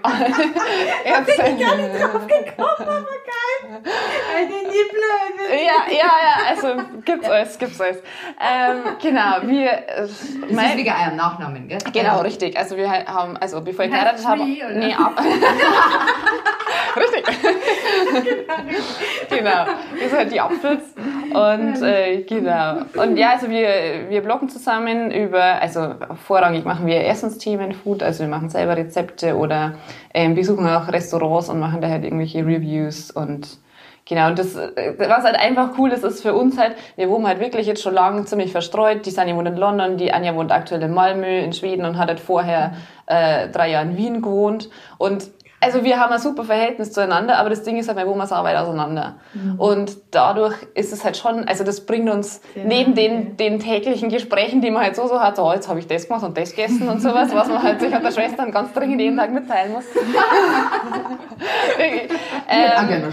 erzählt. 1.05 1.41
Eine 4.37 4.49
Nippel. 4.49 5.01
Ja, 5.51 5.83
ja, 5.91 5.97
ja, 5.99 6.35
also 6.51 6.69
gibt's 7.05 7.29
alles, 7.29 7.59
gibt's 7.59 7.81
alles. 7.81 7.99
Ähm, 8.39 8.83
genau, 9.03 9.37
wir. 9.43 9.71
äh, 9.71 10.07
mein- 10.51 10.77
wegen 10.91 11.05
eurem 11.05 11.17
Nachnamen, 11.17 11.69
gell? 11.69 11.79
Genau, 11.93 12.21
richtig. 12.21 12.57
Also 12.57 12.77
wir 12.77 12.91
haben, 12.91 13.37
also 13.37 13.61
bevor 13.61 13.85
ich 13.85 13.91
geheiratet 13.91 14.27
habe, 14.27 14.43
nee, 14.43 14.95
ab, 14.95 15.19
richtig. 16.97 17.25
genau, 19.29 19.65
das 19.65 20.11
sind 20.11 20.19
halt 20.19 20.33
die 20.33 20.41
Apfels 20.41 20.83
und 21.33 21.83
äh, 21.83 22.23
genau. 22.23 22.79
Und 22.95 23.17
ja, 23.17 23.33
also 23.33 23.49
wir 23.49 24.09
wir 24.09 24.23
bloggen 24.23 24.49
zusammen 24.49 25.11
über, 25.11 25.61
also 25.61 25.95
vorrangig 26.27 26.65
machen 26.65 26.87
wir 26.87 27.07
Essensthemen, 27.07 27.73
Food, 27.73 28.03
also 28.03 28.21
wir 28.21 28.29
machen 28.29 28.51
selber 28.51 28.77
Rezepte 28.77 29.37
oder 29.37 29.75
ähm, 30.13 30.35
besuchen 30.35 30.69
auch 30.69 30.89
Restaurants 30.89 31.49
und 31.49 31.61
machen 31.61 31.81
da 31.81 31.89
halt 31.89 32.05
irgendwelche 32.05 32.45
Reviews 32.45 33.11
und 33.11 33.59
Genau, 34.11 34.27
und 34.27 34.41
das, 34.41 34.57
äh, 34.57 34.95
was 34.99 35.23
halt 35.23 35.37
einfach 35.39 35.79
cool 35.79 35.93
ist, 35.93 36.03
ist 36.03 36.21
für 36.21 36.35
uns 36.35 36.59
halt, 36.59 36.75
wir 36.97 37.09
wohnen 37.09 37.29
halt 37.29 37.39
wirklich 37.39 37.69
jetzt 37.69 37.81
schon 37.81 37.95
lange 37.95 38.25
ziemlich 38.25 38.51
verstreut. 38.51 39.07
Die 39.07 39.11
Sanja 39.11 39.37
wohnt 39.37 39.47
in 39.47 39.57
London, 39.57 39.99
die 39.99 40.13
Anja 40.13 40.35
wohnt 40.35 40.51
aktuell 40.51 40.83
in 40.83 40.93
Malmö, 40.93 41.39
in 41.39 41.53
Schweden 41.53 41.85
und 41.85 41.97
hat 41.97 42.09
halt 42.09 42.19
vorher 42.19 42.73
äh, 43.07 43.47
drei 43.51 43.71
Jahre 43.71 43.87
in 43.87 43.97
Wien 43.97 44.21
gewohnt. 44.21 44.69
Und 44.99 45.31
also 45.61 45.85
wir 45.85 46.01
haben 46.01 46.13
ein 46.13 46.19
super 46.19 46.45
Verhältnis 46.45 46.93
zueinander, 46.93 47.37
aber 47.37 47.51
das 47.51 47.63
Ding 47.63 47.77
ist 47.79 47.89
halt, 47.89 47.99
wir 47.99 48.07
wohnen 48.07 48.27
so 48.27 48.35
weit 48.35 48.57
auseinander. 48.57 49.17
Und 49.59 49.99
dadurch 50.11 50.55
ist 50.75 50.93
es 50.93 51.05
halt 51.05 51.17
schon, 51.19 51.47
also 51.47 51.65
das 51.65 51.85
bringt 51.85 52.09
uns 52.09 52.41
Sehr 52.55 52.65
neben 52.65 52.95
den, 52.95 53.37
den 53.37 53.59
täglichen 53.61 54.09
Gesprächen, 54.09 54.63
die 54.63 54.71
man 54.71 54.83
halt 54.83 54.97
so 54.97 55.07
so 55.07 55.21
hat, 55.21 55.37
so, 55.37 55.45
oh, 55.47 55.53
jetzt 55.53 55.69
habe 55.69 55.79
ich 55.79 55.87
das 55.87 56.09
gemacht 56.09 56.25
und 56.25 56.37
das 56.39 56.51
gegessen 56.51 56.89
und 56.89 57.01
sowas, 57.01 57.35
was 57.35 57.49
man 57.49 57.63
halt 57.63 57.81
sich 57.81 57.95
an 57.95 58.03
der 58.03 58.11
Schwester 58.11 58.51
ganz 58.51 58.73
dringend 58.73 59.01
jeden 59.01 59.17
Tag 59.17 59.31
mitteilen 59.33 59.73
muss. 59.73 59.85
ähm, 62.49 63.13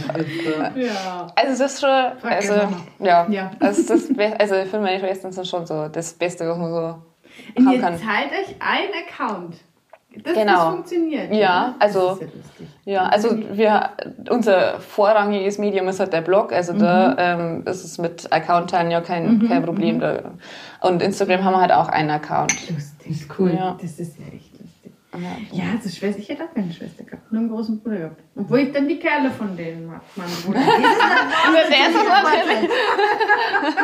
Ja. 0.75 1.27
also 1.35 1.51
es 1.63 1.73
ist 1.73 1.81
schon, 1.81 1.89
also 1.89 2.53
Mama. 2.53 2.77
ja, 2.99 3.27
Ja. 3.29 3.51
Also, 3.59 3.93
das 3.93 4.03
ist 4.05 4.19
also 4.39 4.55
für 4.69 4.79
meine 4.79 4.99
Schwestern 4.99 5.31
sind 5.31 5.47
schon 5.47 5.65
so 5.65 5.87
das 5.87 6.13
Beste, 6.13 6.47
was 6.47 6.57
man 6.57 6.71
so 6.71 6.95
Und 7.55 7.65
haben 7.65 7.73
ihr 7.75 7.81
kann. 7.81 7.97
zahlt 7.97 8.31
euch 8.31 8.55
ein 8.59 8.89
Account. 9.05 9.55
Das, 10.23 10.33
Genau. 10.33 10.53
das 10.53 10.63
funktioniert. 10.75 11.33
Ja, 11.33 11.75
also- 11.79 12.09
Das 12.09 12.15
ist 12.15 12.21
ja 12.21 12.27
lustig. 12.37 12.67
Ja, 12.85 13.03
also 13.07 13.29
wir, 13.51 13.89
unser 14.29 14.79
vorrangiges 14.79 15.57
Medium 15.57 15.87
ist 15.89 15.99
halt 15.99 16.13
der 16.13 16.21
Blog, 16.21 16.53
also 16.53 16.71
da 16.73 17.15
ähm, 17.17 17.63
ist 17.65 17.83
es 17.83 17.97
mit 17.97 18.31
Account 18.31 18.69
teilen 18.69 18.91
ja 18.91 19.01
kein, 19.01 19.45
kein 19.47 19.63
Problem. 19.63 19.99
Da. 19.99 20.19
Und 20.79 21.01
Instagram 21.01 21.43
haben 21.43 21.53
wir 21.53 21.59
halt 21.61 21.73
auch 21.73 21.89
einen 21.89 22.09
Account. 22.11 22.53
Lustig. 22.69 23.11
ist 23.11 23.39
cool. 23.39 23.53
Ja. 23.53 23.77
Das 23.81 23.99
ist 23.99 24.17
ja 24.17 24.25
echt. 24.33 24.46
Ja, 25.51 25.63
also 25.75 25.89
Schwester, 25.89 26.19
ich 26.21 26.29
hätte 26.29 26.43
auch 26.45 26.53
keine 26.53 26.71
Schwester 26.71 27.03
gehabt, 27.03 27.31
nur 27.31 27.41
einen 27.41 27.49
großen 27.49 27.79
Bruder 27.81 27.97
gehabt. 27.97 28.21
Obwohl 28.35 28.59
ich 28.59 28.71
dann 28.71 28.87
die 28.87 28.97
Kerle 28.99 29.31
von 29.31 29.55
denen 29.57 29.87
mag, 29.87 30.01
mein 30.15 30.27
Bruder. 30.45 30.59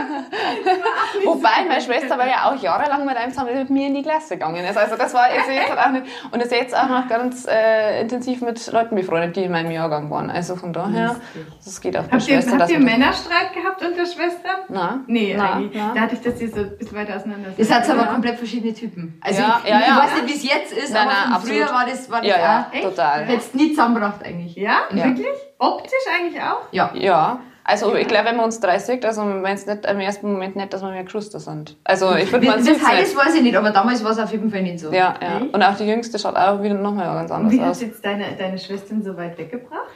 Wobei 1.25 1.65
meine 1.67 1.81
Schwester 1.81 2.17
war 2.17 2.27
ja 2.27 2.49
auch 2.49 2.61
jahrelang 2.61 3.05
mit 3.05 3.15
einem 3.15 3.31
zusammen, 3.31 3.49
der 3.49 3.59
mit 3.59 3.69
mir 3.69 3.87
in 3.87 3.93
die 3.95 4.01
Klasse 4.03 4.35
gegangen 4.35 4.63
ist. 4.65 4.77
Also 4.77 4.95
das 4.95 5.13
war 5.13 5.29
ist 5.33 5.47
jetzt 5.47 5.69
halt 5.69 5.79
auch 5.79 5.91
nicht 5.91 6.05
und 6.31 6.41
ist 6.41 6.51
jetzt 6.51 6.75
auch 6.77 6.89
noch 6.89 7.07
ganz 7.07 7.45
äh, 7.49 8.01
intensiv 8.01 8.41
mit 8.41 8.71
Leuten 8.71 8.95
befreundet, 8.95 9.35
die 9.35 9.43
in 9.43 9.51
meinem 9.51 9.71
Jahrgang 9.71 10.09
waren. 10.09 10.29
Also 10.29 10.55
von 10.55 10.73
daher, 10.73 11.15
das 11.63 11.79
geht 11.81 11.97
auch 11.97 12.03
bei 12.03 12.17
Habt 12.17 12.27
ihr, 12.27 12.41
Schwester. 12.41 12.59
habt 12.59 12.69
ihr 12.71 12.79
man 12.79 12.85
das- 12.87 12.93
Männerstreit 12.97 13.53
gehabt 13.53 13.81
unter 13.85 14.05
Schwestern? 14.05 14.55
Na? 14.69 15.03
Nee, 15.07 15.33
Na, 15.37 15.53
eigentlich. 15.55 15.71
na. 15.81 15.93
Da 15.93 16.01
hatte 16.01 16.15
ich 16.15 16.21
das 16.21 16.39
hier 16.39 16.49
so 16.49 16.59
ein 16.61 16.77
bisschen 16.77 16.97
weiter 16.97 17.15
auseinander. 17.17 17.49
Ihr 17.57 17.65
seid 17.65 17.89
aber 17.89 18.05
komplett 18.05 18.37
verschiedene 18.37 18.73
Typen. 18.73 19.17
Also 19.21 19.41
Ja, 19.41 19.61
ich, 19.63 19.69
ja, 19.69 19.79
ich 19.79 19.87
ja. 19.87 19.97
weiß 19.97 20.21
nicht, 20.23 20.27
wie 20.27 20.37
es 20.37 20.43
jetzt 20.43 20.73
ist, 20.73 20.93
Nein, 20.93 21.07
aber 21.07 21.11
nein, 21.21 21.22
von 21.31 21.41
früher 21.41 21.63
absolut. 21.63 21.81
war 21.81 21.85
das, 21.89 22.11
war 22.11 22.19
das 22.21 22.27
Ja, 22.29 22.37
ja, 22.37 22.67
auch. 22.69 22.73
Echt? 22.73 22.83
total. 22.83 23.25
Hättest 23.25 23.55
nie 23.55 23.69
zusammengebracht 23.69 24.23
eigentlich. 24.23 24.55
Ja? 24.55 24.81
Ja. 24.91 25.05
Wirklich? 25.05 25.27
Optisch 25.59 25.91
eigentlich 26.17 26.41
auch? 26.41 26.61
Ja. 26.71 26.91
Ja. 26.93 27.39
Also 27.65 27.95
ich 27.95 28.07
glaube, 28.09 28.25
wenn 28.25 28.35
man 28.35 28.45
uns 28.45 28.59
drei 28.59 28.77
sieht, 28.77 29.05
also 29.05 29.21
wenn 29.25 29.45
es 29.45 29.65
nicht 29.65 29.85
im 29.85 29.99
ersten 30.01 30.29
Moment 30.29 30.57
nicht, 30.57 30.73
dass 30.73 30.81
wir 30.81 30.91
mehr 30.91 31.05
Geschwister 31.05 31.39
sind. 31.39 31.77
Also 31.85 32.13
ich 32.13 32.29
finde, 32.29 32.47
Wie 32.47 32.49
man 32.49 32.65
das 32.65 32.85
heißt, 32.85 33.15
weiß 33.15 33.35
ich 33.35 33.41
nicht, 33.41 33.55
aber 33.55 33.71
damals 33.71 34.03
war 34.03 34.11
es 34.11 34.19
auf 34.19 34.31
jeden 34.33 34.51
Fall 34.51 34.63
nicht 34.63 34.79
so. 34.79 34.91
Ja, 34.91 35.15
ja. 35.21 35.37
Echt? 35.37 35.53
Und 35.53 35.63
auch 35.63 35.75
die 35.77 35.85
Jüngste 35.85 36.19
schaut 36.19 36.35
auch 36.35 36.61
wieder 36.61 36.73
nochmal 36.73 37.05
ganz 37.05 37.31
anders 37.31 37.53
wie 37.53 37.61
hast 37.61 37.69
aus. 37.69 37.79
du 37.79 37.85
jetzt 37.85 38.03
deine, 38.03 38.25
deine 38.37 38.57
Schwestern 38.57 39.01
so 39.01 39.15
weit 39.15 39.37
weggebracht? 39.37 39.87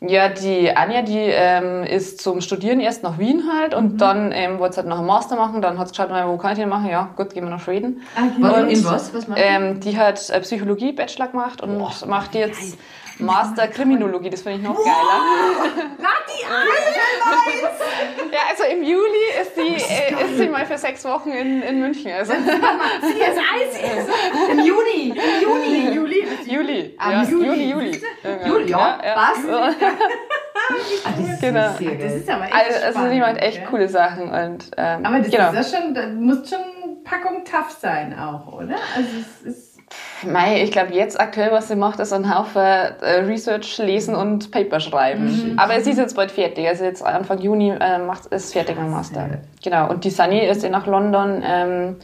Ja, 0.00 0.28
die 0.28 0.76
Anja, 0.76 1.00
die 1.02 1.18
ähm, 1.18 1.82
ist 1.84 2.20
zum 2.20 2.42
Studieren 2.42 2.80
erst 2.80 3.02
nach 3.02 3.18
Wien 3.18 3.44
halt 3.50 3.74
und 3.74 3.94
Mhm. 3.94 3.98
dann 3.98 4.32
ähm, 4.32 4.58
wollte 4.58 4.74
sie 4.74 4.80
halt 4.80 4.88
noch 4.88 4.98
einen 4.98 5.06
Master 5.06 5.36
machen. 5.36 5.62
Dann 5.62 5.78
hat 5.78 5.88
sie 5.88 5.92
geschaut, 5.94 6.10
wo 6.26 6.36
kann 6.36 6.52
ich 6.52 6.58
den 6.58 6.68
machen? 6.68 6.90
Ja, 6.90 7.08
gut, 7.16 7.32
gehen 7.32 7.44
wir 7.44 7.50
nach 7.50 7.60
Schweden. 7.62 8.02
Warum? 8.40 8.64
Und, 8.64 8.68
In 8.70 8.84
was? 8.84 9.14
Was 9.14 9.26
macht 9.26 9.38
die? 9.38 9.42
ähm, 9.44 9.80
die 9.80 9.96
hat 9.96 10.28
äh, 10.28 10.40
Psychologie 10.40 10.92
Bachelor 10.92 11.28
gemacht 11.28 11.62
und 11.62 11.78
macht 12.08 12.34
jetzt 12.34 12.76
Master 13.18 13.68
Kriminologie. 13.68 14.30
Das 14.30 14.42
finde 14.42 14.58
ich 14.58 14.64
noch 14.64 14.76
geiler. 14.76 15.22
Ja, 18.32 18.38
also 18.50 18.64
im 18.64 18.82
Juli 18.82 19.24
ist 19.40 19.54
sie, 19.54 19.76
äh, 19.94 20.12
ist 20.24 20.36
sie 20.38 20.48
mal 20.48 20.66
für 20.66 20.76
sechs 20.78 21.04
Wochen 21.04 21.30
in, 21.30 21.62
in 21.62 21.78
München. 21.80 22.10
Also 22.12 22.32
Im 22.34 22.44
Juni. 24.58 25.10
Im 25.10 25.42
Juni. 25.42 25.90
Juli. 25.94 26.26
Juli. 26.46 26.96
Ja, 26.98 27.22
Juli. 27.22 27.46
Juli, 27.46 27.70
Juli. 27.70 28.00
Juli, 28.46 28.70
ja. 28.70 28.98
Was? 29.14 29.44
Ja. 29.48 29.70
Ah, 31.04 31.12
das 31.16 31.28
ist 31.34 31.40
Genau. 31.40 31.72
sehr 31.78 31.94
Das 31.94 32.12
ist 32.14 32.28
aber 32.28 32.44
echt 32.46 32.54
Also, 32.54 32.84
also 32.86 32.98
spannend, 32.98 33.20
macht 33.20 33.36
echt 33.42 33.58
gell? 33.58 33.66
coole 33.70 33.88
Sachen. 33.88 34.30
Und, 34.30 34.70
ähm, 34.76 35.06
Aber 35.06 35.18
das 35.20 35.30
genau. 35.30 35.52
ist 35.52 35.72
ja 35.72 35.78
schon, 35.80 35.94
da 35.94 36.06
muss 36.08 36.50
schon 36.50 37.04
Packung 37.04 37.44
tough 37.44 37.70
sein 37.70 38.18
auch, 38.18 38.52
oder? 38.52 38.74
Also 38.96 39.08
es 39.20 39.42
ist 39.56 39.75
Mei, 40.24 40.62
ich 40.62 40.72
glaube, 40.72 40.94
jetzt 40.94 41.20
aktuell, 41.20 41.52
was 41.52 41.68
sie 41.68 41.76
macht, 41.76 42.00
ist 42.00 42.12
ein 42.12 42.34
Haufen 42.34 42.60
äh, 42.60 43.20
Research 43.26 43.78
lesen 43.78 44.14
und 44.14 44.50
Paper 44.50 44.80
schreiben. 44.80 45.54
Aber 45.58 45.80
sie 45.80 45.90
ist 45.90 45.98
jetzt 45.98 46.16
bald 46.16 46.32
fertig. 46.32 46.66
Also 46.66 46.84
jetzt 46.84 47.04
Anfang 47.04 47.38
Juni 47.38 47.70
äh, 47.70 47.98
macht, 47.98 48.26
ist 48.26 48.52
fertig 48.52 48.76
dem 48.76 48.90
Master. 48.90 49.28
Genau. 49.62 49.88
Und 49.90 50.04
die 50.04 50.10
Sunny 50.10 50.40
ist 50.40 50.62
ja 50.62 50.70
nach 50.70 50.86
London. 50.86 51.42
Ähm, 51.44 51.96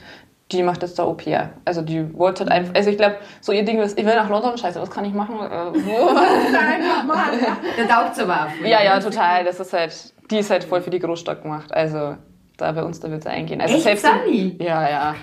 die 0.52 0.62
macht 0.62 0.82
jetzt 0.82 0.98
da 0.98 1.04
Au 1.04 1.14
pair. 1.14 1.50
Also 1.64 1.82
die 1.82 2.16
wollte 2.16 2.44
halt 2.44 2.52
einfach, 2.52 2.74
also 2.74 2.90
ich 2.90 2.98
glaube, 2.98 3.16
so 3.40 3.52
ihr 3.52 3.64
Ding 3.64 3.80
ist, 3.80 3.98
ich 3.98 4.04
will 4.04 4.14
nach 4.14 4.28
London, 4.28 4.56
scheiße, 4.56 4.80
was 4.80 4.90
kann 4.90 5.04
ich 5.04 5.14
machen? 5.14 5.36
Äh, 5.36 5.84
wo? 5.84 6.08
einfach 6.16 7.04
mal. 7.04 7.32
Ja. 7.42 7.56
Der 7.76 7.88
taugt 7.88 8.20
aber 8.20 8.46
auf. 8.46 8.60
ja, 8.64 8.82
ja, 8.82 9.00
total. 9.00 9.44
Das 9.44 9.58
ist 9.58 9.72
halt, 9.72 10.12
die 10.30 10.38
ist 10.38 10.50
halt 10.50 10.64
voll 10.64 10.82
für 10.82 10.90
die 10.90 10.98
Großstadt 10.98 11.42
gemacht. 11.42 11.72
Also 11.72 12.16
da 12.62 12.72
bei 12.72 12.82
uns, 12.82 13.00
da 13.00 13.10
wird 13.10 13.22
sie 13.22 13.28
eingehen. 13.30 13.60
Also 13.60 13.74
Echt, 13.74 13.82
selbst 13.84 14.06
Sunny? 14.06 14.56
Ja, 14.60 14.88
ja. 14.88 15.14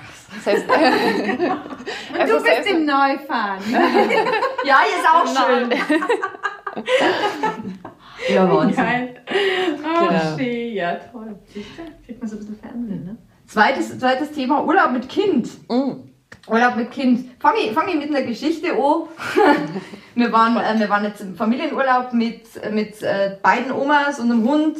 Selbst, 0.43 0.65
Und 0.69 2.19
Also 2.19 2.38
du 2.38 2.43
bist 2.43 2.69
im 2.69 2.86
Neufahren. 2.86 3.63
Ja, 4.65 4.80
ist 4.84 5.08
auch 5.12 5.25
schön. 5.47 5.69
Ja, 8.30 8.52
Wahnsinn. 8.52 8.75
Geil. 8.75 9.15
Oh, 9.84 10.08
Genau. 10.08 10.38
schön. 10.38 10.73
Ja, 10.73 10.95
toll. 10.95 11.36
Siehst 11.47 11.69
du? 11.78 12.06
Kriegt 12.06 12.19
man 12.19 12.30
so 12.30 12.36
ein 12.36 12.39
bisschen 12.39 12.60
Fernsehen, 12.60 13.06
ne? 13.06 13.17
Zweites, 13.47 13.97
zweites 13.97 14.32
Thema, 14.34 14.63
Urlaub 14.63 14.91
mit 14.91 15.08
Kind. 15.10 15.47
Mm. 15.69 15.91
Urlaub 16.47 16.75
mit 16.75 16.91
Kind. 16.91 17.32
Fange 17.39 17.60
ich, 17.60 17.71
fang 17.71 17.88
ich 17.88 17.95
mit 17.95 18.10
einer 18.10 18.21
Geschichte 18.23 18.73
an. 18.73 19.08
wir, 20.15 20.32
waren, 20.32 20.58
äh, 20.58 20.80
wir 20.80 20.89
waren 20.89 21.06
jetzt 21.06 21.21
im 21.21 21.36
Familienurlaub 21.36 22.13
mit, 22.13 22.43
mit 22.71 23.02
äh, 23.02 23.38
beiden 23.41 23.71
Omas 23.71 24.19
und 24.19 24.32
einem 24.32 24.47
Hund. 24.47 24.78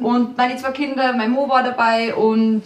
Und 0.00 0.36
meine 0.38 0.56
zwei 0.56 0.70
Kinder, 0.70 1.12
mein 1.12 1.30
Mo 1.30 1.48
war 1.48 1.62
dabei 1.62 2.14
und 2.14 2.62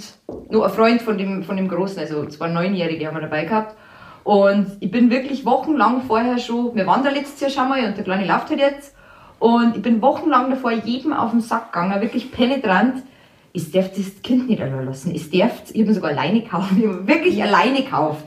nur 0.50 0.64
ein 0.64 0.72
Freund 0.72 1.02
von 1.02 1.18
dem, 1.18 1.42
von 1.42 1.56
dem 1.56 1.68
Großen, 1.68 1.98
also 1.98 2.26
zwei 2.26 2.48
Neunjährige 2.48 3.06
haben 3.06 3.16
wir 3.16 3.22
dabei 3.22 3.44
gehabt. 3.44 3.76
Und 4.22 4.76
ich 4.80 4.90
bin 4.90 5.10
wirklich 5.10 5.44
wochenlang 5.44 6.02
vorher 6.02 6.38
schon, 6.38 6.74
wir 6.74 6.86
waren 6.86 7.02
da 7.02 7.10
letztes 7.10 7.40
Jahr 7.40 7.50
schon 7.50 7.68
mal 7.68 7.84
und 7.84 7.96
der 7.96 8.04
Kleine 8.04 8.26
läuft 8.26 8.50
halt 8.50 8.60
jetzt. 8.60 8.94
Und 9.40 9.76
ich 9.76 9.82
bin 9.82 10.00
wochenlang 10.00 10.48
davor 10.48 10.70
jedem 10.70 11.12
auf 11.12 11.32
den 11.32 11.40
Sack 11.40 11.72
gegangen, 11.72 12.00
wirklich 12.00 12.30
penetrant. 12.30 13.02
Ich 13.52 13.70
darf 13.70 13.90
das 13.90 14.22
Kind 14.22 14.48
nicht 14.48 14.62
allein 14.62 14.86
lassen. 14.86 15.14
Ich 15.14 15.30
darf, 15.30 15.62
ich 15.72 15.80
habe 15.80 15.90
ihn 15.90 15.94
sogar 15.94 16.10
alleine 16.10 16.40
gekauft. 16.40 16.70
Ich 16.78 16.86
habe 16.86 17.06
wirklich 17.06 17.42
alleine 17.42 17.82
gekauft. 17.82 18.26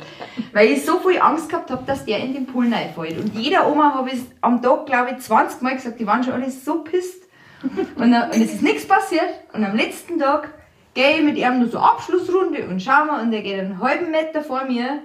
Weil 0.54 0.68
ich 0.68 0.86
so 0.86 1.00
viel 1.00 1.20
Angst 1.20 1.50
gehabt 1.50 1.72
habe, 1.72 1.84
dass 1.86 2.06
der 2.06 2.20
in 2.20 2.34
den 2.34 2.46
Pool 2.46 2.72
reinfällt. 2.72 3.18
Und 3.20 3.36
jeder 3.36 3.70
Oma 3.70 3.94
habe 3.94 4.10
ich 4.12 4.20
am 4.42 4.62
Tag, 4.62 4.86
glaube 4.86 5.12
ich, 5.12 5.24
20 5.24 5.62
Mal 5.62 5.76
gesagt, 5.76 6.00
die 6.00 6.08
waren 6.08 6.24
schon 6.24 6.34
alle 6.34 6.52
so 6.52 6.84
pisst. 6.84 7.27
Und, 7.96 8.12
dann, 8.12 8.30
und 8.32 8.42
es 8.42 8.54
ist 8.54 8.62
nichts 8.62 8.88
passiert. 8.88 9.30
Und 9.54 9.64
am 9.64 9.76
letzten 9.76 10.20
Tag 10.20 10.50
gehe 10.94 11.18
ich 11.18 11.24
mit 11.24 11.38
ihm 11.38 11.60
nur 11.60 11.70
so 11.70 11.80
Abschlussrunde 11.80 12.68
und 12.68 12.82
schau 12.82 13.06
mal, 13.06 13.22
und 13.22 13.32
der 13.32 13.42
geht 13.42 13.60
einen 13.60 13.82
halben 13.82 14.12
Meter 14.12 14.44
vor 14.44 14.66
mir. 14.66 15.00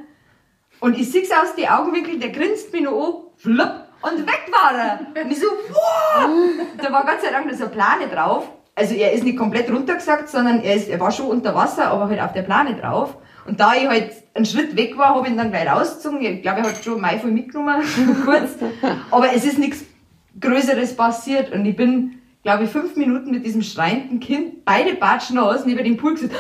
Und 0.81 0.99
ich 0.99 1.11
sehe 1.11 1.23
aus 1.23 1.55
die 1.57 1.69
Augenwinkel, 1.69 2.19
der 2.19 2.31
grinst 2.31 2.73
mich 2.73 2.83
noch 2.83 2.93
an, 2.93 3.15
flupp, 3.37 3.83
und 4.03 4.27
weg 4.27 4.51
war 4.51 4.77
er. 4.77 5.23
Und 5.23 5.31
ich 5.31 5.39
so, 5.39 5.47
wow! 5.47 6.31
Da 6.79 6.93
war 6.93 7.05
Gott 7.07 7.21
sei 7.23 7.31
Dank 7.31 7.53
so 7.53 7.65
eine 7.65 7.73
Plane 7.73 8.09
drauf. 8.09 8.49
Also 8.75 8.95
er 8.95 9.13
ist 9.13 9.23
nicht 9.23 9.39
komplett 9.39 9.71
runtergesackt, 9.71 10.29
sondern 10.29 10.61
er, 10.63 10.75
ist, 10.75 10.89
er 10.89 10.99
war 10.99 11.13
schon 11.13 11.27
unter 11.27 11.55
Wasser, 11.55 11.89
aber 11.89 12.09
halt 12.09 12.21
auf 12.21 12.33
der 12.33 12.43
Plane 12.43 12.75
drauf. 12.75 13.17
Und 13.47 13.61
da 13.61 13.75
ich 13.75 13.87
halt 13.87 14.13
einen 14.35 14.47
Schritt 14.47 14.77
weg 14.77 14.97
war, 14.97 15.15
habe 15.15 15.27
ich 15.27 15.33
ihn 15.33 15.39
dann 15.39 15.51
gleich 15.51 15.71
rausgezogen. 15.71 16.21
Ich 16.23 16.43
glaube, 16.43 16.61
er 16.61 16.69
hat 16.69 16.83
schon 16.83 17.01
Mai 17.01 17.19
voll 17.19 17.33
mitgenommen, 17.33 17.83
kurz. 18.25 18.53
Aber 19.11 19.33
es 19.33 19.45
ist 19.45 19.59
nichts 19.59 19.85
Größeres 20.41 20.97
passiert. 20.97 21.53
Und 21.53 21.67
ich 21.67 21.77
bin, 21.77 22.22
glaube 22.43 22.65
ich, 22.65 22.71
fünf 22.71 22.97
Minuten 22.97 23.31
mit 23.31 23.45
diesem 23.47 23.63
schreienden 23.63 24.19
Kind, 24.19 24.65
beide 24.65 24.95
Batschen 24.95 25.39
aus, 25.39 25.65
neben 25.65 25.85
dem 25.85 25.97
Pool 25.97 26.15
gesessen. 26.15 26.35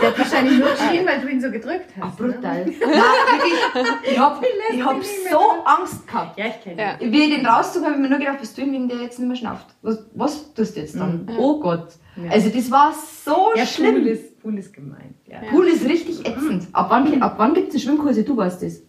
Der 0.00 0.08
hat 0.10 0.18
wahrscheinlich 0.18 0.58
nur 0.58 0.68
geschrien, 0.68 1.06
weil 1.06 1.20
du 1.20 1.28
ihn 1.28 1.40
so 1.40 1.50
gedrückt 1.50 1.86
hast. 2.00 2.16
Brutal. 2.18 2.64
Nein, 2.64 2.66
wirklich. 2.66 4.12
Ich 4.12 4.18
hab, 4.18 4.44
ich 4.72 4.84
hab 4.84 5.02
so 5.04 5.40
Angst 5.64 6.06
gehabt. 6.06 6.38
Ja, 6.38 6.46
ich 6.46 6.60
kenne 6.62 6.80
Ja. 6.82 6.96
ihn. 7.00 7.10
Wie 7.12 7.22
ich 7.24 7.34
den 7.36 7.46
rauszog, 7.46 7.82
habe 7.84 7.94
ich 7.94 8.00
mir 8.00 8.08
nur 8.10 8.18
gedacht, 8.18 8.38
was 8.40 8.54
tun, 8.54 8.72
wenn 8.72 8.88
der 8.88 8.98
jetzt 8.98 9.18
nicht 9.18 9.26
mehr 9.28 9.36
schnauft? 9.36 9.66
Was, 9.82 10.04
was 10.14 10.52
tust 10.54 10.76
du 10.76 10.80
jetzt 10.80 10.94
dann? 10.98 11.28
Oh 11.38 11.58
Gott. 11.58 11.88
Ja. 12.22 12.30
Also 12.30 12.50
das 12.50 12.70
war 12.70 12.92
so 13.24 13.50
Ja, 13.56 13.64
schlimm. 13.66 13.94
Pool 13.96 14.06
ist, 14.08 14.40
Pool 14.40 14.58
ist 14.58 14.72
gemeint. 14.72 15.14
Ja. 15.26 15.38
Pool 15.50 15.66
ist 15.66 15.84
richtig 15.88 16.20
ätzend. 16.26 16.66
Ab 16.72 16.86
wann, 16.90 17.22
ab 17.22 17.34
wann 17.38 17.54
gibt 17.54 17.74
es 17.74 17.82
Schwimmkurse? 17.82 18.22
Du 18.24 18.36
weißt 18.36 18.62
das. 18.62 18.82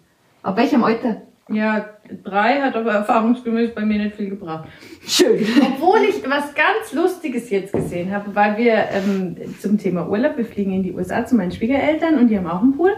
Ab 0.43 0.57
welchem 0.57 0.83
Alter? 0.83 1.21
Ja, 1.51 1.85
drei 2.23 2.61
hat 2.61 2.75
aber 2.75 2.91
erfahrungsgemäß 2.91 3.73
bei 3.73 3.85
mir 3.85 3.99
nicht 3.99 4.15
viel 4.15 4.29
gebracht. 4.29 4.67
Schön. 5.05 5.45
Obwohl 5.61 5.99
ich 6.09 6.23
was 6.29 6.53
ganz 6.53 6.93
Lustiges 6.93 7.49
jetzt 7.49 7.73
gesehen 7.73 8.11
habe, 8.11 8.33
weil 8.35 8.57
wir 8.57 8.73
ähm, 8.91 9.35
zum 9.59 9.77
Thema 9.77 10.07
Urlaub, 10.07 10.37
wir 10.37 10.45
fliegen 10.45 10.73
in 10.73 10.83
die 10.83 10.93
USA 10.93 11.25
zu 11.25 11.35
meinen 11.35 11.51
Schwiegereltern 11.51 12.17
und 12.17 12.27
die 12.27 12.37
haben 12.37 12.47
auch 12.47 12.61
einen 12.61 12.75
Pool. 12.75 12.93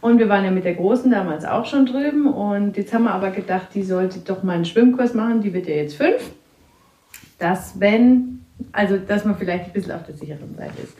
Und 0.00 0.18
wir 0.18 0.28
waren 0.28 0.44
ja 0.44 0.50
mit 0.50 0.64
der 0.64 0.74
Großen 0.74 1.10
damals 1.10 1.44
auch 1.44 1.66
schon 1.66 1.84
drüben. 1.84 2.26
Und 2.26 2.76
jetzt 2.76 2.94
haben 2.94 3.04
wir 3.04 3.12
aber 3.12 3.30
gedacht, 3.30 3.68
die 3.74 3.82
sollte 3.82 4.20
doch 4.20 4.42
mal 4.42 4.54
einen 4.54 4.64
Schwimmkurs 4.64 5.14
machen. 5.14 5.42
Die 5.42 5.52
wird 5.52 5.66
ja 5.66 5.74
jetzt 5.74 5.96
fünf. 5.96 6.30
Dass 7.38 7.78
wenn, 7.80 8.44
also 8.72 8.96
dass 8.96 9.24
man 9.24 9.36
vielleicht 9.36 9.66
ein 9.66 9.72
bisschen 9.72 9.92
auf 9.92 10.04
der 10.04 10.14
sicheren 10.14 10.54
Seite 10.56 10.82
ist. 10.82 10.96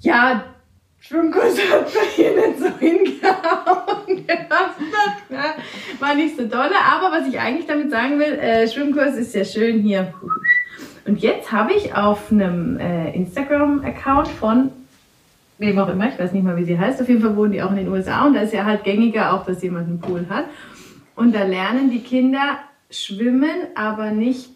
Ja, 0.00 0.44
Schwimmkurs 1.02 1.58
hat 1.70 1.92
bei 1.92 2.22
nicht 2.22 2.58
so 2.58 2.78
hingehauen. 2.78 4.24
Ja, 5.30 5.54
War 5.98 6.14
nicht 6.14 6.36
so 6.36 6.46
dolle. 6.46 6.74
Aber 6.90 7.10
was 7.10 7.26
ich 7.26 7.40
eigentlich 7.40 7.66
damit 7.66 7.90
sagen 7.90 8.18
will, 8.18 8.34
äh, 8.34 8.68
Schwimmkurs 8.68 9.16
ist 9.16 9.34
ja 9.34 9.44
schön 9.44 9.80
hier. 9.80 10.12
Und 11.06 11.20
jetzt 11.20 11.50
habe 11.50 11.72
ich 11.72 11.94
auf 11.94 12.30
einem 12.30 12.78
äh, 12.78 13.14
Instagram-Account 13.14 14.28
von 14.28 14.70
wem 15.58 15.78
auch 15.78 15.88
immer, 15.88 16.08
ich 16.08 16.18
weiß 16.18 16.32
nicht 16.32 16.44
mal, 16.44 16.56
wie 16.56 16.64
sie 16.64 16.78
heißt, 16.78 17.00
auf 17.00 17.08
jeden 17.08 17.22
Fall 17.22 17.36
wohnen 17.36 17.52
die 17.52 17.62
auch 17.62 17.70
in 17.70 17.76
den 17.76 17.88
USA 17.88 18.26
und 18.26 18.34
da 18.34 18.42
ist 18.42 18.52
ja 18.52 18.64
halt 18.64 18.84
gängiger 18.84 19.32
auch, 19.32 19.46
dass 19.46 19.62
jemand 19.62 19.88
einen 19.88 20.00
Pool 20.00 20.26
hat. 20.28 20.44
Und 21.16 21.34
da 21.34 21.44
lernen 21.44 21.90
die 21.90 22.02
Kinder 22.02 22.58
schwimmen, 22.90 23.68
aber 23.74 24.10
nicht 24.10 24.50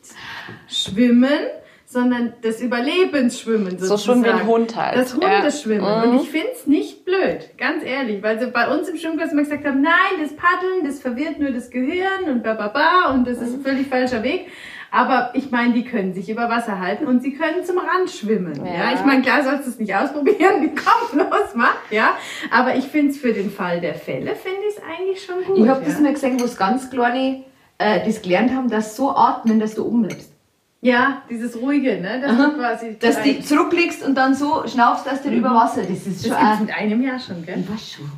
schwimmen, 0.69 1.39
sondern 1.97 2.35
das 2.43 2.61
Überlebensschwimmen 2.61 3.79
So 3.79 3.87
sozusagen. 3.87 4.23
schwimmen 4.23 4.37
wie 4.37 4.41
ein 4.43 4.47
Hund 4.47 4.77
halt. 4.77 4.97
Das 4.97 5.17
Ja. 5.21 5.37
Hundeschwimmen. 5.37 5.81
Mhm. 6.05 6.11
Und 6.11 6.21
ich 6.23 6.29
finde 6.31 6.49
es 6.53 6.67
nicht 6.67 7.05
blöd, 7.05 7.51
ganz 7.59 7.83
ehrlich, 7.85 8.23
weil 8.23 8.39
sie 8.39 8.47
bei 8.49 8.69
uns 8.69 8.89
im 8.89 8.97
Schwimmkurs 8.97 9.33
immer 9.33 9.43
gesagt 9.43 9.65
haben, 9.65 9.81
nein, 9.81 10.21
das 10.21 10.35
Paddeln, 10.37 10.85
das 10.85 11.01
verwirrt 11.01 11.39
nur 11.39 11.51
das 11.51 11.71
Gehirn 11.71 12.25
und 12.31 12.43
ba, 12.43 12.55
ba, 12.55 12.69
ba 12.69 13.13
und 13.15 13.27
das 13.27 13.39
Mhm. 13.41 13.45
ist 13.47 13.55
ein 13.55 13.61
völlig 13.63 13.87
falscher 13.89 14.23
Weg. 14.23 14.47
Aber 14.93 15.31
ich 15.35 15.51
meine, 15.51 15.75
die 15.75 15.85
können 15.85 16.15
sich 16.15 16.31
über 16.31 16.49
Wasser 16.49 16.79
halten 16.79 17.07
und 17.07 17.21
sie 17.23 17.33
können 17.35 17.65
zum 17.65 17.79
Rand 17.79 18.09
schwimmen. 18.09 18.55
Ja, 18.65 18.73
Ja. 18.73 18.93
ich 18.95 19.05
meine, 19.05 19.21
klar 19.23 19.43
sollst 19.43 19.67
du 19.67 19.71
es 19.71 19.79
nicht 19.79 19.95
ausprobieren, 19.95 20.71
komm, 20.77 21.19
los, 21.19 21.55
mach, 21.55 21.77
ja. 21.91 22.17
Aber 22.51 22.77
ich 22.77 22.85
finde 22.85 23.11
es 23.11 23.19
für 23.19 23.33
den 23.33 23.51
Fall 23.51 23.81
der 23.81 23.95
Fälle, 23.95 24.35
finde 24.37 24.61
ich 24.69 24.77
es 24.77 24.83
eigentlich 24.83 25.25
schon 25.25 25.45
gut. 25.45 25.59
Ich 25.59 25.69
habe 25.69 25.81
ja. 25.83 25.89
das 25.89 26.01
mal 26.01 26.13
gesehen, 26.13 26.39
wo 26.41 26.45
es 26.45 26.57
ganz 26.57 26.89
kleine 26.91 27.43
äh, 27.79 28.07
das 28.07 28.23
gelernt 28.23 28.53
haben, 28.55 28.71
dass 28.71 28.97
so 28.97 29.11
atmen, 29.11 29.61
dass 29.61 29.75
du 29.75 29.85
oben 29.87 30.03
bleibst. 30.03 30.33
Ja, 30.87 31.23
dieses 31.29 31.57
Ruhige, 31.57 32.01
ne, 32.01 32.21
dass 32.21 32.31
Aha. 32.31 32.47
du 32.47 32.53
quasi... 32.53 32.97
Dass 32.99 33.21
du 33.21 33.41
zurücklegst 33.41 34.05
und 34.05 34.15
dann 34.15 34.35
so 34.35 34.67
schnaufst, 34.69 35.05
dass 35.05 35.21
du 35.21 35.31
über 35.31 35.51
Wasser. 35.51 35.83
Das 35.83 36.07
ist 36.07 36.25
das 36.25 36.39
schon 36.39 36.53
es 36.53 36.61
mit 36.61 36.71
einem 36.71 37.03
Jahr 37.03 37.19
schon, 37.19 37.45
gell? 37.45 37.65
Weiß 37.69 37.93
schon. 37.93 38.11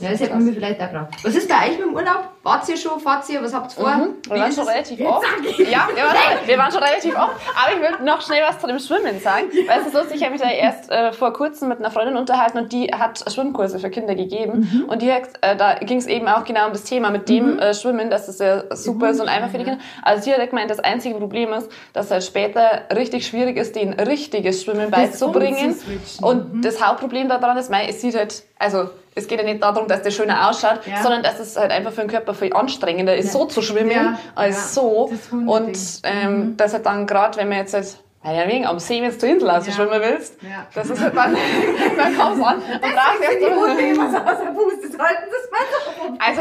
Ja, 0.00 0.10
das 0.10 0.20
hätte 0.20 0.34
man 0.34 0.44
mir 0.44 0.52
vielleicht 0.52 0.80
auch 0.80 0.90
gebraucht. 0.90 1.08
Was 1.22 1.34
ist 1.36 1.48
bei 1.48 1.54
euch 1.66 1.78
mit 1.78 1.86
dem 1.86 1.94
Urlaub? 1.94 2.28
Wart 2.42 2.68
ihr 2.68 2.76
schon? 2.76 2.98
Fahrt 2.98 3.28
ihr? 3.30 3.42
Was 3.42 3.54
habt 3.54 3.76
ihr 3.76 3.82
vor? 3.82 3.94
Mhm. 3.94 4.14
Wir 4.28 4.36
waren 4.40 4.52
schon 4.52 4.66
relativ 4.66 5.00
oft. 5.00 5.24
Ja, 5.58 5.88
wir 5.94 6.02
waren, 6.04 6.16
schon, 6.16 6.48
wir 6.48 6.58
waren 6.58 6.72
schon 6.72 6.82
relativ 6.82 7.16
oft. 7.16 7.30
Aber 7.54 7.74
ich 7.74 7.80
will 7.80 8.04
noch 8.04 8.20
schnell 8.20 8.42
was 8.46 8.58
zu 8.58 8.66
dem 8.66 8.78
Schwimmen 8.80 9.20
sagen. 9.20 9.44
Weil 9.66 9.80
es 9.80 9.86
ist 9.86 9.94
lustig, 9.94 10.16
ich 10.16 10.22
habe 10.22 10.32
mich 10.32 10.42
da 10.42 10.50
erst 10.50 10.90
äh, 10.90 11.12
vor 11.12 11.32
kurzem 11.32 11.68
mit 11.68 11.78
einer 11.78 11.92
Freundin 11.92 12.16
unterhalten 12.16 12.58
und 12.58 12.72
die 12.72 12.88
hat 12.88 13.24
Schwimmkurse 13.32 13.78
für 13.78 13.88
Kinder 13.88 14.14
gegeben. 14.16 14.84
Und 14.88 15.00
die 15.00 15.12
hat, 15.12 15.28
äh, 15.42 15.56
da 15.56 15.74
ging 15.74 15.98
es 15.98 16.06
eben 16.06 16.26
auch 16.26 16.44
genau 16.44 16.66
um 16.66 16.72
das 16.72 16.82
Thema 16.84 17.10
mit 17.10 17.28
dem 17.28 17.58
äh, 17.60 17.72
Schwimmen, 17.72 18.10
dass 18.10 18.26
das 18.26 18.40
ja 18.40 18.64
super 18.74 19.10
ist 19.10 19.20
und 19.20 19.28
einfach 19.28 19.50
für 19.50 19.58
die 19.58 19.64
Kinder. 19.64 19.80
Also 20.02 20.24
sie 20.24 20.34
hat 20.34 20.50
gemeint, 20.50 20.70
das 20.70 20.80
einzige 20.80 21.14
Problem 21.14 21.52
ist, 21.52 21.70
dass 21.92 22.06
es 22.06 22.10
halt 22.10 22.24
später 22.24 22.82
richtig 22.94 23.26
schwierig 23.26 23.56
ist, 23.56 23.76
den 23.76 23.92
richtiges 23.94 24.64
Schwimmen 24.64 24.90
beizubringen. 24.90 25.68
umzuswitchen. 25.68 26.24
Und 26.24 26.64
das 26.64 26.84
Hauptproblem 26.84 27.28
daran 27.28 27.56
ist, 27.56 27.70
mei, 27.70 27.86
es 27.88 28.00
sieht 28.00 28.16
halt, 28.16 28.42
also 28.58 28.90
es 29.14 29.28
geht 29.28 29.38
ja 29.38 29.44
nicht 29.44 29.62
darum, 29.62 29.86
dass 29.88 30.02
der 30.02 30.10
schöner 30.10 30.48
ausschaut, 30.50 30.80
Ja. 30.86 31.02
sondern 31.02 31.22
dass 31.22 31.38
es 31.38 31.56
halt 31.56 31.70
einfach 31.70 31.92
für 31.92 32.00
den 32.02 32.10
Körper 32.10 32.34
viel 32.34 32.52
anstrengender 32.52 33.16
ist, 33.16 33.26
Ja. 33.26 33.32
so 33.32 33.44
zu 33.46 33.62
schwimmen, 33.62 33.90
Ja, 33.92 34.18
als 34.34 34.56
ja. 34.76 34.82
so. 34.82 35.12
Und 35.46 35.78
ähm, 36.02 36.56
dass 36.56 36.72
halt 36.74 36.86
dann 36.86 37.06
gerade, 37.06 37.38
wenn 37.38 37.48
man 37.48 37.58
jetzt 37.58 37.74
halt, 37.74 37.96
ja, 38.24 38.48
wegen 38.48 38.64
am 38.66 38.78
See, 38.78 39.02
wenn 39.02 39.16
du 39.18 39.26
Insel 39.26 39.50
raus 39.50 39.66
Ja. 39.66 39.72
schwimmen 39.74 40.00
willst, 40.00 40.40
Ja. 40.42 40.66
das 40.74 40.88
ist 40.90 41.00
halt 41.00 41.14
dann, 41.14 41.36
dann 41.96 42.16
kommst 42.18 42.40
du 42.40 42.44
an 42.44 42.56
und 42.56 42.80
brauchst 42.80 43.80
immer 43.80 44.10
so 44.10 44.16
aus 44.16 44.38
der 44.42 44.50
Puste 44.52 44.88
sollten, 44.88 45.24
das 45.30 46.18
Also, 46.18 46.40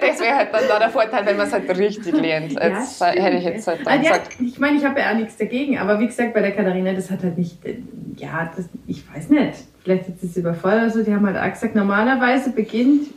das 0.00 0.20
wäre 0.20 0.36
halt 0.36 0.48
dann 0.54 0.62
da 0.68 0.78
der 0.78 0.88
Vorteil, 0.90 1.26
wenn 1.26 1.36
man 1.36 1.46
es 1.46 1.52
halt 1.52 1.68
richtig 1.76 2.14
lernt. 2.14 2.52
Jetzt 2.52 3.00
Ja, 3.00 3.06
hätte 3.08 3.36
ich 3.36 3.44
jetzt 3.44 3.66
halt 3.66 3.86
dann 3.86 4.02
ja, 4.02 4.12
gesagt. 4.12 4.36
ich 4.40 4.58
meine, 4.58 4.78
ich 4.78 4.84
habe 4.84 4.98
ja 5.00 5.10
auch 5.10 5.14
nichts 5.14 5.36
dagegen, 5.36 5.78
aber 5.78 5.98
wie 6.00 6.06
gesagt, 6.06 6.32
bei 6.34 6.40
der 6.40 6.52
Katharina, 6.52 6.92
das 6.94 7.10
hat 7.10 7.22
halt 7.22 7.36
nicht, 7.38 7.64
äh, 7.64 7.76
ja, 8.16 8.50
das, 8.56 8.66
ich 8.86 9.02
weiß 9.14 9.28
nicht, 9.28 9.54
vielleicht 9.82 10.08
ist 10.08 10.22
es 10.22 10.36
überfordert 10.36 10.82
oder 10.82 10.90
so, 10.90 11.02
die 11.02 11.14
haben 11.14 11.26
halt 11.26 11.36
auch 11.36 11.52
gesagt, 11.52 11.74
normalerweise 11.74 12.50
beginnt, 12.50 13.08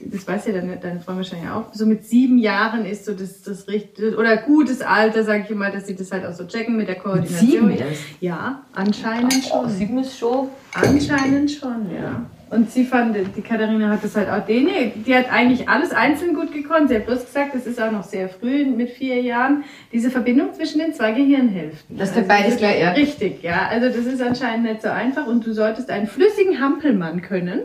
das 0.00 0.26
weiß 0.26 0.46
ja 0.46 0.52
deine, 0.52 0.76
deine 0.76 1.00
Frau 1.00 1.16
wahrscheinlich 1.16 1.50
auch, 1.50 1.74
so 1.74 1.84
mit 1.84 2.04
sieben 2.04 2.38
Jahren 2.38 2.86
ist 2.86 3.04
so 3.04 3.12
das, 3.14 3.42
das 3.42 3.66
richtige, 3.68 4.16
oder 4.16 4.36
gutes 4.36 4.80
Alter, 4.80 5.24
sage 5.24 5.44
ich 5.44 5.50
immer, 5.50 5.70
dass 5.70 5.86
sie 5.86 5.96
das 5.96 6.12
halt 6.12 6.24
auch 6.24 6.32
so 6.32 6.46
checken 6.46 6.76
mit 6.76 6.88
der 6.88 6.96
Koordination. 6.96 7.50
sieben 7.50 7.70
erst? 7.70 8.02
Ja, 8.20 8.62
anscheinend 8.72 9.44
schon. 9.44 9.68
Sieben 9.68 9.98
ist 9.98 10.18
schon. 10.18 10.48
Anscheinend 10.74 11.50
schon, 11.50 11.90
ja. 11.92 12.26
Und 12.50 12.70
sie 12.70 12.84
fand, 12.84 13.14
die 13.36 13.42
Katharina 13.42 13.90
hat 13.90 14.02
das 14.02 14.16
halt 14.16 14.28
auch, 14.30 14.44
die, 14.46 14.60
nee, 14.60 14.92
die 15.06 15.14
hat 15.14 15.30
eigentlich 15.30 15.68
alles 15.68 15.90
einzeln 15.92 16.34
gut 16.34 16.52
gekonnt. 16.52 16.88
Sie 16.88 16.96
hat 16.96 17.04
bloß 17.06 17.26
gesagt, 17.26 17.54
das 17.54 17.66
ist 17.66 17.80
auch 17.80 17.90
noch 17.92 18.04
sehr 18.04 18.28
früh 18.30 18.64
mit 18.64 18.90
vier 18.90 19.20
Jahren, 19.20 19.64
diese 19.92 20.10
Verbindung 20.10 20.54
zwischen 20.54 20.78
den 20.78 20.94
zwei 20.94 21.12
Gehirnhälften. 21.12 21.98
Dass 21.98 22.14
du 22.14 22.22
beides 22.22 22.56
gleich 22.56 22.80
erbt. 22.80 22.96
Richtig, 22.96 23.42
ja. 23.42 23.68
Also 23.68 23.88
das 23.88 24.06
ist 24.06 24.22
anscheinend 24.22 24.64
nicht 24.64 24.80
so 24.82 24.88
einfach 24.88 25.26
und 25.26 25.44
du 25.46 25.52
solltest 25.52 25.90
einen 25.90 26.06
flüssigen 26.06 26.58
Hampelmann 26.60 27.20
können. 27.20 27.62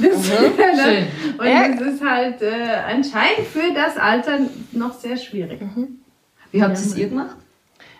Das, 0.00 0.26
schön. 0.26 1.06
Und 1.38 1.46
Ja. 1.46 1.68
das 1.68 1.80
ist 1.94 2.04
halt 2.04 2.42
äh, 2.42 2.50
anscheinend 2.86 3.46
für 3.50 3.72
das 3.74 3.96
Alter 3.96 4.38
noch 4.72 4.92
sehr 4.92 5.16
schwierig. 5.16 5.60
Wie 6.52 6.62
habt 6.62 6.72
ihr 6.76 6.78
es 6.84 6.96
ihr 6.96 7.08
gemacht? 7.08 7.36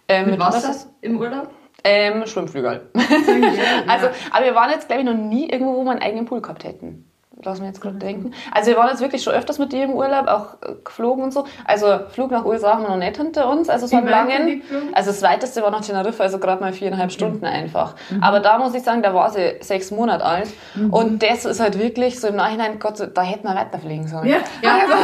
Ähm, 0.07 0.30
Mit 0.32 0.38
was 0.38 0.57
Wasser 0.57 0.70
ist- 0.70 0.88
im 1.00 1.16
Urlaub? 1.18 1.50
Ähm, 1.85 2.26
Schwimmflügel. 2.26 2.91
Also, 3.87 4.09
aber 4.30 4.45
wir 4.47 4.55
waren 4.55 4.70
jetzt, 4.70 4.89
glaube 4.89 5.03
ich, 5.03 5.07
noch 5.07 5.14
nie 5.14 5.49
irgendwo, 5.51 5.74
wo 5.74 5.85
wir 5.85 5.91
einen 5.91 6.03
eigenen 6.03 6.24
Pool 6.24 6.41
gehabt 6.41 6.64
hätten. 6.64 7.11
Lass 7.45 7.61
mich 7.61 7.68
jetzt 7.68 7.80
gerade 7.80 7.97
denken. 7.97 8.32
Also 8.53 8.70
wir 8.70 8.76
waren 8.78 8.88
jetzt 8.88 9.01
wirklich 9.01 9.22
schon 9.22 9.32
öfters 9.34 9.59
mit 9.59 9.72
dir 9.72 9.84
im 9.84 9.92
Urlaub, 9.92 10.26
auch 10.28 10.55
äh, 10.68 10.74
geflogen 10.84 11.24
und 11.24 11.32
so. 11.32 11.45
Also 11.64 12.01
Flug 12.11 12.30
nach 12.30 12.45
USA 12.45 12.74
haben 12.74 12.82
wir 12.82 12.90
noch 12.90 12.97
nicht 12.97 13.16
hinter 13.16 13.49
uns, 13.49 13.68
also 13.68 13.86
so 13.86 13.97
einen 13.97 14.09
langen. 14.09 14.62
Also 14.92 15.11
das 15.11 15.22
weiteste 15.22 15.62
war 15.62 15.70
nach 15.70 15.82
Teneriffa, 15.84 16.22
also 16.22 16.38
gerade 16.38 16.61
mal 16.62 16.72
viereinhalb 16.72 17.12
Stunden 17.12 17.45
einfach. 17.45 17.95
Aber 18.20 18.40
da 18.40 18.59
muss 18.59 18.74
ich 18.74 18.82
sagen, 18.82 19.03
da 19.03 19.14
war 19.14 19.30
sie 19.30 19.57
sechs 19.61 19.90
Monate 19.90 20.24
alt. 20.24 20.49
Und 20.90 21.22
das 21.22 21.45
ist 21.45 21.61
halt 21.61 21.78
wirklich 21.78 22.20
so 22.20 22.28
im 22.28 22.36
Nachhinein, 22.36 22.78
Gott, 22.78 22.95
da 23.14 23.22
hätten 23.22 23.47
wir 23.47 23.55
weiterfliegen 23.55 24.09
sollen. 24.09 24.26
Ja. 24.28 24.38
Also, 24.84 24.95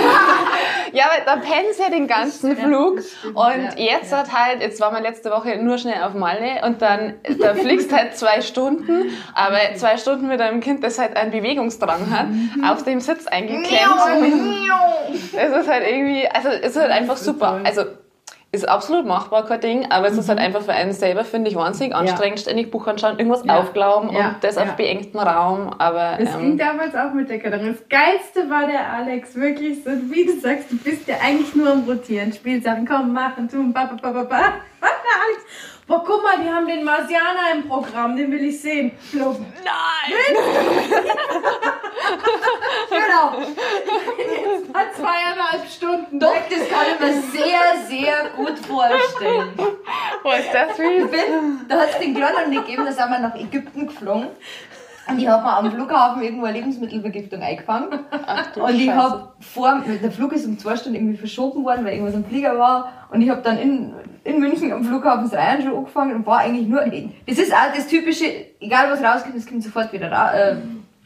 ja, 0.93 1.05
weil 1.05 1.25
da 1.25 1.37
pennt 1.37 1.79
ja 1.79 1.91
den 1.91 2.07
ganzen 2.07 2.57
Flug. 2.57 2.99
Und 3.35 3.37
Ja, 3.37 3.71
jetzt 3.77 4.13
hat 4.15 4.33
halt, 4.33 4.61
jetzt 4.61 4.81
waren 4.81 4.95
wir 4.95 5.01
letzte 5.01 5.31
Woche 5.31 5.57
nur 5.63 5.79
schnell 5.79 6.03
auf 6.03 6.15
Malle 6.15 6.63
und 6.65 6.83
dann, 6.83 7.15
da 7.41 7.55
fliegst 7.55 7.93
halt 7.93 8.17
zwei 8.17 8.41
Stunden, 8.41 9.11
aber 9.35 9.59
zwei 9.77 9.97
Stunden 9.97 10.29
mit 10.29 10.41
einem 10.41 10.61
Kind, 10.61 10.83
das 10.83 10.99
halt 10.99 11.17
einen 11.17 11.31
Bewegungsdrang 11.31 12.11
hat, 12.11 12.27
auf 12.69 12.83
dem 12.85 13.01
Sitz 13.01 13.27
eingeklemmt. 13.27 13.71
Es 15.37 15.51
ist 15.57 15.69
halt 15.69 15.87
irgendwie, 15.89 16.29
also 16.29 16.49
es 16.49 16.77
ist 16.77 16.81
halt 16.81 16.91
einfach 16.91 17.17
super. 17.17 17.51
toll. 17.53 17.61
Also 17.65 17.83
ist 18.53 18.69
absolut 18.69 19.07
machbar, 19.07 19.47
kein 19.47 19.61
Ding, 19.61 19.87
aber 19.93 20.09
es 20.09 20.19
ist 20.19 20.29
halt 20.29 20.41
einfach 20.41 20.61
für 20.63 20.73
einen 20.73 20.93
selber, 20.93 21.23
finde 21.25 21.49
ich, 21.51 21.55
wahnsinnig 21.57 21.95
anstrengend, 21.95 22.41
ständig 22.41 22.73
Buch 22.73 22.85
anschauen, 22.89 23.17
irgendwas 23.17 23.45
Ja. 23.45 23.61
aufglauben 23.61 24.11
Ja. 24.11 24.31
und 24.31 24.37
das 24.43 24.57
Ja. 24.57 24.63
auf 24.63 24.73
beengtem 24.75 25.21
Raum, 25.21 25.73
aber 25.79 26.17
Das 26.19 26.37
ging 26.37 26.53
ähm, 26.53 26.59
damals 26.59 26.97
auch 26.97 27.13
mit 27.15 27.31
der 27.31 27.39
Katharina. 27.39 27.71
Das 27.71 27.89
Geilste 27.89 28.51
war 28.51 28.67
der 28.67 28.89
Alex, 28.93 29.37
wirklich 29.37 29.85
so, 29.85 29.91
wie 30.11 30.27
du 30.27 30.41
sagst, 30.41 30.69
du 30.73 30.77
bist 30.79 31.07
ja 31.07 31.15
eigentlich 31.25 31.55
nur 31.55 31.71
am 31.71 31.85
Rotieren. 31.89 32.33
Spielsachen, 32.33 32.89
komm, 32.89 33.13
machen, 33.13 33.49
tun, 33.49 33.73
ba, 33.73 33.85
ba, 33.85 33.95
ba, 34.03 34.11
ba, 34.11 34.25
ba. 34.25 34.39
Und 34.81 34.89
der 35.05 35.23
Alex, 35.23 35.45
boah, 35.91 36.05
guck 36.05 36.23
mal, 36.23 36.39
die 36.39 36.49
haben 36.49 36.69
den 36.69 36.85
Marsianer 36.85 37.51
im 37.53 37.69
Programm, 37.69 38.17
den 38.17 38.31
will 38.31 38.45
ich 38.45 38.61
sehen. 38.61 38.93
Flop. 39.11 39.39
Genau. 42.91 43.33
Hat 44.75 44.95
zweieinhalb 44.95 45.69
Stunden. 45.69 46.19
Doch, 46.19 46.35
das 46.49 46.69
kann 46.69 46.87
ich 46.93 47.01
mir 47.01 47.23
sehr, 47.23 47.87
sehr 47.87 48.31
gut 48.37 48.59
vorstellen. 48.59 49.53
wo 50.23 50.31
ist 50.33 50.53
das 50.53 50.79
wie? 50.79 51.05
Ich 51.05 51.11
bin, 51.11 51.67
da 51.69 51.81
hat 51.81 51.91
es 51.91 51.99
den 51.99 52.13
nicht 52.13 52.67
gegeben, 52.67 52.85
da 52.85 52.93
sind 52.93 53.11
wir 53.11 53.19
nach 53.19 53.35
Ägypten 53.35 53.87
geflogen. 53.87 54.29
Und 55.09 55.19
ich 55.19 55.27
habe 55.27 55.43
mir 55.43 55.57
am 55.57 55.73
Flughafen 55.73 56.23
irgendwo 56.23 56.45
eine 56.45 56.59
Lebensmittelvergiftung 56.59 57.43
eingefangen. 57.43 57.89
du 58.55 58.63
Und 58.63 58.75
ich 58.75 58.91
habe 58.91 59.33
vor, 59.41 59.83
der 60.03 60.11
Flug 60.11 60.33
ist 60.33 60.47
um 60.47 60.59
zwei 60.59 60.77
Stunden 60.77 60.97
irgendwie 60.97 61.17
verschoben 61.17 61.65
worden, 61.65 61.85
weil 61.85 61.95
irgendwas 61.95 62.15
am 62.15 62.25
Flieger 62.25 62.59
war. 62.59 62.93
Und 63.11 63.23
ich 63.23 63.31
habe 63.31 63.43
dann 63.43 63.59
in, 63.59 63.93
in 64.25 64.39
München 64.39 64.73
am 64.73 64.85
Flughafen 64.85 65.29
das 65.29 65.39
Reihen 65.39 65.63
schon 65.63 65.75
angefangen 65.75 66.15
und 66.15 66.27
war 66.27 66.39
eigentlich 66.39 66.69
nur, 66.69 66.85
das 67.27 67.39
ist 67.39 67.53
auch 67.53 67.75
das 67.75 67.89
typische, 67.89 68.25
egal 68.61 68.91
was 68.91 69.03
rauskommt, 69.03 69.37
es 69.37 69.47
kommt 69.47 69.65
sofort 69.65 69.93
wieder 69.93 70.13
raus, 70.13 70.35
äh, 70.35 70.57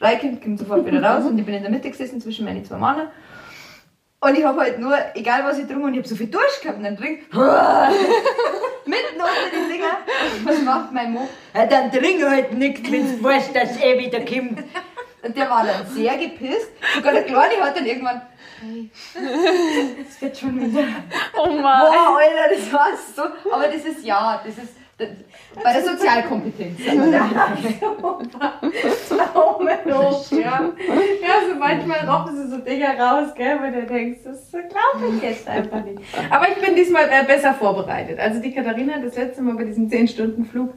reinkommt, 0.00 0.42
kommt 0.42 0.58
sofort 0.58 0.84
wieder 0.84 1.02
raus. 1.02 1.24
Und 1.24 1.38
ich 1.38 1.46
bin 1.46 1.54
in 1.54 1.62
der 1.62 1.70
Mitte 1.70 1.90
gesessen 1.90 2.20
zwischen 2.20 2.44
meinen 2.44 2.64
zwei 2.64 2.76
Männern. 2.76 3.08
Und 4.20 4.38
ich 4.38 4.44
habe 4.44 4.60
halt 4.60 4.78
nur, 4.78 4.96
egal 5.14 5.44
was 5.44 5.58
ich 5.58 5.66
trinke, 5.66 5.84
und 5.84 5.92
ich 5.92 5.98
habe 5.98 6.08
so 6.08 6.16
viel 6.16 6.28
Durst 6.28 6.62
gehabt, 6.62 6.78
und 6.78 6.84
dann 6.84 6.96
trink, 6.96 7.20
mitten 8.86 9.14
unter 9.14 9.50
den 9.52 9.68
Dinger. 9.68 9.98
Was 10.44 10.62
macht 10.62 10.92
mein 10.92 11.12
Mo? 11.12 11.28
Ja, 11.54 11.66
dann 11.66 11.90
trink 11.90 12.22
halt 12.22 12.52
nichts, 12.52 12.90
wenn 12.90 13.18
du 13.18 13.22
weißt, 13.22 13.54
dass 13.54 13.80
eh 13.80 13.98
wieder 13.98 14.20
kommt. 14.20 14.64
Und 15.22 15.36
der 15.36 15.48
war 15.48 15.64
dann 15.64 15.86
sehr 15.86 16.16
gepisst. 16.18 16.70
Sogar 16.94 17.12
der 17.12 17.24
Kleine 17.24 17.62
hat 17.62 17.76
dann 17.76 17.86
irgendwann, 17.86 18.22
hey, 18.60 18.90
es 20.06 20.20
wird 20.20 20.36
schon 20.36 20.60
wieder. 20.60 20.84
Oh 21.36 21.46
Mann. 21.48 21.80
Boah, 21.80 22.18
Alter, 22.18 22.54
das 22.54 22.72
war 22.72 22.88
so. 23.16 23.22
Aber 23.50 23.68
das 23.68 23.84
ist 23.84 24.04
ja, 24.04 24.42
das 24.44 24.58
ist 24.58 24.74
bei 24.96 25.72
der 25.72 25.82
Sozialkompetenz. 25.82 26.78
Daumen 29.08 29.84
hoch, 29.94 30.30
ja. 30.30 30.72
Ja, 31.22 31.48
so 31.48 31.58
manchmal 31.58 32.08
rochen 32.08 32.36
sie 32.36 32.48
so 32.48 32.58
Dinger 32.58 32.98
raus, 32.98 33.34
gell, 33.34 33.58
wo 33.60 33.80
du 33.80 33.86
denkst, 33.86 34.20
das 34.24 34.50
glaube 34.50 35.16
ich 35.16 35.22
jetzt 35.22 35.48
einfach 35.48 35.84
nicht. 35.84 36.00
Aber 36.30 36.48
ich 36.48 36.64
bin 36.64 36.76
diesmal 36.76 37.08
äh, 37.10 37.24
besser 37.26 37.54
vorbereitet. 37.54 38.18
Also 38.18 38.40
die 38.40 38.52
Katharina 38.52 38.94
hat 38.94 39.04
das 39.04 39.16
letzte 39.16 39.42
Mal 39.42 39.56
bei 39.56 39.64
diesem 39.64 39.88
10-Stunden-Flug 39.88 40.74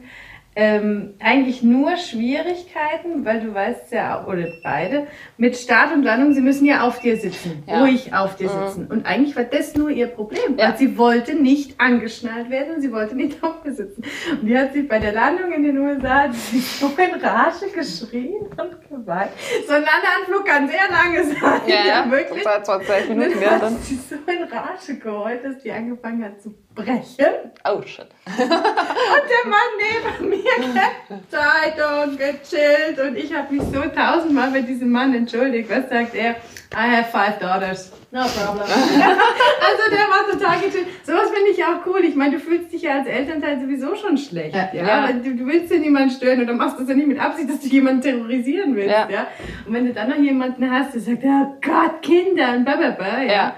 ähm, 0.60 1.14
eigentlich 1.20 1.62
nur 1.62 1.96
Schwierigkeiten, 1.96 3.24
weil 3.24 3.40
du 3.40 3.54
weißt 3.54 3.92
ja, 3.92 4.26
oder 4.26 4.44
beide, 4.64 5.06
mit 5.36 5.56
Start 5.56 5.92
und 5.94 6.02
Landung, 6.02 6.32
sie 6.34 6.40
müssen 6.40 6.64
ja 6.64 6.80
auf 6.82 6.98
dir 6.98 7.16
sitzen, 7.16 7.62
Ja. 7.66 7.80
ruhig 7.82 8.12
auf 8.12 8.34
dir 8.34 8.48
sitzen. 8.48 8.88
Und 8.88 9.06
eigentlich 9.06 9.36
war 9.36 9.44
das 9.44 9.76
nur 9.76 9.88
ihr 9.90 10.08
Problem, 10.08 10.56
Ja. 10.58 10.74
sie 10.76 10.98
wollte 10.98 11.34
nicht 11.36 11.80
angeschnallt 11.80 12.50
werden, 12.50 12.80
sie 12.80 12.90
wollte 12.92 13.14
nicht 13.14 13.40
auf 13.44 13.62
mir 13.64 13.72
sitzen. 13.72 14.02
Und 14.32 14.46
die 14.48 14.58
hat 14.58 14.72
sich 14.72 14.88
bei 14.88 14.98
der 14.98 15.12
Landung 15.12 15.52
in 15.52 15.62
den 15.62 15.78
USA 15.78 16.28
so 16.32 16.86
in 16.88 17.20
Rage 17.20 17.66
geschrien 17.72 18.42
und 18.50 18.88
geweint. 18.90 19.30
So 19.66 19.74
ein 19.74 19.82
Landeanflug 19.84 20.44
kann 20.44 20.68
sehr 20.68 20.90
lange 20.90 21.24
sein. 21.24 21.60
Ja, 21.68 21.86
ja, 21.86 22.10
wirklich. 22.10 22.42
Das 22.42 22.66
war 22.66 22.80
20 22.82 23.08
Minuten, 23.10 23.30
dann 23.40 23.60
dann. 23.60 23.74
hat 23.74 23.84
sie 23.84 23.94
so 23.94 24.16
in 24.26 24.42
Rage 24.42 24.96
geheult, 24.98 25.44
dass 25.44 25.58
die 25.62 25.70
angefangen 25.70 26.24
hat 26.24 26.42
zu 26.42 26.52
brechen. 26.82 27.50
Oh 27.68 27.82
shit. 27.82 28.06
Und 28.38 28.38
der 28.38 29.44
Mann 29.50 29.70
neben 29.78 30.30
mir 30.30 31.20
Zeitung 31.28 32.16
gechillt 32.16 32.98
und 33.00 33.16
ich 33.16 33.34
habe 33.34 33.52
mich 33.54 33.62
so 33.62 33.80
tausendmal 33.94 34.50
bei 34.50 34.60
diesem 34.60 34.90
Mann 34.90 35.14
entschuldigt. 35.14 35.68
Was 35.70 35.88
sagt 35.88 36.14
er? 36.14 36.36
I 36.74 36.96
have 36.96 37.10
five 37.10 37.38
daughters. 37.38 37.92
No 38.10 38.20
problem. 38.22 38.62
also 38.68 39.90
der 39.90 40.06
war 40.08 40.30
total 40.30 40.60
gechillt. 40.60 40.86
Sowas 41.04 41.30
finde 41.32 41.50
ich 41.52 41.64
auch 41.64 41.84
cool. 41.86 42.04
Ich 42.04 42.14
meine, 42.14 42.32
du 42.36 42.40
fühlst 42.40 42.72
dich 42.72 42.82
ja 42.82 42.98
als 42.98 43.08
Elternteil 43.08 43.60
sowieso 43.60 43.94
schon 43.96 44.16
schlecht. 44.18 44.54
Ja, 44.54 44.68
Ja. 44.72 45.04
Weil 45.08 45.20
Du, 45.20 45.34
du 45.34 45.46
willst 45.46 45.72
ja 45.72 45.78
niemanden 45.78 46.10
stören 46.10 46.42
oder 46.42 46.52
machst 46.54 46.78
das 46.78 46.88
ja 46.88 46.94
nicht 46.94 47.08
mit 47.08 47.18
Absicht, 47.20 47.48
dass 47.50 47.60
du 47.60 47.68
jemanden 47.68 48.02
terrorisieren 48.02 48.76
willst. 48.76 48.90
Ja. 48.90 49.08
Ja. 49.10 49.26
Und 49.66 49.72
wenn 49.74 49.86
du 49.86 49.92
dann 49.92 50.10
noch 50.10 50.16
jemanden 50.18 50.70
hast, 50.70 50.94
der 50.94 51.00
sagt, 51.00 51.24
oh 51.24 51.54
Gott, 51.62 52.02
Kinder 52.02 52.52
und 52.56 52.64
blablabla, 52.64 53.22
ja. 53.22 53.32
Ja. 53.32 53.54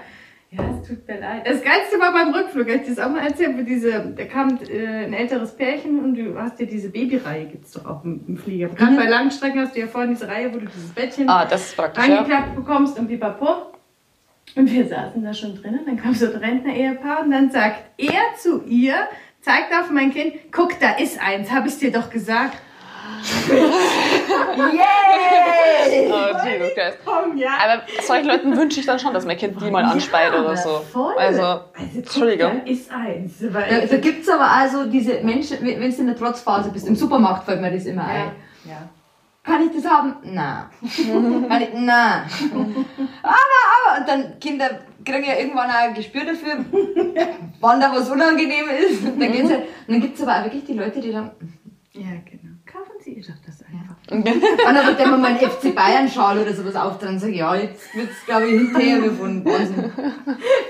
Ja, 0.53 0.63
es 0.69 0.85
tut 0.85 1.07
mir 1.07 1.19
leid. 1.19 1.47
Das 1.47 1.61
Geilste 1.63 1.97
war 1.97 2.11
beim 2.11 2.33
Rückflug, 2.33 2.67
als 2.69 2.81
ich 2.81 2.95
das 2.95 2.99
auch 2.99 3.09
mal 3.09 3.25
erzählt 3.25 3.53
habe, 3.53 3.63
diese, 3.63 4.13
da 4.17 4.25
kam 4.25 4.59
äh, 4.69 5.05
ein 5.05 5.13
älteres 5.13 5.55
Pärchen 5.55 5.99
und 6.03 6.15
du 6.15 6.37
hast 6.37 6.59
ja 6.59 6.65
diese 6.65 6.89
Babyreihe, 6.89 7.45
gibt's 7.45 7.71
doch 7.71 7.85
auch 7.85 8.03
im, 8.03 8.21
im 8.27 8.37
Flieger. 8.37 8.67
Gerade 8.67 8.97
bei 8.97 9.05
Langstrecken 9.05 9.61
hast 9.61 9.75
du 9.75 9.79
ja 9.79 9.87
vorne 9.87 10.09
diese 10.09 10.27
Reihe, 10.27 10.53
wo 10.53 10.57
du 10.59 10.65
dieses 10.65 10.89
Bettchen 10.91 11.29
Ah, 11.29 11.45
das 11.45 11.73
praktisch, 11.73 12.05
ja. 12.05 12.17
angeklappt 12.17 12.55
bekommst 12.55 12.99
und 12.99 13.07
pipapo. 13.07 13.71
Und 14.57 14.69
wir 14.69 14.85
saßen 14.85 15.23
da 15.23 15.33
schon 15.33 15.55
drinnen, 15.55 15.85
dann 15.85 15.95
kam 15.95 16.13
so 16.13 16.25
ein 16.25 16.35
Rentner-Ehepaar 16.35 17.21
und 17.23 17.31
dann 17.31 17.49
sagt 17.49 17.83
er 17.97 18.35
zu 18.37 18.63
ihr, 18.65 18.95
zeigt 19.39 19.73
auf 19.73 19.89
mein 19.89 20.11
Kind, 20.11 20.33
guck, 20.51 20.77
da 20.81 20.97
ist 20.97 21.17
eins, 21.21 21.49
habe 21.49 21.69
ich 21.69 21.77
dir 21.77 21.93
doch 21.93 22.09
gesagt. 22.09 22.57
Yay! 24.57 26.11
Oh, 26.11 26.45
Jesus 26.45 26.73
Christ. 26.73 26.97
Ja. 27.35 27.49
Aber 27.63 27.81
solchen 28.01 28.27
Leuten 28.27 28.57
wünsche 28.57 28.79
ich 28.79 28.85
dann 28.85 28.99
schon, 28.99 29.13
dass 29.13 29.25
mein 29.25 29.37
Kind 29.37 29.59
die 29.61 29.71
mal 29.71 29.83
anspeit 29.83 30.33
oder 30.33 30.55
so. 30.57 30.83
Voll. 30.91 31.13
Also, 31.17 31.41
also 31.41 31.63
Entschuldigung. 31.95 32.61
Da 32.65 32.71
ist 32.71 32.91
eins. 32.91 33.33
Da, 33.39 33.61
da 33.61 33.97
gibt 33.97 34.23
es 34.23 34.29
aber 34.29 34.49
also 34.49 34.85
diese 34.85 35.21
Menschen, 35.21 35.57
wenn 35.61 35.79
wenn 35.79 35.91
du 35.91 35.97
in 35.97 36.07
der 36.07 36.15
Trotzphase 36.15 36.71
bist, 36.71 36.87
im 36.87 36.95
Supermarkt 36.95 37.45
fällt 37.45 37.61
mir 37.61 37.71
das 37.71 37.85
immer 37.85 38.05
ein. 38.05 38.31
ja. 38.65 38.71
ja. 38.71 38.89
kann 39.43 39.61
ich 39.63 39.75
das 39.75 39.91
haben? 39.91 40.15
Nein. 40.23 40.65
kann 41.49 41.61
ich, 41.61 41.73
nein. 41.73 42.23
Aber, 43.23 43.33
aber, 43.33 43.99
und 43.99 44.07
dann 44.07 44.39
Kinder 44.39 44.69
kriegen 45.03 45.23
ja 45.23 45.37
irgendwann 45.37 45.69
auch 45.69 45.75
ein 45.75 45.93
Gespür 45.93 46.25
dafür, 46.25 46.65
wann 47.59 47.79
da 47.79 47.91
was 47.93 48.09
unangenehm 48.09 48.65
ist. 48.69 49.03
Und 49.03 49.19
dann, 49.19 49.31
geht's 49.31 49.49
halt, 49.49 49.61
und 49.87 49.93
dann 49.93 50.01
gibt 50.01 50.15
es 50.15 50.21
aber 50.21 50.39
auch 50.39 50.43
wirklich 50.45 50.65
die 50.65 50.73
Leute, 50.73 51.01
die 51.01 51.11
dann, 51.11 51.31
Ja, 51.93 52.09
genau. 52.25 52.40
Ihr 53.11 53.23
doch 53.23 53.33
das 53.45 53.61
einfach. 53.61 53.95
und 54.09 54.25
dann 54.75 54.87
wird 54.87 54.99
der 54.99 55.07
mal 55.07 55.25
einen 55.25 55.37
FC 55.37 55.75
Bayern 55.75 56.07
Schal 56.07 56.39
oder 56.39 56.53
sowas 56.53 56.75
auftragen 56.75 57.15
und 57.15 57.19
sagen, 57.19 57.33
ja, 57.33 57.55
jetzt 57.55 57.93
wird's, 57.93 58.25
glaube 58.25 58.47
ich, 58.47 58.53
hinterher 58.53 58.99
gefunden. 59.01 59.45
Wahnsinn. 59.45 59.91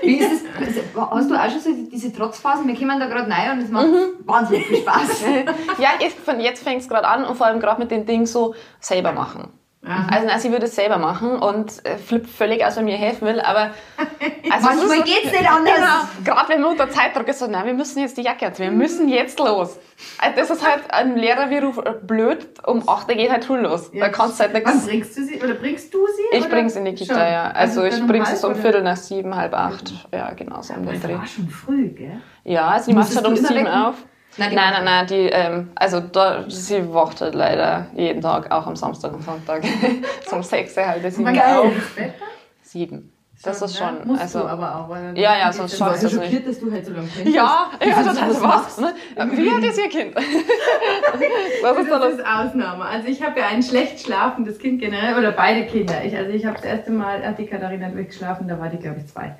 Wie 0.02 0.16
ist 0.16 0.44
das? 0.44 0.66
Also, 0.66 0.80
hast 1.10 1.30
du 1.30 1.34
auch 1.36 1.50
schon 1.50 1.60
so 1.60 1.90
diese 1.90 2.12
Trotzphasen? 2.12 2.66
Wir 2.66 2.74
kommen 2.74 2.98
da 2.98 3.06
gerade 3.06 3.30
rein 3.30 3.58
und 3.58 3.64
es 3.64 3.70
macht 3.70 3.86
wahnsinnig 4.24 4.66
viel 4.66 4.78
Spaß. 4.78 5.22
Ja, 5.78 5.90
ich, 6.00 6.14
von 6.14 6.40
jetzt 6.40 6.64
fängt 6.64 6.82
es 6.82 6.88
gerade 6.88 7.06
an 7.06 7.24
und 7.24 7.36
vor 7.36 7.46
allem 7.46 7.60
gerade 7.60 7.80
mit 7.80 7.90
den 7.90 8.06
Dingen 8.06 8.26
so 8.26 8.54
selber 8.80 9.12
machen. 9.12 9.48
Also, 9.84 10.28
na, 10.28 10.38
sie 10.38 10.52
würde 10.52 10.66
es 10.66 10.76
selber 10.76 10.96
machen 10.98 11.38
und 11.40 11.84
äh, 11.84 11.96
flippt 11.98 12.28
völlig 12.30 12.64
aus, 12.64 12.76
wenn 12.76 12.84
mir 12.84 12.96
helfen 12.96 13.26
will, 13.26 13.40
aber 13.40 13.70
also 13.98 14.68
es 14.68 14.76
Manchmal 14.76 14.98
ist- 14.98 15.04
geht's 15.06 15.32
nicht 15.32 15.50
anders. 15.50 15.74
Genau, 15.74 15.98
gerade 16.36 16.48
wenn 16.50 16.60
man 16.60 16.70
unter 16.70 16.88
Zeitdruck 16.88 17.26
ist, 17.26 17.40
so, 17.40 17.48
nein, 17.48 17.66
wir 17.66 17.74
müssen 17.74 17.98
jetzt 17.98 18.16
die 18.16 18.22
Jacke 18.22 18.46
anziehen, 18.46 18.66
wir 18.66 18.76
müssen 18.78 19.08
jetzt 19.08 19.40
los. 19.40 19.80
Also 20.18 20.36
das 20.36 20.50
ist 20.50 20.64
halt 20.64 20.82
ein 20.90 21.16
Lehrerberuf 21.16 21.78
äh, 21.78 21.94
blöd, 22.00 22.46
um 22.64 22.88
8 22.88 23.08
Uhr 23.08 23.14
geht 23.16 23.32
halt 23.32 23.44
Schule 23.44 23.62
los. 23.62 23.90
Da 23.92 24.08
kannst 24.08 24.38
du 24.38 24.44
halt 24.44 24.54
Wann 24.54 24.62
nichts. 24.62 24.86
bringst 24.86 25.16
du 25.16 25.24
sie? 25.24 25.42
Oder 25.42 25.54
bringst 25.54 25.92
du 25.92 25.98
sie? 26.06 26.36
Ich 26.38 26.44
oder? 26.44 26.50
bring's 26.54 26.76
in 26.76 26.84
die 26.84 26.94
Kita, 26.94 27.14
Schon. 27.14 27.22
ja. 27.32 27.50
Also, 27.50 27.82
ich 27.84 27.96
dann 27.96 28.06
bring's 28.06 28.28
halb, 28.28 28.36
es 28.36 28.44
um? 28.44 28.54
Viertel 28.54 28.82
nach 28.84 28.96
sieben, 28.96 29.34
halb 29.34 29.52
acht. 29.52 29.92
Ja, 30.12 30.32
genau, 30.34 30.62
so 30.62 30.74
um 30.74 30.84
den 30.86 30.92
Das 30.94 31.02
Dreh. 31.02 31.14
war 31.18 31.26
schon 31.26 31.48
früh, 31.48 31.88
gell? 31.88 32.20
Ja, 32.44 32.68
also 32.68 32.88
die 32.92 32.96
macht 32.96 33.14
halt 33.16 33.26
um 33.26 33.34
sieben 33.34 33.66
auf. 33.66 33.96
Nein, 34.38 34.54
Nein, 34.54 34.72
nein, 34.72 34.84
nein, 34.84 35.06
die, 35.06 35.28
ähm, 35.28 35.70
also 35.74 36.00
da, 36.00 36.44
sie 36.48 36.82
halt 36.82 37.34
leider 37.34 37.86
jeden 37.94 38.22
Tag, 38.22 38.50
auch 38.50 38.66
am 38.66 38.76
Samstag 38.76 39.12
und 39.12 39.22
Sonntag. 39.22 39.62
Zum 40.26 40.42
sechs 40.42 40.74
halt, 40.76 41.02
Geil. 41.02 41.72
ins 41.74 41.94
Bett? 41.94 42.14
Sieben. 42.62 43.12
Das 43.44 43.60
ist 43.60 43.80
ne? 43.80 43.86
schon, 43.86 44.06
Musst 44.06 44.22
also. 44.22 44.38
du 44.40 44.44
aber 44.46 44.76
auch. 44.76 44.88
Weil 44.88 45.18
Ja, 45.18 45.36
ja, 45.36 45.52
sonst 45.52 45.72
das 45.72 45.78
schaff 45.78 45.96
Ich 45.96 46.02
war 46.02 46.08
ich 46.08 46.14
nicht. 46.14 46.24
schockiert, 46.24 46.48
dass 46.48 46.60
du 46.60 46.70
halt 46.72 46.86
so 46.86 46.92
lange 46.92 47.08
kennst. 47.08 47.34
Ja, 47.34 47.70
ich 47.80 47.96
Also, 47.96 48.10
also, 48.10 48.20
das 48.20 48.42
was 48.42 48.78
was. 48.78 48.78
Ne? 48.78 48.94
Wie 49.32 49.50
alt 49.50 49.64
ist 49.64 49.78
ihr 49.78 49.88
Kind? 49.88 50.14
Was 51.62 51.78
ist 51.78 51.90
da 51.90 51.98
Das 51.98 52.14
ist 52.14 52.24
Ausnahme. 52.24 52.84
Also 52.84 53.08
ich 53.08 53.22
habe 53.22 53.40
ja 53.40 53.46
ein 53.48 53.62
schlecht 53.62 54.00
schlafendes 54.00 54.58
Kind 54.58 54.80
generell, 54.80 55.18
oder 55.18 55.32
beide 55.32 55.66
Kinder. 55.66 56.04
Ich, 56.04 56.16
also 56.16 56.30
ich 56.30 56.46
habe 56.46 56.56
das 56.56 56.64
erste 56.64 56.92
Mal, 56.92 57.26
hat 57.26 57.38
die 57.38 57.46
Katharina 57.46 57.88
durchgeschlafen, 57.88 58.46
da 58.46 58.58
war 58.60 58.68
die, 58.68 58.78
glaube 58.78 58.98
ich, 59.00 59.06
zwei. 59.06 59.36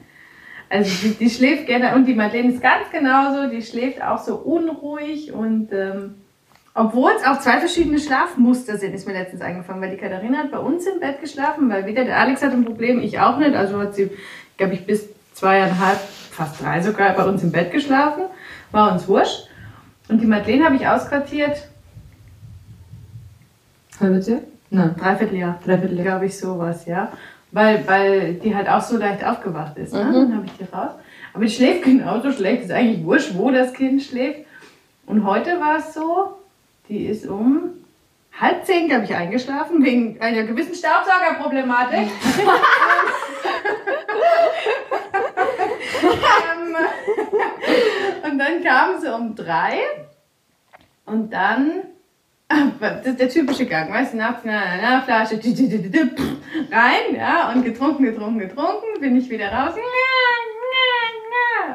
Also 0.73 0.91
die, 1.03 1.15
die 1.15 1.29
schläft 1.29 1.67
gerne, 1.67 1.95
und 1.95 2.07
die 2.07 2.15
Madeleine 2.15 2.51
ist 2.51 2.63
ganz 2.63 2.91
genauso, 2.91 3.51
die 3.51 3.61
schläft 3.61 4.01
auch 4.01 4.17
so 4.17 4.37
unruhig 4.37 5.31
und 5.31 5.71
ähm, 5.71 6.15
obwohl 6.73 7.11
es 7.15 7.27
auch 7.27 7.41
zwei 7.41 7.59
verschiedene 7.59 7.99
Schlafmuster 7.99 8.79
sind, 8.79 8.95
ist 8.95 9.07
mir 9.07 9.13
letztens 9.13 9.43
eingefallen, 9.43 9.83
weil 9.83 9.91
die 9.91 9.99
Katharina 9.99 10.39
hat 10.39 10.51
bei 10.51 10.59
uns 10.59 10.87
im 10.87 10.99
Bett 10.99 11.21
geschlafen, 11.21 11.69
weil 11.69 11.85
wieder 11.85 12.07
der 12.07 12.19
Alex 12.19 12.43
hat 12.43 12.53
ein 12.53 12.65
Problem, 12.65 13.01
ich 13.01 13.21
auch 13.21 13.37
nicht, 13.37 13.55
also 13.55 13.79
hat 13.81 13.95
sie, 13.95 14.09
glaube 14.57 14.73
ich, 14.73 14.87
bis 14.87 15.11
zweieinhalb, 15.35 15.99
fast 16.31 16.63
drei 16.63 16.81
sogar 16.81 17.13
bei 17.13 17.27
uns 17.27 17.43
im 17.43 17.53
Bett 17.53 17.71
geschlafen, 17.71 18.23
war 18.71 18.93
uns 18.93 19.07
wurscht. 19.07 19.49
Und 20.09 20.23
die 20.23 20.27
Madeleine 20.27 20.65
habe 20.65 20.77
ich 20.77 20.89
ausquartiert, 20.89 21.69
Halbes 24.01 24.27
Jahr? 24.27 24.41
Nein. 24.71 24.97
Dreivierteljahr. 24.99 25.61
Dreivierteljahr. 25.63 26.05
Glaube 26.07 26.27
ich, 26.27 26.39
sowas, 26.39 26.87
ja. 26.87 27.13
Weil, 27.53 27.87
weil 27.87 28.35
die 28.35 28.55
halt 28.55 28.69
auch 28.69 28.81
so 28.81 28.97
leicht 28.97 29.25
aufgewacht 29.25 29.77
ist. 29.77 29.93
Ne? 29.93 30.01
Dann 30.01 30.35
habe 30.35 30.47
ich 30.47 30.53
die 30.53 30.65
raus. 30.65 30.93
Aber 31.35 31.45
die 31.45 31.51
schläft 31.51 31.85
genauso 31.85 32.33
schlecht. 32.33 32.65
Ist 32.65 32.73
eigentlich 32.73 33.05
wurscht, 33.05 33.35
wo 33.37 33.51
das 33.51 33.73
Kind 33.73 34.03
schläft. 34.03 34.41
Und 35.07 35.25
heute 35.25 35.61
war 35.61 35.77
es 35.77 35.95
so, 35.95 36.39
die 36.89 37.07
ist 37.07 37.27
um 37.27 37.71
halb 38.41 38.65
zehn, 38.65 38.89
glaube 38.89 39.05
ich, 39.05 39.15
eingeschlafen, 39.15 39.85
wegen 39.85 40.21
einer 40.21 40.45
gewissen 40.45 40.75
Staubsaugerproblematik. 40.75 42.09
Ähm, 46.03 46.77
und 48.31 48.39
dann 48.39 48.63
kam 48.63 49.01
sie 49.01 49.15
um 49.15 49.35
drei 49.35 49.79
und 51.05 51.33
dann 51.33 51.83
das 52.81 53.07
ist 53.07 53.21
der 53.21 53.29
typische 53.29 53.67
Gang, 53.67 53.93
weißt 53.93 54.15
du, 54.15 54.19
nachts, 54.19 54.43
na, 54.45 54.53
na, 54.53 54.83
na, 54.83 55.01
Flasche, 55.03 55.37
rein, 56.71 57.17
ja, 57.17 57.53
und 57.53 57.65
getrunken, 57.65 58.05
getrunken, 58.05 58.39
getrunken, 58.39 59.01
bin 59.01 59.17
ich 59.17 59.29
wieder 59.31 59.53
raus, 59.53 59.75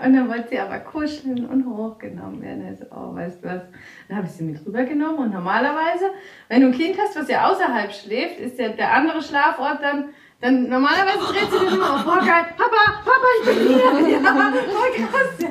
und 0.04 0.14
dann 0.14 0.30
wollte 0.30 0.50
sie 0.50 0.60
aber 0.60 0.80
kuscheln 0.80 1.46
und 1.46 1.66
hochgenommen 1.66 2.42
werden, 2.42 2.66
also, 2.68 2.86
oh, 2.92 3.16
weißt 3.16 3.44
du 3.44 3.48
was, 3.48 3.62
dann 4.08 4.18
habe 4.18 4.28
ich 4.28 4.34
sie 4.34 4.44
mit 4.44 4.66
rübergenommen 4.66 5.18
und 5.18 5.34
normalerweise, 5.34 6.12
wenn 6.50 6.62
du 6.62 6.68
ein 6.68 6.74
Kind 6.74 6.98
hast, 7.00 7.16
was 7.16 7.28
ja 7.30 7.50
außerhalb 7.50 7.92
schläft, 7.92 8.40
ist 8.40 8.60
ja 8.60 8.70
der 8.70 8.94
andere 8.94 9.22
Schlafort 9.22 9.80
dann, 9.82 10.10
dann 10.40 10.70
normalerweise 10.70 11.20
dreht 11.20 11.52
sie 11.52 11.66
dann 11.66 11.74
immer 11.74 11.96
auf, 11.96 12.06
oh 12.06 12.26
geil, 12.26 12.46
Papa, 12.56 13.02
Papa, 13.04 13.28
ich 13.40 13.50
bin 13.50 13.68
hier, 13.68 14.20
ja, 14.22 14.52
voll 14.52 15.08
krass, 15.08 15.40
ja. 15.40 15.50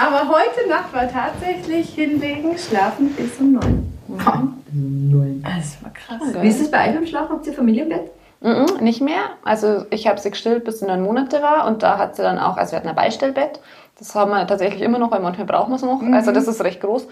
Aber 0.00 0.28
heute 0.28 0.68
Nacht 0.68 0.92
war 0.92 1.08
tatsächlich 1.08 1.90
hinlegen, 1.90 2.56
schlafen 2.56 3.10
bis 3.14 3.38
um 3.38 3.52
neun. 3.52 3.93
Das 5.42 5.82
war 5.82 5.92
krass. 5.92 6.42
Wie 6.42 6.48
ist 6.48 6.60
es 6.60 6.70
bei 6.70 6.88
euch 6.88 6.94
beim 6.94 7.06
Schlafen? 7.06 7.30
Habt 7.30 7.46
ihr 7.46 7.52
Familienbett? 7.52 8.10
Mhm, 8.40 8.66
nicht 8.84 9.00
mehr. 9.00 9.22
Also 9.44 9.86
ich 9.90 10.06
habe 10.06 10.20
sie 10.20 10.30
gestillt, 10.30 10.64
bis 10.64 10.80
sie 10.80 10.86
neun 10.86 11.02
Monate 11.02 11.40
war 11.42 11.66
und 11.66 11.82
da 11.82 11.96
hat 11.98 12.16
sie 12.16 12.22
dann 12.22 12.38
auch, 12.38 12.56
also 12.56 12.72
wir 12.72 12.78
hatten 12.78 12.88
ein 12.88 12.94
Beistellbett. 12.94 13.60
Das 13.98 14.14
haben 14.14 14.30
wir 14.32 14.46
tatsächlich 14.46 14.82
immer 14.82 14.98
noch, 14.98 15.10
weil 15.10 15.20
manchmal 15.20 15.46
brauchen 15.46 15.70
wir 15.70 15.76
es 15.76 15.82
noch. 15.82 16.02
Also 16.12 16.32
das 16.32 16.46
ist 16.48 16.62
recht 16.62 16.80
groß. 16.80 17.06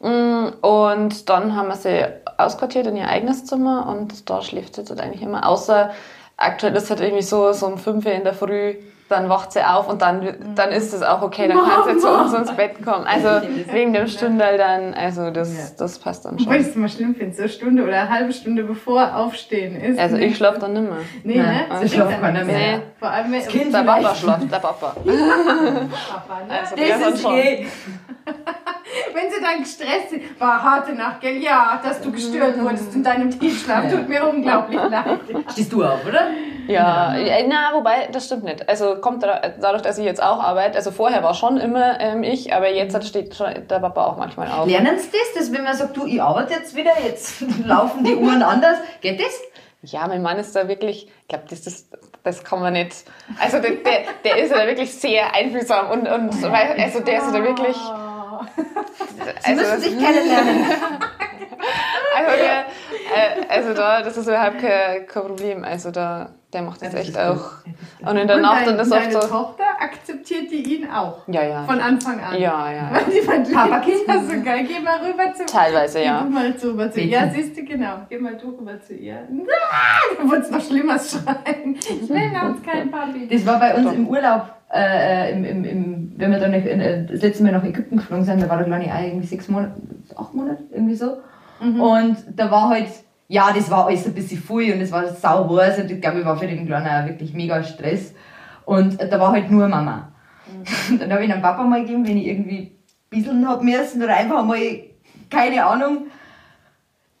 Mm, 0.00 0.48
Und 0.60 1.28
dann 1.30 1.56
haben 1.56 1.68
wir 1.68 1.76
sie 1.76 2.04
ausquartiert 2.36 2.86
in 2.88 2.96
ihr 2.96 3.08
eigenes 3.08 3.46
Zimmer 3.46 3.86
und 3.88 4.28
da 4.28 4.42
schläft 4.42 4.74
sie 4.74 4.82
jetzt 4.82 5.00
eigentlich 5.00 5.22
immer. 5.22 5.48
Außer 5.48 5.90
aktuell 6.36 6.74
ist 6.76 6.90
halt 6.90 7.00
irgendwie 7.00 7.22
so, 7.22 7.52
so 7.52 7.66
um 7.66 7.78
5 7.78 8.04
Uhr 8.06 8.12
in 8.12 8.24
der 8.24 8.34
Früh, 8.34 8.74
dann 9.08 9.28
wacht 9.28 9.52
sie 9.52 9.60
auf 9.62 9.88
und 9.88 10.02
dann, 10.02 10.34
dann 10.56 10.70
ist 10.70 10.92
es 10.92 11.00
auch 11.00 11.22
okay, 11.22 11.46
dann 11.46 11.58
kann 11.58 11.94
sie 11.94 12.00
zu 12.00 12.10
uns 12.10 12.34
ins 12.34 12.50
Bett 12.56 12.84
kommen. 12.84 13.06
Also 13.06 13.28
wegen 13.70 13.92
dem 13.92 14.08
Stündel 14.08 14.58
dann, 14.58 14.94
also 14.94 15.30
das, 15.30 15.76
das 15.76 16.00
passt 16.00 16.24
dann 16.24 16.32
Weil 16.44 16.60
ich 16.60 16.62
schon. 16.62 16.70
es 16.72 16.74
mal 16.76 16.88
schlimm 16.88 17.14
finde, 17.14 17.32
so 17.36 17.42
eine 17.42 17.48
Stunde 17.48 17.84
oder 17.84 18.00
eine 18.00 18.10
halbe 18.10 18.32
Stunde 18.32 18.64
bevor 18.64 19.14
Aufstehen 19.16 19.80
ist. 19.80 20.00
Also 20.00 20.16
ich 20.16 20.36
schlafe 20.36 20.58
dann 20.58 20.72
nimmer. 20.72 20.96
Nee, 21.22 21.36
ne? 21.36 21.42
Nein, 21.44 21.64
Das 21.68 21.78
so 21.78 21.84
ist 21.84 21.94
schlaft 21.94 22.20
dann 22.20 22.46
mehr. 22.48 22.82
Vor 22.98 23.08
allem 23.08 23.30
wenn 23.30 23.46
Kind 23.46 23.72
Der 23.72 23.78
Papa 23.84 24.14
schlaft, 24.16 24.50
der 24.52 24.58
Papa. 24.58 24.96
Papa, 25.04 26.40
ne? 26.48 26.60
Also 26.60 26.74
Das 26.76 27.14
ist 27.14 27.22
schon. 27.22 27.34
eh. 27.36 27.66
Wenn 29.14 29.30
sie 29.30 29.40
dann 29.40 29.60
gestresst 29.60 30.10
sind, 30.10 30.40
war 30.40 30.62
harte 30.62 30.92
Nacht, 30.94 31.20
gell? 31.20 31.36
Ja, 31.36 31.80
dass 31.82 32.00
du 32.00 32.10
gestört 32.12 32.58
wurdest 32.60 32.94
in 32.94 33.02
deinem 33.02 33.30
Tiefschlaf, 33.30 33.90
tut 33.90 34.08
mir 34.08 34.26
unglaublich 34.28 34.80
leid. 34.90 35.20
Stehst 35.52 35.72
du 35.72 35.84
auf, 35.84 36.04
oder? 36.06 36.28
Ja, 36.68 37.16
äh, 37.16 37.46
na, 37.48 37.70
wobei, 37.74 38.08
das 38.10 38.26
stimmt 38.26 38.44
nicht. 38.44 38.68
Also 38.68 38.96
kommt 38.96 39.22
da- 39.22 39.40
dadurch, 39.60 39.82
dass 39.82 39.98
ich 39.98 40.04
jetzt 40.04 40.22
auch 40.22 40.42
arbeite, 40.42 40.76
also 40.76 40.90
vorher 40.90 41.22
war 41.22 41.34
schon 41.34 41.56
immer 41.58 42.00
ähm, 42.00 42.22
ich, 42.24 42.52
aber 42.54 42.70
jetzt 42.72 42.94
hat- 42.94 43.04
steht 43.04 43.34
schon 43.34 43.46
der 43.68 43.78
Papa 43.78 44.04
auch 44.06 44.16
manchmal 44.16 44.48
auf. 44.50 44.66
Lernen 44.66 44.98
sie 44.98 45.08
das, 45.12 45.34
dass 45.38 45.52
wenn 45.52 45.64
man 45.64 45.74
sagt, 45.76 45.96
du, 45.96 46.06
ich 46.06 46.20
arbeite 46.20 46.54
jetzt 46.54 46.74
wieder, 46.74 46.92
jetzt 47.04 47.40
laufen 47.64 48.04
die 48.04 48.16
Uhren 48.16 48.42
anders, 48.42 48.78
geht 49.00 49.20
das? 49.20 49.40
Ja, 49.82 50.08
mein 50.08 50.22
Mann 50.22 50.38
ist 50.38 50.56
da 50.56 50.66
wirklich, 50.66 51.06
ich 51.22 51.28
glaube, 51.28 51.44
das, 51.48 51.62
das, 51.62 51.88
das 52.24 52.42
kann 52.42 52.58
man 52.60 52.72
nicht. 52.72 53.04
Also 53.40 53.60
der, 53.60 53.70
der, 53.72 54.00
der 54.24 54.36
ist 54.42 54.50
ja 54.50 54.58
da 54.58 54.66
wirklich 54.66 54.92
sehr 54.92 55.32
einfühlsam 55.34 55.90
und, 55.90 56.08
und 56.08 56.42
weil, 56.42 56.74
also 56.82 57.00
der 57.00 57.18
ist 57.18 57.26
ja 57.26 57.38
da 57.38 57.44
wirklich. 57.44 57.76
Sie 59.16 59.50
Also, 59.50 59.60
müssen 59.62 59.80
sich 59.80 59.98
kennenlernen. 59.98 60.64
also, 62.16 62.36
der, 62.36 62.66
äh, 63.14 63.46
also 63.48 63.74
da, 63.74 64.02
das 64.02 64.16
ist 64.16 64.26
überhaupt 64.26 64.58
kein, 64.58 65.06
kein 65.06 65.22
Problem. 65.22 65.64
Also 65.64 65.90
da, 65.90 66.35
der 66.52 66.62
macht 66.62 66.80
das 66.80 66.94
echt 66.94 67.18
auch. 67.18 67.50
Und 68.00 68.16
in 68.16 68.26
der 68.26 68.36
Und 68.36 68.42
Nacht 68.42 68.62
dein, 68.62 68.68
und 68.70 68.78
das 68.78 68.88
deine 68.88 69.16
oft 69.16 69.22
so. 69.24 69.28
Tochter 69.28 69.64
akzeptiert 69.80 70.50
die 70.50 70.76
ihn 70.76 70.88
auch. 70.90 71.26
Ja, 71.26 71.42
ja. 71.42 71.64
Von 71.64 71.80
Anfang 71.80 72.20
an. 72.20 72.40
Ja, 72.40 72.72
ja. 72.72 72.90
Weil 72.92 73.04
die 73.12 73.20
fand 73.20 73.52
Papa, 73.52 73.80
Kind. 73.80 73.96
das 74.06 74.26
so 74.28 74.42
geil. 74.42 74.64
Geh 74.66 74.80
mal 74.80 74.98
rüber 75.00 75.34
zu 75.34 75.44
Teilweise, 75.44 75.98
Geh 75.98 76.04
ja. 76.06 76.22
du 76.22 76.30
mal 76.30 76.56
zu, 76.56 76.70
rüber 76.70 76.90
zu 76.90 77.00
ihr. 77.00 77.06
Ja, 77.08 77.28
siehst 77.28 77.56
du, 77.56 77.64
genau. 77.64 77.94
Geh 78.08 78.18
mal 78.18 78.36
du 78.36 78.56
rüber 78.56 78.80
zu 78.80 78.94
ihr. 78.94 79.16
Ah, 79.70 80.14
Da 80.18 80.24
wurde 80.24 80.40
es 80.42 80.50
noch 80.50 80.60
schlimmer 80.60 80.98
schreien. 80.98 81.74
Ich 81.74 82.08
will 82.08 82.30
noch 82.30 82.62
kein 82.64 82.90
Papi. 82.90 83.28
Das 83.28 83.44
war 83.44 83.58
bei 83.58 83.74
uns 83.74 83.92
im 83.92 84.06
Urlaub, 84.08 84.42
äh, 84.72 85.32
im, 85.32 85.44
im, 85.44 85.64
im, 85.64 86.12
wenn 86.16 86.30
wir 86.30 86.38
dann 86.38 86.52
nach, 86.52 86.58
äh, 86.64 87.06
das 87.10 87.22
letzte 87.22 87.42
Mal 87.42 87.52
nach 87.52 87.64
Ägypten 87.64 87.96
geflogen 87.96 88.24
sind, 88.24 88.40
da 88.40 88.48
war 88.48 88.56
der 88.58 88.66
kleine 88.66 88.92
Ei 88.94 89.08
irgendwie 89.08 89.26
sechs 89.26 89.48
Monate, 89.48 89.74
acht 90.16 90.32
Monate, 90.32 90.62
irgendwie 90.70 90.94
so. 90.94 91.18
Und 91.58 92.16
da 92.34 92.50
war 92.50 92.68
halt, 92.68 92.88
ja, 93.28 93.52
das 93.52 93.70
war 93.70 93.86
alles 93.86 94.06
ein 94.06 94.14
bisschen 94.14 94.40
viel 94.40 94.74
und 94.74 94.80
es 94.80 94.92
war 94.92 95.06
sau 95.08 95.56
heiß 95.56 95.78
und 95.78 95.90
ich 95.90 96.00
glaube, 96.00 96.20
ich 96.20 96.24
war 96.24 96.36
für 96.36 96.46
den 96.46 96.66
Kleinen 96.66 96.86
auch 96.86 97.08
wirklich 97.08 97.32
mega 97.34 97.62
Stress. 97.62 98.14
Und 98.64 99.00
da 99.00 99.20
war 99.20 99.32
halt 99.32 99.50
nur 99.50 99.68
Mama. 99.68 100.12
Und 100.90 101.00
dann 101.00 101.12
habe 101.12 101.24
ich 101.24 101.32
einen 101.32 101.42
Papa 101.42 101.62
mal 101.64 101.80
gegeben, 101.80 102.06
wenn 102.06 102.18
ich 102.18 102.26
irgendwie 102.26 102.76
bisseln 103.10 103.48
hab 103.48 103.62
müssen 103.62 104.02
oder 104.02 104.16
einfach 104.16 104.44
mal, 104.44 104.58
keine 105.30 105.64
Ahnung, 105.64 106.06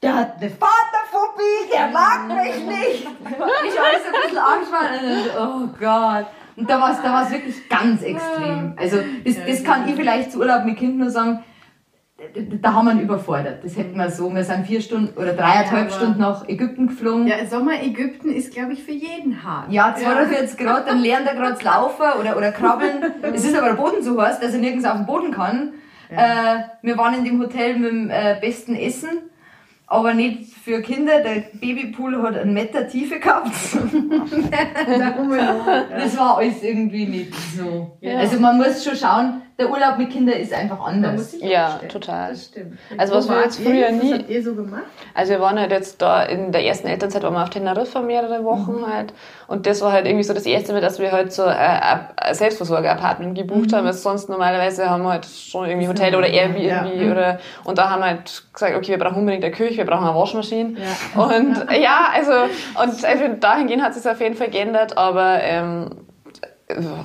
der 0.02 0.14
hat 0.14 0.36
eine 0.36 0.50
Vaterphobie, 0.50 1.72
der 1.72 1.88
mag 1.88 2.28
mich 2.28 2.64
nicht. 2.64 3.08
Ich 3.28 3.80
alles 3.80 4.02
ein 4.04 4.22
bisschen 4.22 4.38
angespannt 4.38 5.02
und 5.02 5.40
oh 5.40 5.68
Gott. 5.78 6.26
Und 6.56 6.70
da 6.70 6.80
war 6.80 6.92
es 6.92 7.02
da 7.02 7.12
war's 7.12 7.30
wirklich 7.30 7.68
ganz 7.68 8.02
extrem. 8.02 8.74
Also 8.76 8.98
das, 9.24 9.36
das 9.46 9.64
kann 9.64 9.88
ich 9.88 9.94
vielleicht 9.94 10.32
zu 10.32 10.38
Urlaub 10.38 10.64
mit 10.64 10.78
Kind 10.78 10.98
nur 10.98 11.10
sagen, 11.10 11.42
da 12.62 12.72
haben 12.72 12.86
wir 12.86 12.92
ihn 12.92 13.00
überfordert. 13.00 13.62
Das 13.62 13.76
hätten 13.76 13.98
wir 13.98 14.10
so. 14.10 14.34
Wir 14.34 14.42
sind 14.42 14.66
vier 14.66 14.80
Stunden 14.80 15.16
oder 15.18 15.34
dreieinhalb 15.34 15.90
Ja, 15.90 15.96
Stunden 15.96 16.20
nach 16.20 16.48
Ägypten 16.48 16.86
geflogen. 16.86 17.26
Ja, 17.26 17.44
Sommer 17.46 17.82
Ägypten 17.82 18.30
ist, 18.30 18.54
glaube 18.54 18.72
ich, 18.72 18.82
für 18.82 18.92
jeden 18.92 19.42
hart. 19.42 19.70
Ja, 19.70 19.94
42 19.94 20.56
Grad, 20.56 20.88
dann 20.88 21.00
lernt 21.00 21.26
er 21.26 21.34
gerade 21.34 21.56
zu 21.56 21.64
laufen 21.64 22.02
oder, 22.18 22.36
oder 22.38 22.52
krabbeln. 22.52 23.04
Es 23.22 23.44
ist 23.44 23.54
aber 23.54 23.68
der 23.68 23.74
Boden 23.74 24.02
so 24.02 24.20
heiß, 24.20 24.40
dass 24.40 24.54
er 24.54 24.60
nirgends 24.60 24.86
auf 24.86 24.96
den 24.96 25.04
Boden 25.06 25.30
kann. 25.30 25.74
Äh, 26.08 26.60
wir 26.80 26.96
waren 26.96 27.14
in 27.18 27.24
dem 27.24 27.38
Hotel 27.40 27.78
mit 27.78 27.90
dem 27.90 28.10
äh, 28.10 28.38
besten 28.40 28.76
Essen, 28.76 29.18
aber 29.86 30.14
nicht 30.14 30.54
für 30.66 30.82
Kinder. 30.82 31.20
Der 31.22 31.42
Babypool 31.60 32.20
hat 32.24 32.36
einen 32.36 32.52
Meter 32.52 32.88
Tiefe 32.88 33.20
gehabt. 33.20 33.46
das 35.96 36.18
war 36.18 36.38
alles 36.38 36.62
irgendwie 36.62 37.06
nicht 37.06 37.32
so. 37.56 37.96
Ja. 38.00 38.18
Also 38.18 38.40
man 38.40 38.56
muss 38.58 38.84
schon 38.84 38.96
schauen, 38.96 39.42
der 39.58 39.70
Urlaub 39.70 39.96
mit 39.96 40.10
Kindern 40.10 40.38
ist 40.38 40.52
einfach 40.52 40.78
anders. 40.86 41.12
muss 41.16 41.34
ich 41.34 41.42
Ja, 41.42 41.68
umstellen. 41.68 41.88
total. 41.92 42.30
Das 42.30 42.44
stimmt. 42.46 42.78
Also 42.98 43.14
was 43.14 43.26
wir 43.28 43.36
wart 43.36 43.44
jetzt 43.46 43.60
ihr 43.60 43.64
früher 43.66 43.86
Was 43.86 44.02
nie- 44.02 44.12
habt 44.12 44.28
ihr 44.28 44.42
so 44.42 44.54
gemacht? 44.54 44.82
Also 45.14 45.32
wir 45.32 45.40
waren 45.40 45.58
halt 45.58 45.70
jetzt 45.70 46.02
da 46.02 46.24
in 46.24 46.52
der 46.52 46.62
ersten 46.64 46.88
Elternzeit 46.88 47.22
waren 47.22 47.32
wir 47.32 47.42
auf 47.42 47.48
Teneriffa 47.50 48.02
mehrere 48.02 48.44
Wochen 48.44 48.84
halt 48.86 49.14
und 49.48 49.64
das 49.66 49.80
war 49.80 49.92
halt 49.92 50.04
irgendwie 50.06 50.24
so 50.24 50.34
das 50.34 50.44
erste 50.44 50.72
Mal, 50.74 50.82
dass 50.82 50.98
wir 50.98 51.10
halt 51.10 51.32
so 51.32 51.44
äh, 51.44 51.54
ein 51.54 52.34
Selbstversorger-Apartment 52.34 53.34
gebucht 53.38 53.72
haben, 53.72 53.86
weil 53.86 53.92
sonst 53.94 54.28
normalerweise 54.28 54.90
haben 54.90 55.04
wir 55.04 55.10
halt 55.12 55.24
schon 55.26 55.66
irgendwie 55.66 55.88
Hotel 55.88 56.14
oder 56.14 56.26
Airbnb 56.28 56.62
Ja. 56.62 56.84
oder 57.12 57.38
und 57.64 57.78
da 57.78 57.88
haben 57.88 58.00
wir 58.00 58.06
halt 58.08 58.44
gesagt, 58.52 58.76
okay, 58.76 58.88
wir 58.88 58.98
brauchen 58.98 59.16
unbedingt 59.20 59.44
eine 59.44 59.54
Küche, 59.54 59.78
wir 59.78 59.86
brauchen 59.86 60.04
eine 60.06 60.14
Waschmaschine 60.18 60.55
Ja. 60.64 61.22
und 61.22 61.56
ja, 61.80 62.08
also 62.14 62.32
und 62.82 63.04
also 63.04 63.24
dahingehend 63.40 63.82
hat 63.82 63.94
sich 63.94 64.08
auf 64.10 64.20
jeden 64.20 64.34
Fall 64.36 64.48
geändert, 64.50 64.96
aber 64.96 65.40
ähm, 65.42 65.90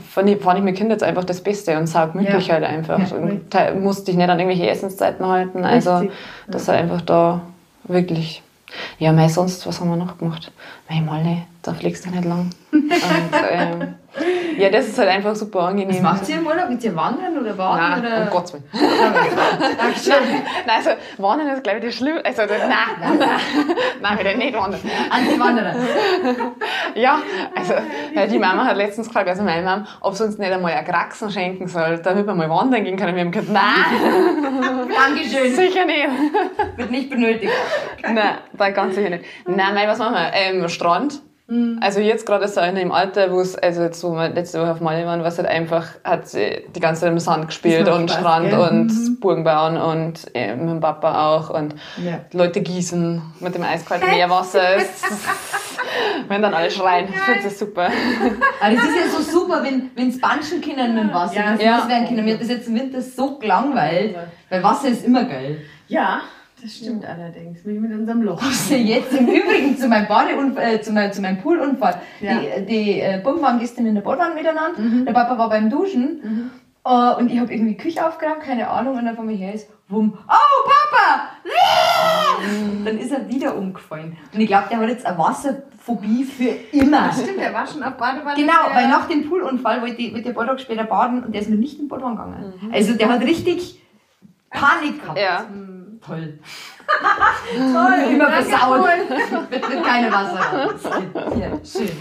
fand 0.09 0.29
ich, 0.29 0.41
fand 0.41 0.57
ich 0.59 0.63
mit 0.65 0.75
Kindern 0.75 0.91
jetzt 0.93 1.03
einfach 1.03 1.23
das 1.23 1.41
Beste 1.41 1.77
und 1.77 1.87
saugmütlich 1.87 2.47
Ja. 2.47 2.55
halt 2.55 2.63
einfach. 2.63 2.99
Ja, 3.11 3.15
und 3.17 3.53
da 3.53 3.73
musste 3.73 4.11
ich 4.11 4.17
nicht 4.17 4.29
an 4.29 4.39
irgendwelche 4.39 4.67
Essenszeiten 4.69 5.25
halten. 5.25 5.63
Also 5.63 5.97
Richtig. 5.97 6.17
das 6.47 6.67
war 6.67 6.75
einfach 6.75 7.01
da 7.01 7.41
wirklich. 7.83 8.41
Ja, 8.99 9.11
mei, 9.11 9.27
sonst, 9.27 9.67
was 9.67 9.79
haben 9.81 9.89
wir 9.89 9.97
noch 9.97 10.17
gemacht? 10.17 10.51
Mei, 10.89 11.01
Malle, 11.01 11.37
da 11.61 11.73
fliegst 11.73 12.05
du 12.05 12.09
nicht 12.09 12.23
lang. 12.25 12.49
Und, 12.71 12.91
ähm, 13.51 13.95
ja, 14.57 14.69
das 14.69 14.87
ist 14.87 14.97
halt 14.99 15.09
einfach 15.09 15.35
super 15.35 15.61
angenehm. 15.61 15.95
Was 15.95 16.01
macht 16.01 16.29
ihr 16.29 16.35
im 16.35 16.45
Urlaub? 16.45 16.67
Geht 16.69 16.83
ihr 16.83 16.95
wandern 16.95 17.37
oder 17.37 17.53
baden? 17.53 18.03
Nein, 18.03 18.13
oder? 18.13 18.23
um 18.23 18.29
Gottes 18.29 18.53
Willen. 18.53 18.63
Dankeschön. 19.77 20.13
Nein, 20.65 20.75
also 20.77 20.89
Wandern 21.17 21.47
ist, 21.49 21.63
glaube 21.63 21.79
ich, 21.79 21.85
das 21.85 21.95
Schlimmste. 21.95 22.25
Also, 22.25 22.41
nein, 22.41 22.69
nein, 22.99 23.29
nein, 24.01 24.19
wieder 24.19 24.35
nicht 24.35 24.53
wandern. 24.57 24.81
Anti-Wanderer. 25.09 25.75
Ja, 26.95 27.19
also 27.55 27.73
die 28.29 28.37
Mama 28.39 28.65
hat 28.65 28.75
letztens 28.75 29.07
gefragt, 29.07 29.29
also 29.29 29.43
meine 29.43 29.63
Mama, 29.63 29.87
ob 30.01 30.13
sie 30.13 30.25
uns 30.25 30.37
nicht 30.37 30.51
einmal 30.51 30.73
ein 30.73 30.83
Kraxen 30.83 31.31
schenken 31.31 31.67
soll, 31.67 31.99
damit 31.99 32.25
wir 32.25 32.35
mal 32.35 32.49
wandern 32.49 32.83
gehen 32.83 32.97
können. 32.97 33.15
Wir 33.15 33.23
haben 33.23 33.31
gesagt, 33.31 33.49
nein, 33.49 34.89
Dankeschön. 34.93 35.55
sicher 35.55 35.85
nicht. 35.85 36.09
Wird 36.75 36.91
nicht 36.91 37.09
benötigt. 37.09 37.53
Nein, 38.03 38.37
da 38.53 38.69
ganz 38.71 38.95
sicher 38.95 39.09
nicht. 39.09 39.23
Nein, 39.47 39.73
mei, 39.73 39.87
was 39.87 39.99
machen 39.99 40.15
wir? 40.15 40.31
Ähm, 40.33 40.67
Strand. 40.67 41.21
Also 41.81 41.99
jetzt 41.99 42.25
gerade 42.25 42.45
ist 42.45 42.55
er 42.55 42.67
in 42.69 42.75
dem 42.75 42.91
Alter, 42.91 43.31
wo 43.31 43.41
es, 43.41 43.55
also 43.57 43.81
jetzt, 43.81 44.01
wo 44.03 44.11
wir 44.13 44.29
letzte 44.29 44.61
Woche 44.61 44.71
auf 44.71 44.79
Mali 44.79 45.05
waren, 45.05 45.23
was 45.23 45.37
halt 45.37 45.47
einfach, 45.49 45.85
hat 46.03 46.27
sie 46.27 46.63
die 46.73 46.79
ganze 46.79 47.01
Zeit 47.01 47.11
im 47.11 47.19
Sand 47.19 47.47
gespielt 47.47 47.89
und 47.89 48.09
Spaß, 48.09 48.19
Strand 48.21 48.49
gell? 48.49 48.59
und 48.59 49.19
Burgen 49.19 49.43
bauen 49.43 49.75
und 49.77 50.33
äh, 50.33 50.55
mit 50.55 50.69
dem 50.69 50.79
Papa 50.79 51.27
auch 51.27 51.49
und 51.49 51.75
Ja. 52.03 52.19
Leute 52.31 52.61
gießen 52.61 53.21
mit 53.41 53.53
dem 53.55 53.63
eiskalten 53.63 54.09
Meerwasser. 54.09 54.77
Es- 54.77 55.01
wenn 56.29 56.41
dann 56.41 56.53
alle 56.53 56.71
schreien, 56.71 57.09
ich 57.09 57.19
finde 57.19 57.43
das 57.43 57.59
super. 57.59 57.89
Aber 58.61 58.73
es 58.73 58.79
ist 58.83 58.95
ja 58.95 59.09
so 59.19 59.21
super, 59.21 59.61
wenn 59.63 59.91
wenn's 59.95 60.19
banschen 60.21 60.61
können 60.61 60.95
mit 60.95 61.03
dem 61.03 61.13
Wasser, 61.13 61.35
Ja, 61.35 61.45
wenn 61.47 61.53
es 61.55 61.63
ja. 61.63 61.89
werden 61.89 62.07
können. 62.07 62.23
Mir 62.25 62.35
hat 62.35 62.41
das 62.41 62.49
jetzt 62.49 62.67
im 62.69 62.75
Winter 62.75 63.01
so 63.01 63.37
gelangweilt, 63.37 64.15
weil 64.49 64.63
Wasser 64.63 64.87
ist 64.87 65.05
immer 65.05 65.25
geil. 65.25 65.57
Ja, 65.87 66.21
das 66.61 66.77
stimmt 66.77 67.05
allerdings. 67.05 67.65
Wie 67.65 67.79
mit 67.79 67.91
unserem 67.91 68.21
Loch. 68.21 68.41
Jetzt 68.69 69.13
im 69.13 69.27
Übrigen 69.27 69.77
zu 69.77 69.87
meinem 69.87 70.07
Badeunfall, 70.07 70.75
äh, 70.75 70.81
zu, 70.81 70.91
meinem, 70.91 71.11
zu 71.11 71.21
meinem 71.21 71.41
Poolunfall. 71.41 72.01
Ja. 72.19 72.39
Die, 72.39 72.65
die 72.65 72.99
äh, 72.99 73.21
Buben 73.23 73.41
waren 73.41 73.59
gestern 73.59 73.85
in 73.85 73.95
der 73.95 74.01
Badwanne 74.01 74.35
miteinander, 74.35 75.05
der 75.05 75.13
Papa 75.13 75.37
war 75.37 75.49
beim 75.49 75.69
Duschen 75.69 76.51
äh, 76.85 77.13
und 77.15 77.31
ich 77.31 77.39
habe 77.39 77.53
irgendwie 77.53 77.77
Küche 77.77 78.05
aufgeräumt, 78.05 78.41
keine 78.41 78.67
Ahnung, 78.69 78.97
und 78.97 79.05
dann 79.05 79.15
von 79.15 79.25
mir 79.25 79.35
her 79.35 79.53
ist, 79.53 79.69
wumm, 79.87 80.17
oh 80.17 80.69
Papa! 80.69 81.29
Dann 82.85 82.97
ist 82.97 83.11
er 83.11 83.27
wieder 83.29 83.55
umgefallen. 83.55 84.17
Und 84.33 84.39
ich 84.39 84.47
glaube, 84.47 84.65
der 84.69 84.79
hat 84.79 84.89
jetzt 84.89 85.05
eine 85.05 85.17
Wasserphobie 85.17 86.23
für 86.23 86.75
immer. 86.75 87.11
Stimmt, 87.13 87.39
der 87.39 87.53
war 87.53 87.67
schon 87.67 87.83
auf 87.83 87.93
Badewanne. 87.97 88.35
Genau, 88.35 88.53
weil 88.73 88.87
nach 88.87 89.07
dem 89.07 89.29
Poolunfall 89.29 89.81
wollte 89.81 90.01
ich, 90.01 90.13
wollte 90.13 90.23
der 90.23 90.31
ein 90.31 90.35
paar 90.35 90.47
Tage 90.47 90.59
später 90.59 90.85
baden 90.85 91.23
und 91.23 91.33
der 91.33 91.41
ist 91.41 91.49
mir 91.49 91.57
nicht 91.57 91.75
in 91.75 91.85
den 91.85 91.87
Badwanne 91.89 92.15
gegangen. 92.15 92.71
Also 92.71 92.93
der 92.93 93.09
hat 93.09 93.21
richtig 93.21 93.81
Panik 94.49 95.01
gehabt. 95.01 95.19
Ja. 95.19 95.45
Toll. 96.05 96.39
Toll. 97.55 98.19
Pool. 98.71 99.49
Wird, 99.49 99.69
wird 99.69 99.83
keine 99.83 100.11
Wasser 100.11 100.39
raus. 100.39 100.81
Ja, 101.39 101.59
schön. 101.63 101.91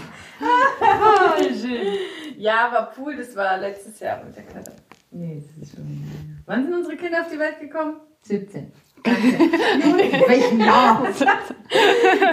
Ah, 0.41 1.37
schön. 1.37 1.97
Ja, 2.37 2.67
aber 2.67 2.87
Pool, 2.87 3.15
das 3.15 3.35
war 3.35 3.57
letztes 3.57 3.99
Jahr 3.99 4.23
mit 4.23 4.35
der 4.35 4.43
Kletter. 4.43 4.73
Nee, 5.11 5.43
das 5.45 5.67
ist 5.67 5.75
schon. 5.75 6.03
Wann 6.45 6.63
sind 6.63 6.73
unsere 6.73 6.95
Kinder 6.95 7.21
auf 7.21 7.31
die 7.31 7.37
Welt 7.37 7.59
gekommen? 7.59 7.97
17. 8.23 8.71
In 9.03 9.13
welchem 10.27 10.59
Jahr? 10.59 11.03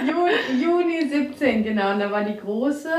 Juni, 0.07 0.63
Juni 0.63 1.09
17, 1.09 1.63
genau. 1.63 1.93
Und 1.93 1.99
da 1.99 2.11
war 2.11 2.23
die 2.23 2.37
große. 2.37 2.89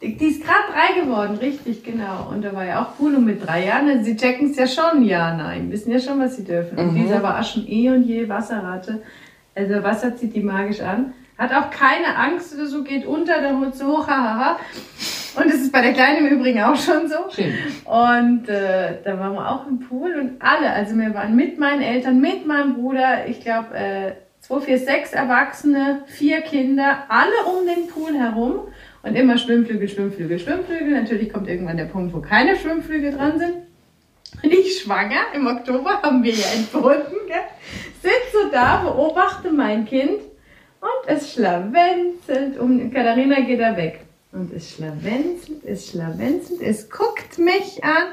Die, 0.00 0.14
ist 0.26 0.44
gerade 0.44 0.60
drei 0.72 1.00
geworden, 1.00 1.38
richtig, 1.38 1.82
genau. 1.82 2.28
Und 2.30 2.44
da 2.44 2.54
war 2.54 2.64
ja 2.64 2.82
auch 2.82 2.96
Pool 2.96 3.16
und 3.16 3.24
mit 3.24 3.44
drei 3.44 3.66
Jahren. 3.66 3.88
Also 3.88 4.04
sie 4.04 4.16
checken 4.16 4.50
es 4.50 4.56
ja 4.56 4.66
schon, 4.68 5.02
ja, 5.02 5.34
nein. 5.34 5.72
Wissen 5.72 5.90
ja 5.90 5.98
schon, 5.98 6.20
was 6.20 6.36
sie 6.36 6.44
dürfen. 6.44 6.78
Und 6.78 6.94
dieser 6.94 7.20
war 7.22 7.40
auch 7.40 7.44
schon 7.44 7.66
eh 7.68 7.90
und 7.90 8.04
je 8.04 8.28
Wasserratte. 8.28 9.02
Also 9.56 9.82
Wasser 9.82 10.16
zieht 10.16 10.36
die 10.36 10.42
magisch 10.42 10.80
an. 10.80 11.14
Hat 11.36 11.52
auch 11.52 11.70
keine 11.70 12.16
Angst 12.16 12.54
oder 12.54 12.66
so, 12.66 12.84
geht 12.84 13.06
unter, 13.06 13.40
dann 13.40 13.60
holt 13.60 13.74
sie 13.74 13.84
hoch, 13.84 14.06
hahaha. 14.06 14.58
Und 15.36 15.46
das 15.46 15.56
ist 15.56 15.72
bei 15.72 15.82
der 15.82 15.92
Kleinen 15.92 16.26
im 16.26 16.38
Übrigen 16.38 16.62
auch 16.62 16.76
schon 16.76 17.08
so. 17.08 17.30
Schön. 17.30 17.54
Und 17.84 18.48
äh, 18.48 18.98
da 19.04 19.18
waren 19.18 19.34
wir 19.34 19.50
auch 19.50 19.66
im 19.66 19.80
Pool 19.80 20.14
und 20.14 20.40
alle, 20.40 20.70
also 20.72 20.96
wir 20.96 21.14
waren 21.14 21.34
mit 21.34 21.58
meinen 21.58 21.82
Eltern, 21.82 22.20
mit 22.20 22.46
meinem 22.46 22.74
Bruder, 22.74 23.26
ich 23.26 23.40
glaube 23.40 23.74
äh, 23.74 24.12
zwei, 24.40 24.60
vier, 24.60 24.78
sechs 24.78 25.12
Erwachsene, 25.12 26.02
vier 26.06 26.40
Kinder, 26.40 27.04
alle 27.08 27.52
um 27.52 27.66
den 27.66 27.88
Pool 27.88 28.14
herum 28.18 28.62
und 29.02 29.14
immer 29.14 29.38
Schwimmflügel, 29.38 29.88
Schwimmflügel, 29.88 30.38
Schwimmflügel. 30.38 30.90
Natürlich 30.90 31.32
kommt 31.32 31.48
irgendwann 31.48 31.76
der 31.76 31.84
Punkt, 31.84 32.14
wo 32.14 32.20
keine 32.20 32.56
Schwimmflügel 32.56 33.12
dran 33.12 33.38
sind. 33.38 33.54
Und 34.42 34.52
ich 34.52 34.80
schwanger, 34.82 35.32
im 35.34 35.46
Oktober 35.46 36.02
haben 36.02 36.22
wir 36.22 36.32
ja 36.32 36.46
entbunden, 36.54 37.16
gell? 37.26 37.36
sitze 38.02 38.50
da, 38.52 38.82
beobachte 38.82 39.50
mein 39.50 39.84
Kind 39.86 40.20
und 40.80 41.08
es 41.08 41.32
schlawenzelt 41.32 42.58
um. 42.58 42.92
Katharina 42.92 43.40
geht 43.40 43.60
da 43.60 43.76
weg. 43.76 44.00
Und 44.32 44.52
es 44.52 44.72
schlawenzelt, 44.72 45.64
es 45.64 45.88
schlawenzelt, 45.88 46.60
es 46.60 46.90
guckt 46.90 47.38
mich 47.38 47.82
an. 47.82 48.08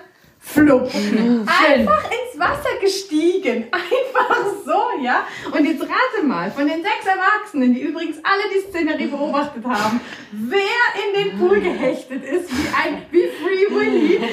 Flupp. 0.46 0.90
Einfach 0.94 2.06
ins 2.06 2.40
Wasser 2.40 2.80
gestiegen. 2.80 3.68
Einfach 3.72 4.46
so, 4.66 5.04
ja. 5.04 5.26
Und 5.52 5.66
jetzt 5.66 5.82
rate 5.82 6.26
mal, 6.26 6.52
von 6.52 6.68
den 6.68 6.82
sechs 6.82 7.06
Erwachsenen, 7.06 7.74
die 7.74 7.82
übrigens 7.82 8.18
alle 8.24 8.44
die 8.54 8.70
Szenerie 8.70 9.08
beobachtet 9.08 9.66
haben, 9.66 10.00
wer 10.32 10.60
in 10.96 11.14
den 11.24 11.40
Pool 11.40 11.60
gehechtet 11.60 12.24
ist, 12.24 12.50
wie 12.52 12.68
ein, 12.76 13.06
wie 13.12 13.28
Free 13.28 13.76
Willy. 13.76 14.22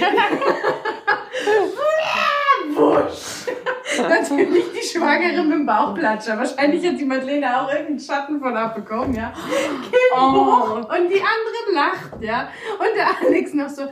Wusch. 2.75 3.47
Natürlich 3.99 4.65
die 4.73 4.87
Schwangere 4.87 5.43
mit 5.43 5.53
dem 5.53 5.67
Bauchplatscher. 5.67 6.39
Wahrscheinlich 6.39 6.87
hat 6.87 6.99
die 6.99 7.05
Madeleine 7.05 7.61
auch 7.61 7.69
irgendeinen 7.69 8.01
Schatten 8.01 8.41
von 8.41 8.57
abbekommen, 8.57 9.15
ja. 9.15 9.33
Kind 9.83 10.21
hoch 10.21 10.77
und 10.77 11.09
die 11.09 11.21
andere 11.21 11.75
lacht, 11.75 12.23
ja. 12.23 12.49
Und 12.79 12.97
der 12.97 13.09
Alex 13.21 13.55
noch 13.55 13.69
so, 13.69 13.83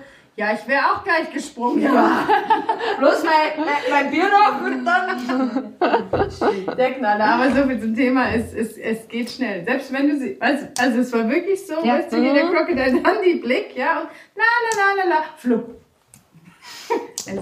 ja, 0.40 0.54
ich 0.54 0.66
wäre 0.66 0.82
auch 0.86 1.04
gleich 1.04 1.30
gesprungen. 1.32 1.82
Ja. 1.82 2.26
Bloß 2.98 3.24
mein, 3.24 3.64
mein, 3.66 3.82
mein 3.90 4.10
Bier 4.10 4.24
noch 4.30 4.62
und 4.64 4.84
dann. 4.86 5.74
Der 6.78 6.92
Knaller. 6.94 7.24
Aber 7.24 7.50
so 7.50 7.64
viel 7.68 7.78
zum 7.78 7.94
Thema, 7.94 8.30
es, 8.32 8.54
es, 8.54 8.78
es 8.78 9.06
geht 9.06 9.30
schnell. 9.30 9.62
Selbst 9.66 9.92
wenn 9.92 10.08
du 10.08 10.16
sie, 10.18 10.38
also, 10.40 10.66
also 10.78 11.00
es 11.00 11.12
war 11.12 11.28
wirklich 11.28 11.66
so, 11.66 11.74
Ja. 11.84 11.96
weißt 11.98 12.10
du, 12.12 12.22
wie 12.22 12.32
der 12.32 12.46
Crocodile 12.46 13.02
Dundee-Blick, 13.02 13.76
ja, 13.76 14.00
und 14.00 14.08
la 14.34 14.44
la 14.64 14.72
la 14.80 15.04
la 15.04 15.16
la, 15.16 15.22
flupp. 15.36 15.76
Es, 17.26 17.38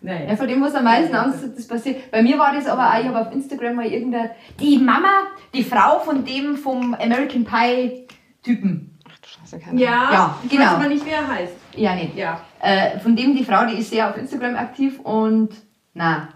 naja. 0.00 0.30
Ja, 0.30 0.36
vor 0.36 0.46
dem, 0.46 0.62
was 0.62 0.74
am 0.74 0.84
meisten 0.84 1.14
Angst 1.14 1.42
hat, 1.44 1.54
das 1.54 1.66
passiert. 1.68 2.10
Bei 2.10 2.22
mir 2.22 2.38
war 2.38 2.54
das 2.54 2.66
aber 2.66 2.88
auch, 2.94 2.98
ich 2.98 3.06
habe 3.06 3.20
auf 3.20 3.30
Instagram 3.32 3.74
mal 3.76 3.86
irgendeine, 3.86 4.30
die 4.58 4.78
Mama, 4.78 5.26
die 5.52 5.64
Frau 5.64 5.98
von 5.98 6.24
dem 6.24 6.56
vom 6.56 6.94
American 6.94 7.44
Pie 7.44 8.06
Typen. 8.42 8.98
Ach 9.06 9.18
du 9.18 9.28
Scheiße, 9.28 9.58
keine 9.62 9.78
Ja, 9.78 10.08
Ja, 10.12 10.38
ich 10.44 10.50
genau. 10.50 10.62
weiß 10.62 10.70
aber 10.76 10.88
nicht, 10.88 11.04
wer 11.04 11.16
er 11.18 11.28
heißt. 11.28 11.52
Ja, 11.78 11.94
nicht. 11.94 12.16
Ja. 12.16 12.40
Äh, 12.60 12.98
von 12.98 13.14
dem 13.16 13.36
die 13.36 13.44
Frau, 13.44 13.66
die 13.66 13.78
ist 13.78 13.90
sehr 13.90 14.08
auf 14.10 14.16
Instagram 14.16 14.56
aktiv 14.56 14.98
und, 15.00 15.50
na, 15.94 16.28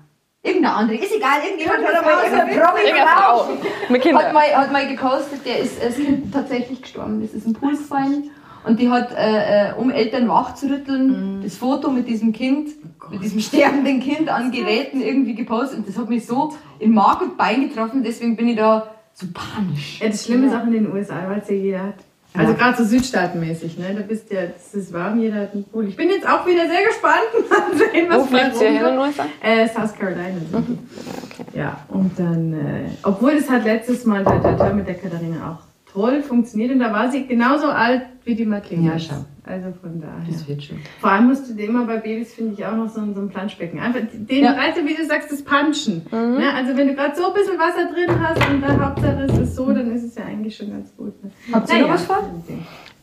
irgendeine 0.42 0.74
andere, 0.74 0.96
ist 0.96 1.14
egal, 1.14 1.38
irgendjemand 1.44 1.84
hat 1.86 2.02
Promi 2.02 2.92
Frau 3.04 3.48
mit 3.88 4.04
hat 4.14 4.32
mal, 4.32 4.56
hat 4.56 4.72
mal 4.72 4.88
gepostet, 4.88 5.44
der 5.44 5.58
ist 5.58 5.82
das 5.82 5.96
Kind 5.96 6.32
tatsächlich 6.32 6.82
gestorben, 6.82 7.20
das 7.22 7.32
ist 7.32 7.46
im 7.46 7.52
Pool 7.52 7.72
gefallen 7.72 8.30
Und 8.64 8.78
die 8.78 8.88
hat, 8.88 9.10
äh, 9.12 9.70
äh, 9.70 9.74
um 9.74 9.90
Eltern 9.90 10.28
wachzurütteln, 10.28 11.38
Mhm. 11.38 11.42
das 11.42 11.56
Foto 11.56 11.90
mit 11.90 12.06
diesem 12.06 12.32
Kind, 12.32 12.70
Oh 13.04 13.10
mit 13.10 13.22
diesem 13.22 13.40
sterbenden 13.40 13.98
Kind 14.00 14.28
an 14.28 14.52
Geräten 14.52 15.00
irgendwie 15.00 15.34
gepostet. 15.34 15.78
Und 15.80 15.88
das 15.88 15.98
hat 15.98 16.08
mich 16.08 16.24
so 16.26 16.54
in 16.78 16.94
Mark 16.94 17.20
und 17.22 17.36
Bein 17.36 17.68
getroffen, 17.68 18.04
deswegen 18.04 18.36
bin 18.36 18.48
ich 18.48 18.56
da 18.56 18.88
so 19.14 19.26
panisch. 19.34 20.00
Ja, 20.00 20.08
das 20.08 20.24
Schlimme 20.24 20.46
ist 20.46 20.54
auch 20.54 20.64
in 20.64 20.72
den 20.72 20.92
USA, 20.92 21.16
weil 21.28 21.40
es 21.40 21.48
ja 21.48 21.56
jeder 21.56 21.82
hat. 21.86 21.94
Also 22.34 22.54
gerade 22.54 22.76
so 22.76 22.84
südstaatenmäßig, 22.84 23.78
ne? 23.78 23.94
Da 23.94 24.02
bist 24.02 24.30
ja, 24.32 24.40
es 24.56 24.74
ist 24.74 24.92
warm, 24.92 25.20
jeder 25.20 25.42
hat 25.42 25.52
einen 25.52 25.64
Pool. 25.64 25.88
Ich 25.88 25.96
bin 25.96 26.08
jetzt 26.08 26.26
auch 26.26 26.46
wieder 26.46 26.66
sehr 26.66 26.86
gespannt, 26.86 27.28
mal 27.50 27.76
sehen, 27.76 28.06
was 28.08 28.18
Wo 28.18 28.24
fliegt 28.24 28.60
ihr 28.60 28.70
hin? 28.70 29.14
Äh, 29.42 29.68
South 29.68 29.94
Carolina 29.98 30.40
sind 30.50 30.68
die. 30.68 31.58
Ja, 31.58 31.78
und 31.88 32.18
dann, 32.18 32.52
äh, 32.54 32.90
obwohl 33.02 33.32
es 33.32 33.50
hat 33.50 33.64
letztes 33.64 34.06
Mal 34.06 34.24
der, 34.24 34.38
der 34.38 34.56
Tour 34.56 34.72
mit 34.72 34.88
der 34.88 34.94
Katharina 34.94 35.52
auch 35.52 35.71
toll 35.92 36.22
funktioniert 36.22 36.72
und 36.72 36.78
da 36.80 36.92
war 36.92 37.10
sie 37.10 37.26
genauso 37.26 37.66
alt 37.68 38.02
wie 38.24 38.34
die 38.34 38.44
Martina. 38.46 38.92
Ja, 38.92 38.98
schau. 38.98 39.24
Also 39.44 39.72
von 39.80 40.00
daher. 40.00 40.22
Das 40.30 40.46
wird 40.46 40.62
schon. 40.62 40.78
Vor 41.00 41.10
allem 41.10 41.26
musst 41.26 41.48
du 41.50 41.54
dir 41.54 41.66
immer 41.68 41.84
bei 41.84 41.96
Babys, 41.96 42.32
finde 42.34 42.54
ich, 42.54 42.64
auch 42.64 42.76
noch 42.76 42.88
so, 42.88 43.00
ein- 43.00 43.12
so 43.14 43.20
ein 43.20 43.28
Planschbecken. 43.28 43.80
Einfach 43.80 44.00
den 44.12 44.44
Ja. 44.44 44.52
Reiter, 44.52 44.86
wie 44.86 44.94
du 44.94 45.04
sagst, 45.04 45.32
das 45.32 45.42
Punchen. 45.42 46.02
Ne? 46.12 46.52
Also 46.54 46.76
wenn 46.76 46.86
du 46.88 46.94
gerade 46.94 47.16
so 47.16 47.26
ein 47.26 47.34
bisschen 47.34 47.58
Wasser 47.58 47.90
drin 47.92 48.20
hast 48.20 48.48
und 48.48 48.60
dann 48.62 48.84
Hauptsache 48.84 49.22
es 49.28 49.38
ist 49.38 49.56
so, 49.56 49.66
dann 49.72 49.90
ist 49.92 50.04
es 50.04 50.14
ja 50.14 50.24
eigentlich 50.24 50.56
schon 50.56 50.70
ganz 50.70 50.94
gut. 50.96 51.12
Ne? 51.24 51.30
Habt 51.52 51.72
ihr 51.72 51.80
noch 51.80 51.88
was 51.90 52.04
vor? 52.04 52.22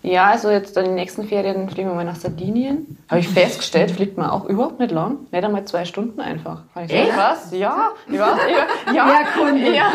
Ja, 0.02 0.28
also 0.28 0.50
jetzt 0.50 0.78
dann 0.78 0.86
die 0.86 0.92
nächsten 0.92 1.28
Ferien 1.28 1.70
fliegen 1.70 1.90
wir 1.90 1.96
mal 1.96 2.06
nach 2.06 2.16
Sardinien. 2.16 2.98
Habe 3.10 3.20
ich 3.20 3.28
festgestellt, 3.28 3.92
fliegt 3.92 4.18
man 4.18 4.30
auch 4.30 4.46
überhaupt 4.46 4.80
nicht 4.80 4.92
lang. 4.92 5.28
Nicht 5.30 5.44
einmal 5.44 5.66
zwei 5.66 5.84
Stunden 5.84 6.22
einfach. 6.22 6.64
Fand 6.74 6.90
ich 6.90 6.98
Echt? 6.98 7.12
krass. 7.12 7.50
Ja, 7.52 7.90
ja, 8.10 8.38
ja. 8.48 8.94
Ja, 8.94 9.22
ja, 9.62 9.92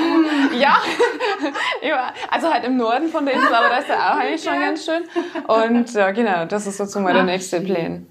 ja, 0.59 0.77
ja. 1.83 2.13
Also 2.31 2.53
halt 2.53 2.65
im 2.65 2.77
Norden 2.77 3.09
von 3.09 3.25
der 3.25 3.35
Insel, 3.35 3.55
aber 3.55 3.71
das 3.71 3.81
ist 3.81 3.89
ja 3.89 4.13
auch 4.13 4.19
eigentlich 4.19 4.43
schon 4.43 4.61
ganz 4.61 4.85
schön. 4.85 5.05
Und 5.47 5.95
ja, 5.95 6.11
genau, 6.11 6.45
das 6.45 6.67
ist 6.67 6.77
sozusagen 6.77 7.05
mal 7.05 7.15
der 7.15 7.25
nächste 7.25 7.63
Plan. 7.63 8.07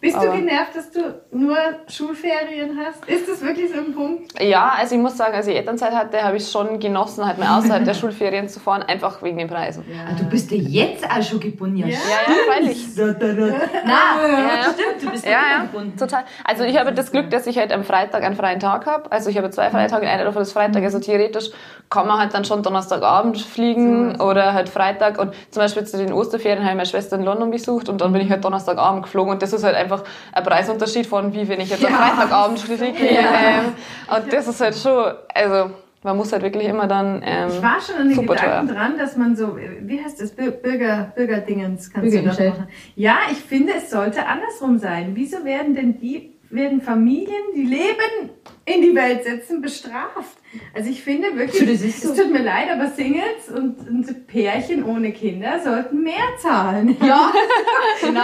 Bist 0.00 0.14
du 0.16 0.20
Aber- 0.20 0.36
genervt, 0.36 0.76
dass 0.76 0.90
du 0.92 1.00
nur 1.32 1.56
Schulferien 1.88 2.78
hast? 2.84 3.04
Ist 3.06 3.28
das 3.28 3.42
wirklich 3.42 3.70
so 3.72 3.78
ein 3.78 3.92
Punkt? 3.92 4.40
Ja, 4.40 4.74
also 4.78 4.94
ich 4.94 5.00
muss 5.00 5.16
sagen, 5.16 5.34
als 5.34 5.48
ich 5.48 5.56
Elternzeit 5.56 5.92
hatte, 5.92 6.22
habe 6.22 6.36
ich 6.36 6.44
es 6.44 6.52
schon 6.52 6.78
genossen, 6.78 7.26
halt 7.26 7.38
mal 7.38 7.58
außerhalb 7.58 7.84
der 7.84 7.94
Schulferien 8.00 8.48
zu 8.48 8.60
fahren, 8.60 8.82
einfach 8.84 9.20
wegen 9.22 9.38
den 9.38 9.48
Preisen. 9.48 9.84
Ah, 9.92 10.14
du 10.16 10.24
bist 10.28 10.50
ja 10.52 10.56
jetzt 10.58 11.04
auch 11.04 11.20
schon 11.22 11.40
gebunden. 11.40 11.78
Ja, 11.78 11.86
Ja, 11.88 11.94
ja, 11.94 12.34
freilich. 12.52 12.94
Da, 12.94 13.06
da, 13.08 13.26
da. 13.26 13.46
Na, 13.84 13.92
Ja, 14.22 14.28
ja. 14.28 14.62
stimmt, 14.72 15.02
du 15.02 15.10
bist 15.10 15.24
Ja, 15.24 15.30
ja, 15.32 15.38
ja, 15.58 15.62
gebunden. 15.64 15.96
total. 15.98 16.22
Also 16.44 16.62
ich 16.62 16.78
habe 16.78 16.92
das 16.92 17.10
Glück, 17.10 17.30
dass 17.30 17.48
ich 17.48 17.58
halt 17.58 17.72
am 17.72 17.82
Freitag 17.82 18.22
einen 18.22 18.36
freien 18.36 18.60
Tag 18.60 18.86
habe. 18.86 19.10
Also 19.10 19.30
ich 19.30 19.36
habe 19.36 19.50
zwei 19.50 19.70
freie 19.70 19.88
Tage, 19.88 20.08
einer 20.08 20.22
davon 20.24 20.42
ist 20.42 20.52
Freitag. 20.52 20.84
Also 20.84 21.00
theoretisch 21.00 21.50
kann 21.90 22.06
man 22.06 22.18
halt 22.20 22.34
dann 22.34 22.44
schon 22.44 22.62
Donnerstagabend 22.62 23.40
fliegen 23.40 24.20
oder 24.20 24.52
halt 24.52 24.68
Freitag. 24.68 25.18
Und 25.18 25.34
zum 25.50 25.62
Beispiel 25.62 25.84
zu 25.84 25.96
den 25.98 26.12
Osterferien 26.12 26.58
habe 26.60 26.70
ich 26.70 26.76
meine 26.76 26.86
Schwester 26.86 27.16
in 27.16 27.22
London 27.24 27.50
besucht 27.50 27.88
und 27.88 28.00
dann 28.00 28.12
bin 28.12 28.22
ich 28.22 28.30
halt 28.30 28.44
Donnerstagabend 28.44 29.02
geflogen. 29.04 29.32
Und 29.32 29.42
das 29.42 29.52
ist 29.52 29.64
halt 29.64 29.74
einfach 29.74 29.87
ein 30.32 30.44
Preisunterschied 30.44 31.06
von, 31.06 31.32
wie 31.32 31.48
wenn 31.48 31.60
ich 31.60 31.70
jetzt 31.70 31.84
am 31.84 31.92
Freitagabend 31.92 32.60
fliege. 32.60 32.98
Ähm, 32.98 33.74
und 34.14 34.32
das 34.32 34.48
ist 34.48 34.60
halt 34.60 34.76
schon, 34.76 35.12
also 35.34 35.70
man 36.02 36.16
muss 36.16 36.32
halt 36.32 36.42
wirklich 36.42 36.66
immer 36.68 36.86
dann... 36.86 37.22
Ähm, 37.24 37.48
Ich 37.48 37.62
war 37.62 37.80
schon 37.80 37.96
an 37.96 38.08
den 38.08 38.14
super 38.16 38.34
Gedanken 38.34 38.68
teuer. 38.68 38.76
dran, 38.76 38.98
dass 38.98 39.16
man 39.16 39.34
so, 39.34 39.56
wie 39.56 40.02
heißt 40.02 40.20
das, 40.20 40.30
Bürger, 40.30 41.12
Bürgerdingens 41.16 41.92
kannst 41.92 42.14
du 42.14 42.22
das 42.22 42.38
machen. 42.38 42.68
Ja, 42.94 43.16
ich 43.32 43.38
finde, 43.38 43.72
es 43.76 43.90
sollte 43.90 44.26
andersrum 44.26 44.78
sein. 44.78 45.10
Wieso 45.14 45.44
werden 45.44 45.74
denn 45.74 45.98
die, 45.98 46.37
werden 46.50 46.80
Familien, 46.80 47.42
die 47.54 47.64
Leben 47.64 48.30
in 48.64 48.82
die 48.82 48.94
Welt 48.94 49.24
setzen, 49.24 49.60
bestraft? 49.60 50.38
Also 50.74 50.88
ich 50.90 51.02
finde 51.02 51.36
wirklich, 51.36 51.62
ist 51.68 52.02
so. 52.02 52.12
es 52.12 52.18
tut 52.18 52.32
mir 52.32 52.42
leid, 52.42 52.68
aber 52.72 52.88
Singles 52.88 53.48
und, 53.54 53.78
und 53.88 54.26
Pärchen 54.26 54.82
ohne 54.84 55.12
Kinder 55.12 55.60
sollten 55.62 56.02
mehr 56.02 56.14
zahlen. 56.40 56.96
Ja, 57.04 57.30
genau. 58.00 58.20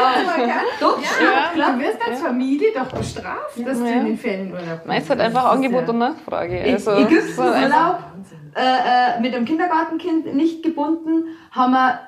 Doch, 0.80 0.98
Ja. 1.02 1.50
klar. 1.54 1.72
Du 1.74 1.80
wirst 1.80 1.98
als 2.06 2.20
Familie 2.20 2.68
doch 2.74 2.90
bestraft, 2.92 3.58
dass 3.64 3.78
du 3.78 3.84
Ja. 3.84 3.92
in 4.00 4.06
den 4.06 4.18
Ferienurlaub 4.18 4.86
Man 4.86 4.98
ist 4.98 5.10
halt 5.10 5.20
einfach 5.20 5.44
Angebot 5.52 5.82
ja- 5.82 5.88
und 5.90 5.98
Nachfrage. 5.98 6.60
Also, 6.62 6.92
Ägypten 6.92 7.32
so 7.34 7.42
einfach- 7.42 7.98
Urlaub 7.98 7.98
äh, 8.56 9.18
äh, 9.18 9.20
mit 9.20 9.34
einem 9.34 9.44
Kindergartenkind 9.46 10.34
nicht 10.34 10.62
gebunden, 10.62 11.24
haben 11.50 11.72
wir 11.72 11.98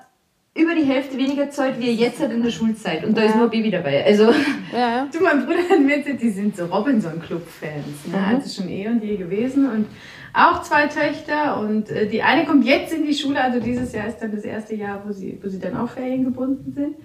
über 0.57 0.75
die 0.75 0.85
Hälfte 0.85 1.17
weniger 1.19 1.51
Zeit 1.51 1.79
wie 1.81 1.91
jetzt 1.91 2.21
halt 2.21 2.33
in 2.33 2.43
der 2.43 2.51
Schulzeit. 2.51 3.05
Und 3.05 3.17
da 3.17 3.23
ist 3.23 3.31
Ja. 3.31 3.37
nur 3.37 3.45
ein 3.47 3.51
Baby 3.51 3.71
dabei. 3.71 4.05
Also, 4.05 4.33
Ja. 4.73 5.07
Du, 5.13 5.23
mein 5.23 5.45
Bruder 5.47 5.59
hat 5.71 5.81
mir 5.81 5.97
erzählt, 5.99 6.21
die 6.23 6.31
sind 6.31 6.57
so 6.57 6.65
Robinson-Club-Fans. 6.67 8.07
Ne? 8.13 8.19
Also 8.27 8.63
schon 8.63 8.71
eh 8.71 8.89
und 8.89 9.03
je 9.03 9.17
gewesen. 9.17 9.69
Und 9.71 9.87
auch 10.33 10.63
zwei 10.63 10.87
Töchter. 10.87 11.59
Und 11.61 11.91
äh, 11.91 12.07
die 12.09 12.23
eine 12.23 12.45
kommt 12.45 12.65
jetzt 12.65 12.93
in 12.93 13.05
die 13.05 13.15
Schule. 13.15 13.41
Also 13.43 13.61
dieses 13.61 13.93
Jahr 13.93 14.07
ist 14.09 14.19
dann 14.19 14.33
das 14.33 14.45
erste 14.45 14.75
Jahr, 14.75 15.03
wo 15.07 15.13
sie, 15.13 15.39
wo 15.43 15.49
sie 15.49 15.59
dann 15.59 15.77
auch 15.77 15.89
feriengebunden 15.91 16.73
sind. 16.73 16.97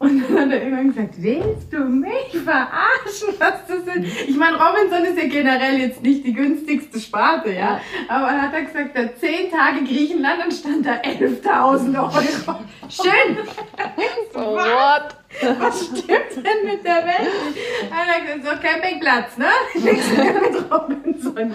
Und 0.00 0.22
dann 0.22 0.38
hat 0.42 0.52
er 0.52 0.62
irgendwann 0.62 0.88
gesagt, 0.94 1.14
willst 1.18 1.72
du 1.72 1.78
mich 1.80 2.30
verarschen? 2.44 3.34
Was 3.38 3.66
das 3.66 3.96
ist? 3.96 4.28
Ich 4.28 4.36
meine, 4.36 4.56
Robinson 4.56 5.04
ist 5.04 5.20
ja 5.20 5.28
generell 5.28 5.80
jetzt 5.80 6.02
nicht 6.02 6.24
die 6.24 6.32
günstigste 6.32 7.00
Sparte, 7.00 7.52
ja. 7.52 7.80
Aber 8.06 8.26
dann 8.26 8.42
hat 8.42 8.54
er 8.54 8.62
gesagt, 8.62 8.96
da 8.96 9.16
zehn 9.16 9.50
Tage 9.50 9.82
Griechenland 9.84 10.44
und 10.44 10.52
stand 10.52 10.86
da 10.86 10.92
11.000 11.00 11.98
Euro. 11.98 12.60
schön. 12.88 13.38
So, 14.32 14.40
what? 14.40 15.16
Was 15.58 15.84
stimmt 15.86 16.36
denn 16.36 16.64
mit 16.64 16.84
der 16.84 17.04
Welt? 17.04 17.28
Er 17.90 18.36
gesagt, 18.36 18.60
so 18.62 18.66
Campingplatz, 18.68 19.36
ne? 19.36 19.46
Nichts 19.74 20.10
mehr 20.16 20.32
mit 20.32 20.70
Robinson. 20.72 21.54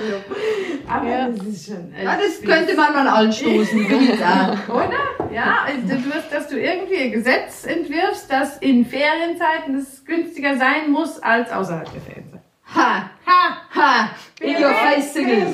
Aber 0.88 1.08
Ja. 1.10 1.28
das 1.30 1.46
ist 1.48 1.66
schon. 1.68 1.94
Ja, 2.02 2.16
das 2.18 2.42
könnte 2.42 2.76
man 2.76 2.94
mal 2.94 3.08
anstoßen. 3.08 3.82
Ich 3.82 3.90
will 3.90 4.02
jetzt 4.10 4.22
auch. 4.24 4.76
Oder? 4.76 5.34
Ja, 5.34 5.66
du 5.88 6.06
wirst, 6.06 6.32
dass 6.32 6.48
du 6.48 6.60
irgendwie 6.60 6.98
ein 6.98 7.12
Gesetz 7.14 7.66
entwirfst, 7.66 8.32
dass 8.32 8.58
in 8.60 8.86
Ferienzeiten 8.86 9.76
es 9.80 10.06
günstiger 10.06 10.56
sein 10.58 10.92
muss 10.92 11.20
als 11.22 11.52
außerhalb 11.52 11.92
der 11.92 12.02
Ferienzeit. 12.02 12.33
Ha, 12.76 13.10
Ha! 13.26 13.58
ha, 13.76 14.10
in 14.42 14.56
your 14.62 14.74
face 14.74 15.14
singing. 15.14 15.54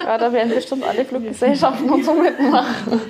Ja, 0.00 0.18
da 0.18 0.30
werden 0.32 0.50
bestimmt 0.54 0.84
alle 0.84 1.04
Fluggesellschaften 1.04 1.88
und 1.88 2.04
so 2.04 2.14
mitmachen. 2.14 3.00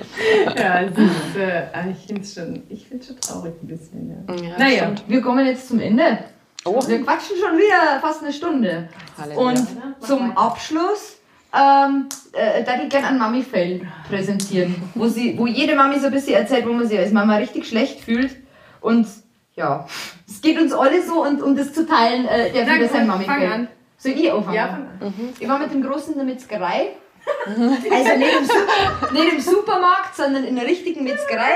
Ja, 0.57 0.81
es 0.81 0.91
ist, 0.97 1.37
äh, 1.37 1.63
ah, 1.73 1.83
ich 1.91 2.05
finde 2.07 2.21
es 2.21 2.33
schon, 2.33 2.63
ich 2.69 2.87
find's 2.87 3.07
schon 3.07 3.19
traurig 3.19 3.53
ein 3.61 3.67
bisschen. 3.67 4.25
Ja. 4.29 4.35
Ja, 4.35 4.57
Naja, 4.57 4.83
stimmt. 4.83 5.03
wir 5.07 5.21
kommen 5.21 5.45
jetzt 5.45 5.67
zum 5.67 5.79
Ende. 5.79 6.19
Oh. 6.63 6.81
Wir 6.87 7.03
quatschen 7.03 7.35
schon 7.37 7.57
wieder 7.57 7.99
fast 8.01 8.23
eine 8.23 8.31
Stunde. 8.31 8.87
Halleluja. 9.17 9.47
Und 9.49 9.67
zum 9.99 10.37
Abschluss 10.37 11.17
ähm, 11.53 12.07
äh, 12.33 12.63
da 12.63 12.81
ich 12.81 12.89
gerne 12.89 13.07
einen 13.07 13.19
Mami-Fail 13.19 13.87
präsentieren, 14.09 14.75
wo, 14.93 15.07
sie, 15.07 15.37
wo 15.37 15.47
jede 15.47 15.75
Mami 15.75 15.99
so 15.99 16.07
ein 16.07 16.11
bisschen 16.11 16.35
erzählt, 16.35 16.65
wo 16.67 16.73
man 16.73 16.85
sich 16.87 16.99
als 16.99 17.11
Mama 17.11 17.37
richtig 17.37 17.67
schlecht 17.67 18.01
fühlt. 18.01 18.35
Und 18.81 19.07
ja, 19.55 19.87
es 20.27 20.41
geht 20.41 20.59
uns 20.59 20.73
alle 20.73 21.01
so 21.01 21.23
und 21.23 21.41
um 21.41 21.55
das 21.55 21.73
zu 21.73 21.85
teilen, 21.85 22.27
äh, 22.27 22.51
der 22.51 22.67
wieder 22.67 22.89
sein 22.89 23.07
fang 23.07 23.43
an. 23.43 23.67
Soll 23.97 24.11
ich 24.11 24.31
anfangen? 24.31 24.55
Ja, 24.55 24.67
fang 24.67 24.87
an. 24.99 25.33
Ich 25.39 25.47
war 25.47 25.59
mit 25.59 25.73
dem 25.73 25.81
Großen 25.81 26.13
in 26.13 26.19
der 26.19 26.25
Metzgerei. 26.25 26.89
Also 27.47 28.17
nicht 28.17 28.33
im, 28.37 29.13
nicht 29.13 29.33
im 29.33 29.39
Supermarkt, 29.39 30.15
sondern 30.15 30.43
in 30.43 30.55
der 30.55 30.65
richtigen 30.65 31.03
Metzgerei. 31.03 31.55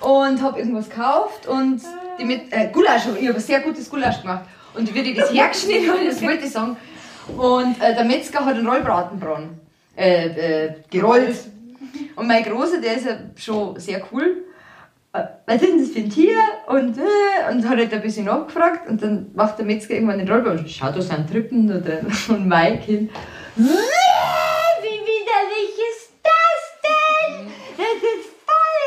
Und 0.00 0.40
habe 0.40 0.58
irgendwas 0.58 0.88
gekauft 0.88 1.46
und 1.48 1.80
die 2.18 2.24
mit 2.24 2.52
äh, 2.52 2.68
Gulasch, 2.72 3.06
ich 3.18 3.26
habe 3.26 3.38
ein 3.38 3.40
sehr 3.40 3.60
gutes 3.60 3.90
Gulasch 3.90 4.20
gemacht. 4.20 4.44
Und 4.74 4.92
wie 4.94 5.02
die 5.02 5.14
das 5.14 5.32
hergeschnitten 5.32 5.90
haben, 5.90 6.06
das 6.06 6.22
wollte 6.22 6.44
ich 6.44 6.52
sagen. 6.52 6.76
Und 7.36 7.80
äh, 7.80 7.94
der 7.94 8.04
Metzger 8.04 8.44
hat 8.44 8.54
einen 8.54 8.68
Rollbratenbraten 8.68 9.60
äh, 9.96 10.26
äh, 10.66 10.74
gerollt. 10.90 11.36
Und 12.16 12.26
mein 12.26 12.42
Großer, 12.44 12.80
der 12.80 12.96
ist 12.96 13.06
ja 13.06 13.16
schon 13.36 13.78
sehr 13.80 14.02
cool. 14.12 14.44
Was 15.46 15.62
ist 15.62 15.70
denn 15.70 15.78
das 15.78 15.90
für 15.90 15.98
ein 16.00 16.10
Tier? 16.10 16.36
Und, 16.66 16.98
äh, 16.98 17.52
und 17.52 17.68
hat 17.68 17.78
halt 17.78 17.92
ein 17.94 18.02
bisschen 18.02 18.24
nachgefragt. 18.26 18.88
Und 18.88 19.00
dann 19.02 19.30
macht 19.34 19.58
der 19.58 19.64
Metzger 19.64 19.94
irgendwann 19.94 20.18
den 20.18 20.28
Rollbraten. 20.28 20.68
Schau, 20.68 20.90
da 20.90 21.00
sind 21.00 21.30
Trippen. 21.30 21.70
Oder, 21.70 22.00
und 22.34 22.48
mein 22.48 22.80
Kind. 22.82 23.10
"Äh, 23.10 23.60
Wie 24.82 25.00
widerlich 25.00 25.74
ist 25.92 26.10
das 26.22 26.62
denn? 26.82 27.46
Das 27.76 27.96
ist 28.02 28.30
voll 28.44 28.82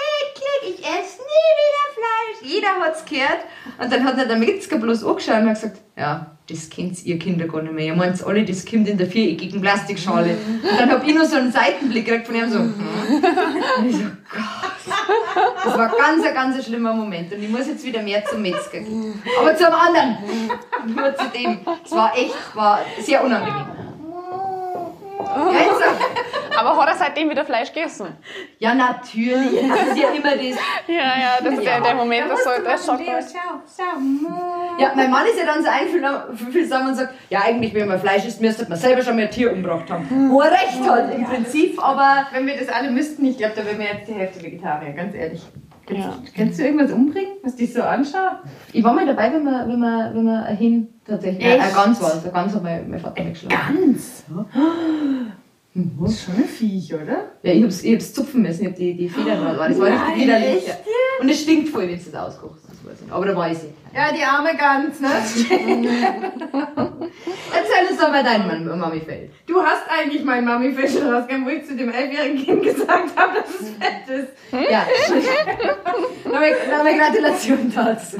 eklig. 0.66 0.80
Ich 0.80 0.86
esse 0.86 1.22
nie 1.22 1.50
wieder 1.58 1.86
Fleisch. 1.96 2.52
Jeder 2.52 2.68
hat's 2.82 3.06
gehört. 3.06 3.46
Und 3.80 3.92
dann 3.94 4.04
hat 4.04 4.18
er 4.18 4.26
der 4.26 4.38
Metzger 4.38 4.78
bloß 4.80 5.06
angeschaut 5.06 5.36
und 5.42 5.48
hat 5.50 5.56
gesagt, 5.56 5.78
ja, 5.98 6.37
das 6.50 6.70
kennt 6.70 7.04
ihr 7.06 7.20
Kinder 7.20 7.46
gar 7.46 7.62
nicht 7.62 7.74
mehr. 7.74 7.88
Ihr 7.88 7.96
meint 7.96 8.24
alle, 8.24 8.46
das 8.46 8.66
kommt 8.66 8.88
in 8.88 8.98
der 8.98 9.08
viereckigen 9.08 9.62
Plastikschale. 9.62 10.30
Und 10.30 10.80
dann 10.80 10.90
hab 10.90 11.06
ich 11.06 11.14
nur 11.14 11.26
so 11.26 11.36
einen 11.36 11.52
Seitenblick 11.52 12.06
gekriegt 12.06 12.28
von 12.28 12.36
ihm 12.36 12.50
so, 12.50 12.60
hm. 12.60 12.74
Und 13.78 13.90
ich 13.90 13.96
so, 13.96 14.04
Gott. 14.04 14.78
Das 15.64 15.78
war 15.78 15.90
ganz, 15.90 16.26
ein 16.26 16.34
ganz 16.34 16.66
schlimmer 16.66 16.94
Moment. 16.94 17.34
Und 17.34 17.44
ich 17.44 17.50
muss 17.50 17.68
jetzt 17.68 17.84
wieder 17.84 18.02
mehr 18.02 18.24
zum 18.26 18.42
Metzger 18.42 18.80
gehen. 18.80 19.22
Aber 19.40 19.56
zum 19.56 19.68
anderen. 19.68 20.18
Nur 20.96 21.16
zu 21.16 21.26
dem. 21.38 21.60
Es 21.84 21.92
war 21.92 22.18
echt, 22.18 22.56
war 22.56 22.80
sehr 23.02 23.24
unangenehm. 23.24 23.66
Ja, 25.20 25.60
Aber 26.58 26.78
hat 26.78 26.90
er 26.90 26.96
seitdem 26.96 27.30
wieder 27.30 27.46
Fleisch 27.46 27.72
gegessen? 27.72 28.08
ja, 28.60 28.74
natürlich. 28.74 29.68
Das 29.70 29.88
ist 29.90 29.98
ja 29.98 30.10
immer 30.10 30.36
das. 30.36 30.58
Ja, 30.88 30.96
ja, 30.96 31.38
das 31.44 31.54
ist 31.54 31.64
ja 31.64 31.80
der 31.80 31.96
Moment, 31.96 32.30
das 32.30 32.44
so, 32.44 32.50
der 32.64 32.78
Schock. 32.78 33.00
Leo, 33.00 33.20
schau, 33.22 33.62
schau. 33.66 34.82
Ja, 34.82 34.94
mein 34.96 35.12
Mann 35.12 35.26
ist 35.26 35.38
ja 35.38 35.46
dann 35.46 35.64
so 35.64 35.70
einfühlsam 35.70 36.88
und 36.88 36.96
sagt, 36.96 37.14
ja, 37.30 37.42
eigentlich, 37.42 37.74
wenn 37.74 37.88
man 37.88 38.00
Fleisch 38.00 38.26
isst, 38.26 38.42
müsste 38.42 38.68
man 38.68 38.78
selber 38.78 39.02
schon 39.02 39.16
mehr 39.16 39.30
Tier 39.30 39.52
umgebracht 39.52 39.90
haben. 39.90 40.30
Wo 40.32 40.42
er 40.42 40.52
recht 40.52 40.82
hat, 40.88 41.14
im 41.14 41.26
Prinzip, 41.26 41.82
aber 41.84 42.28
Wenn 42.32 42.48
wir 42.48 42.58
das 42.58 42.70
alle 42.70 42.90
müssten, 42.90 43.26
ich 43.26 43.38
glaube, 43.38 43.54
da 43.56 43.66
wären 43.66 43.80
wir 43.80 43.86
jetzt 43.86 44.08
die 44.08 44.14
Hälfte 44.14 44.44
Vegetarier, 44.44 44.94
ganz 44.94 45.14
ehrlich. 45.14 45.42
Ja. 45.90 46.14
Kannst 46.36 46.60
du 46.60 46.64
irgendwas 46.64 46.92
umbringen, 46.92 47.38
was 47.44 47.56
dich 47.56 47.74
so 47.74 47.82
anschaut? 47.82 48.40
Ich 48.74 48.84
war 48.84 48.94
mal 48.94 49.06
dabei, 49.06 49.32
wenn 49.32 49.44
wir, 49.44 49.68
wenn 49.68 49.80
wir, 49.80 50.12
wenn 50.14 50.24
wir 50.24 50.46
Hin 50.48 50.90
tatsächlich. 51.06 51.46
Echt? 51.46 51.62
Ein 51.62 51.74
Gans 51.74 52.02
war 52.02 52.14
es. 52.14 52.26
Ein 52.26 52.34
Gans 52.34 52.56
hat 52.56 52.64
mein, 52.64 52.90
mein 52.90 53.00
Vater 53.00 53.24
weggeschlagen. 53.24 53.78
Ganz. 53.80 54.26
Das 56.00 56.12
ist 56.12 56.26
schon 56.26 56.36
ein 56.36 56.46
Viech, 56.46 56.92
oder? 56.94 57.34
Ja, 57.44 57.54
ich 57.54 57.64
hab's, 57.64 57.84
ich 57.84 57.94
hab's 57.94 58.12
zupfen 58.12 58.42
müssen, 58.42 58.64
ich 58.64 58.68
hab 58.70 58.76
die, 58.76 58.96
die 58.96 59.08
Federn 59.08 59.56
dran. 59.56 59.70
Das 59.70 59.80
war 59.80 59.88
richtig 59.88 60.24
widerlich. 60.24 60.68
Ja. 60.68 60.74
Und 61.20 61.30
es 61.30 61.42
stinkt 61.42 61.70
voll, 61.70 61.88
wenn 61.88 62.00
du 62.00 62.04
das 62.12 62.16
auskochst. 62.16 62.64
Das. 62.66 63.12
Aber 63.12 63.26
da 63.26 63.36
weiß 63.36 63.66
ich. 63.66 63.70
Ja, 63.94 64.12
die 64.12 64.24
arme 64.24 64.56
Gans, 64.56 65.00
ne? 65.02 65.10
Erzähl 67.54 67.88
uns 67.90 68.00
doch 68.00 68.10
mal 68.10 68.24
dein 68.24 68.48
Mann, 68.48 68.80
Mami 68.80 69.02
fällt. 69.02 69.32
Du 69.46 69.62
hast 69.62 69.84
eigentlich 69.90 70.24
mein 70.24 70.46
Mami-Fisch 70.46 70.96
rausgegangen, 70.96 71.46
wo 71.46 71.50
ich 71.50 71.66
zu 71.66 71.76
dem 71.76 71.92
elfjährigen 71.92 72.44
Kind 72.44 72.64
gesagt 72.64 73.16
habe, 73.16 73.40
dass 73.40 73.50
es 73.60 73.70
fett 73.72 74.08
ist. 74.08 74.30
Ja. 74.72 74.88
Nochmal 76.26 76.98
Gratulation 76.98 77.72
dazu. 77.76 78.18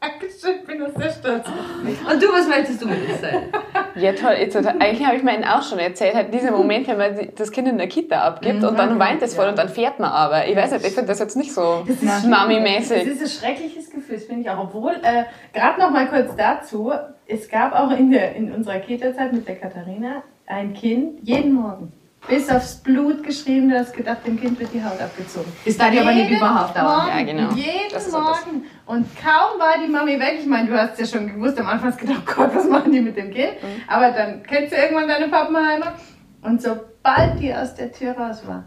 Dankeschön, 0.00 0.60
ich 0.60 0.66
bin 0.66 0.78
das 0.80 0.94
sehr 0.94 1.10
stolz. 1.12 1.46
Und 1.48 2.22
du, 2.22 2.32
was 2.32 2.48
möchtest 2.48 2.82
du 2.82 2.86
mit 2.86 3.08
uns 3.08 3.20
sein? 3.20 3.52
Ja, 3.98 4.12
toll. 4.12 4.34
Jetzt, 4.38 4.56
eigentlich 4.56 5.04
habe 5.04 5.16
ich 5.16 5.22
mir 5.22 5.38
auch 5.54 5.62
schon 5.62 5.78
erzählt, 5.78 6.14
halt 6.14 6.32
dieser 6.32 6.50
Moment, 6.52 6.88
wenn 6.88 6.98
man 6.98 7.28
das 7.36 7.50
Kind 7.50 7.68
in 7.68 7.78
der 7.78 7.88
Kita 7.88 8.20
abgibt 8.20 8.62
und 8.64 8.78
dann 8.78 8.98
weint 8.98 9.22
es 9.22 9.34
voll 9.34 9.48
und 9.48 9.58
dann 9.58 9.68
fährt 9.68 9.98
man 9.98 10.10
aber. 10.10 10.46
Ich 10.46 10.56
weiß 10.56 10.72
nicht, 10.72 10.86
ich 10.86 10.94
finde 10.94 11.08
das 11.08 11.18
jetzt 11.18 11.36
nicht 11.36 11.52
so 11.52 11.84
Das 11.86 12.24
Mami-mäßig. 12.24 13.06
ist 13.06 13.20
ein 13.22 13.28
schreckliches 13.28 13.90
Gefühl, 13.90 14.16
das 14.16 14.24
finde 14.24 14.42
ich 14.42 14.50
auch. 14.50 14.64
Obwohl, 14.64 14.92
äh, 15.02 15.24
gerade 15.52 15.80
noch 15.80 15.90
mal 15.90 16.06
kurz 16.08 16.34
dazu, 16.36 16.92
es 17.26 17.48
gab 17.48 17.72
auch 17.74 17.90
in, 17.90 18.10
der, 18.10 18.34
in 18.34 18.52
unserer 18.52 18.78
Kita-Zeit 18.78 19.32
mit 19.32 19.46
der 19.46 19.56
Katharina 19.56 20.22
ein 20.46 20.72
Kind, 20.74 21.20
jeden 21.22 21.52
Morgen. 21.52 21.92
Bis 22.26 22.50
aufs 22.50 22.76
Blut 22.76 23.22
geschrieben, 23.22 23.70
du 23.70 23.78
hast 23.78 23.94
gedacht, 23.94 24.18
dem 24.26 24.38
Kind 24.38 24.58
wird 24.60 24.72
die 24.74 24.82
Haut 24.84 25.00
abgezogen. 25.00 25.50
Das 25.64 25.76
darf 25.78 25.92
ja 25.94 26.02
aber 26.02 26.12
nicht 26.12 26.24
Jeden 26.24 26.36
überhaupt. 26.36 26.76
Morgen, 26.76 27.08
Ja, 27.08 27.22
genau. 27.22 27.52
Jeden 27.52 27.90
Das 27.90 28.04
ist 28.06 28.12
so 28.12 28.18
das. 28.18 28.44
Morgen. 28.44 28.64
Und 28.86 29.06
kaum 29.16 29.58
war 29.58 29.78
die 29.82 29.90
Mami 29.90 30.18
weg. 30.20 30.36
Ich 30.40 30.46
meine, 30.46 30.68
du 30.68 30.78
hast 30.78 30.98
ja 30.98 31.06
schon 31.06 31.26
gewusst, 31.32 31.58
am 31.58 31.66
Anfang 31.68 31.88
hast 31.90 32.00
du 32.02 32.06
gedacht, 32.06 32.22
oh 32.28 32.32
Gott, 32.34 32.54
was 32.54 32.68
machen 32.68 32.92
die 32.92 33.00
mit 33.00 33.16
dem 33.16 33.32
Kind? 33.32 33.62
Mhm. 33.62 33.82
Aber 33.86 34.10
dann 34.10 34.42
kennst 34.42 34.72
du 34.72 34.76
irgendwann 34.76 35.08
deine 35.08 35.28
Pappenheimer. 35.28 35.94
Und 36.42 36.60
sobald 36.60 37.40
die 37.40 37.54
aus 37.54 37.74
der 37.74 37.92
Tür 37.92 38.12
raus 38.12 38.42
war, 38.46 38.64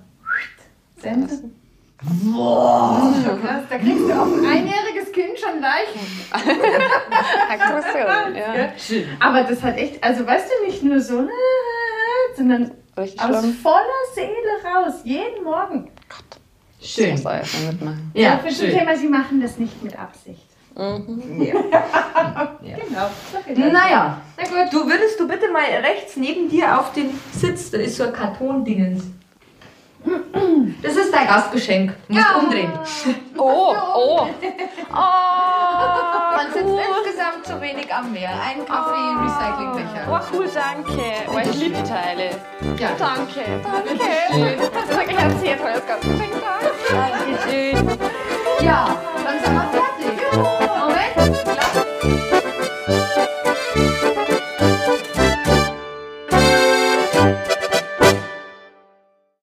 Sense. 0.97 1.43
Boah. 2.03 3.13
Krass, 3.23 3.63
da 3.69 3.77
kriegst 3.77 3.99
du 4.09 4.11
auch 4.11 4.25
ein 4.25 4.45
einjähriges 4.45 5.11
Kind 5.11 5.37
schon 5.37 5.61
leicht. 5.61 5.93
Aggression, 7.49 8.35
ja. 8.35 8.71
Aber 9.19 9.43
das 9.43 9.61
hat 9.61 9.77
echt, 9.77 10.03
also 10.03 10.25
weißt 10.25 10.47
du, 10.49 10.65
nicht 10.65 10.83
nur 10.83 10.99
so, 10.99 11.27
sondern 12.35 12.71
Richtig 13.01 13.21
aus 13.21 13.39
schlimm. 13.39 13.53
voller 13.53 14.03
Seele 14.13 14.29
raus, 14.65 14.93
jeden 15.03 15.43
Morgen. 15.43 15.89
Schön. 16.81 17.11
Muss 17.11 17.25
er 17.25 17.39
erst 17.39 17.53
mal 17.61 17.71
mitmachen. 17.71 18.11
Ja, 18.13 18.21
Ja, 18.21 18.37
für 18.39 18.47
das 18.47 18.57
schön. 18.57 18.71
Thema, 18.77 18.95
sie 18.97 19.07
machen 19.07 19.41
das 19.41 19.57
nicht 19.57 19.83
mit 19.83 19.97
Absicht. 19.97 20.45
Mhm. 20.75 21.41
Ja. 21.41 21.53
Genau. 22.61 23.09
viel 23.45 23.55
dazu. 23.55 23.71
Naja, 23.71 24.21
Na 24.37 24.43
gut. 24.43 24.73
du 24.73 24.85
würdest 24.87 25.19
du 25.19 25.27
bitte 25.27 25.51
mal 25.51 25.63
rechts 25.63 26.15
neben 26.15 26.47
dir 26.49 26.79
auf 26.79 26.93
den 26.93 27.09
Sitz, 27.33 27.71
da 27.71 27.77
ist 27.77 27.97
so 27.97 28.03
ein 28.05 28.13
Kartondingens. 28.13 29.03
Das 30.81 30.95
ist 30.95 31.13
dein 31.13 31.27
Gastgeschenk. 31.27 31.93
Du 32.07 32.15
musst 32.15 32.35
umdrehen. 32.35 32.71
Oh, 33.37 33.75
oh. 33.95 34.27
Man 34.91 36.47
sitzt 36.53 36.65
insgesamt 36.65 37.45
zu 37.45 37.61
wenig 37.61 37.93
am 37.93 38.11
Meer. 38.11 38.31
Ein 38.31 38.65
Kaffee-Recyclingbecher. 38.65 40.07
Oh, 40.09 40.19
cool, 40.33 40.49
danke. 40.53 41.03
Oh, 41.31 41.37
ich 41.37 41.55
liebe 41.55 41.75
die 41.75 41.83
Teile. 41.83 42.31
Ja. 42.77 42.89
Danke, 42.97 43.61
danke. 43.63 44.57
Das 44.73 44.83
ist 44.83 44.97
wirklich 44.97 45.17
ein 45.17 45.39
sehr 45.39 45.57
tolles 45.57 45.85
Gastgeschenk. 45.85 46.33
Danke. 46.41 47.31
Dankeschön. 47.45 47.99
Ja, 48.61 48.97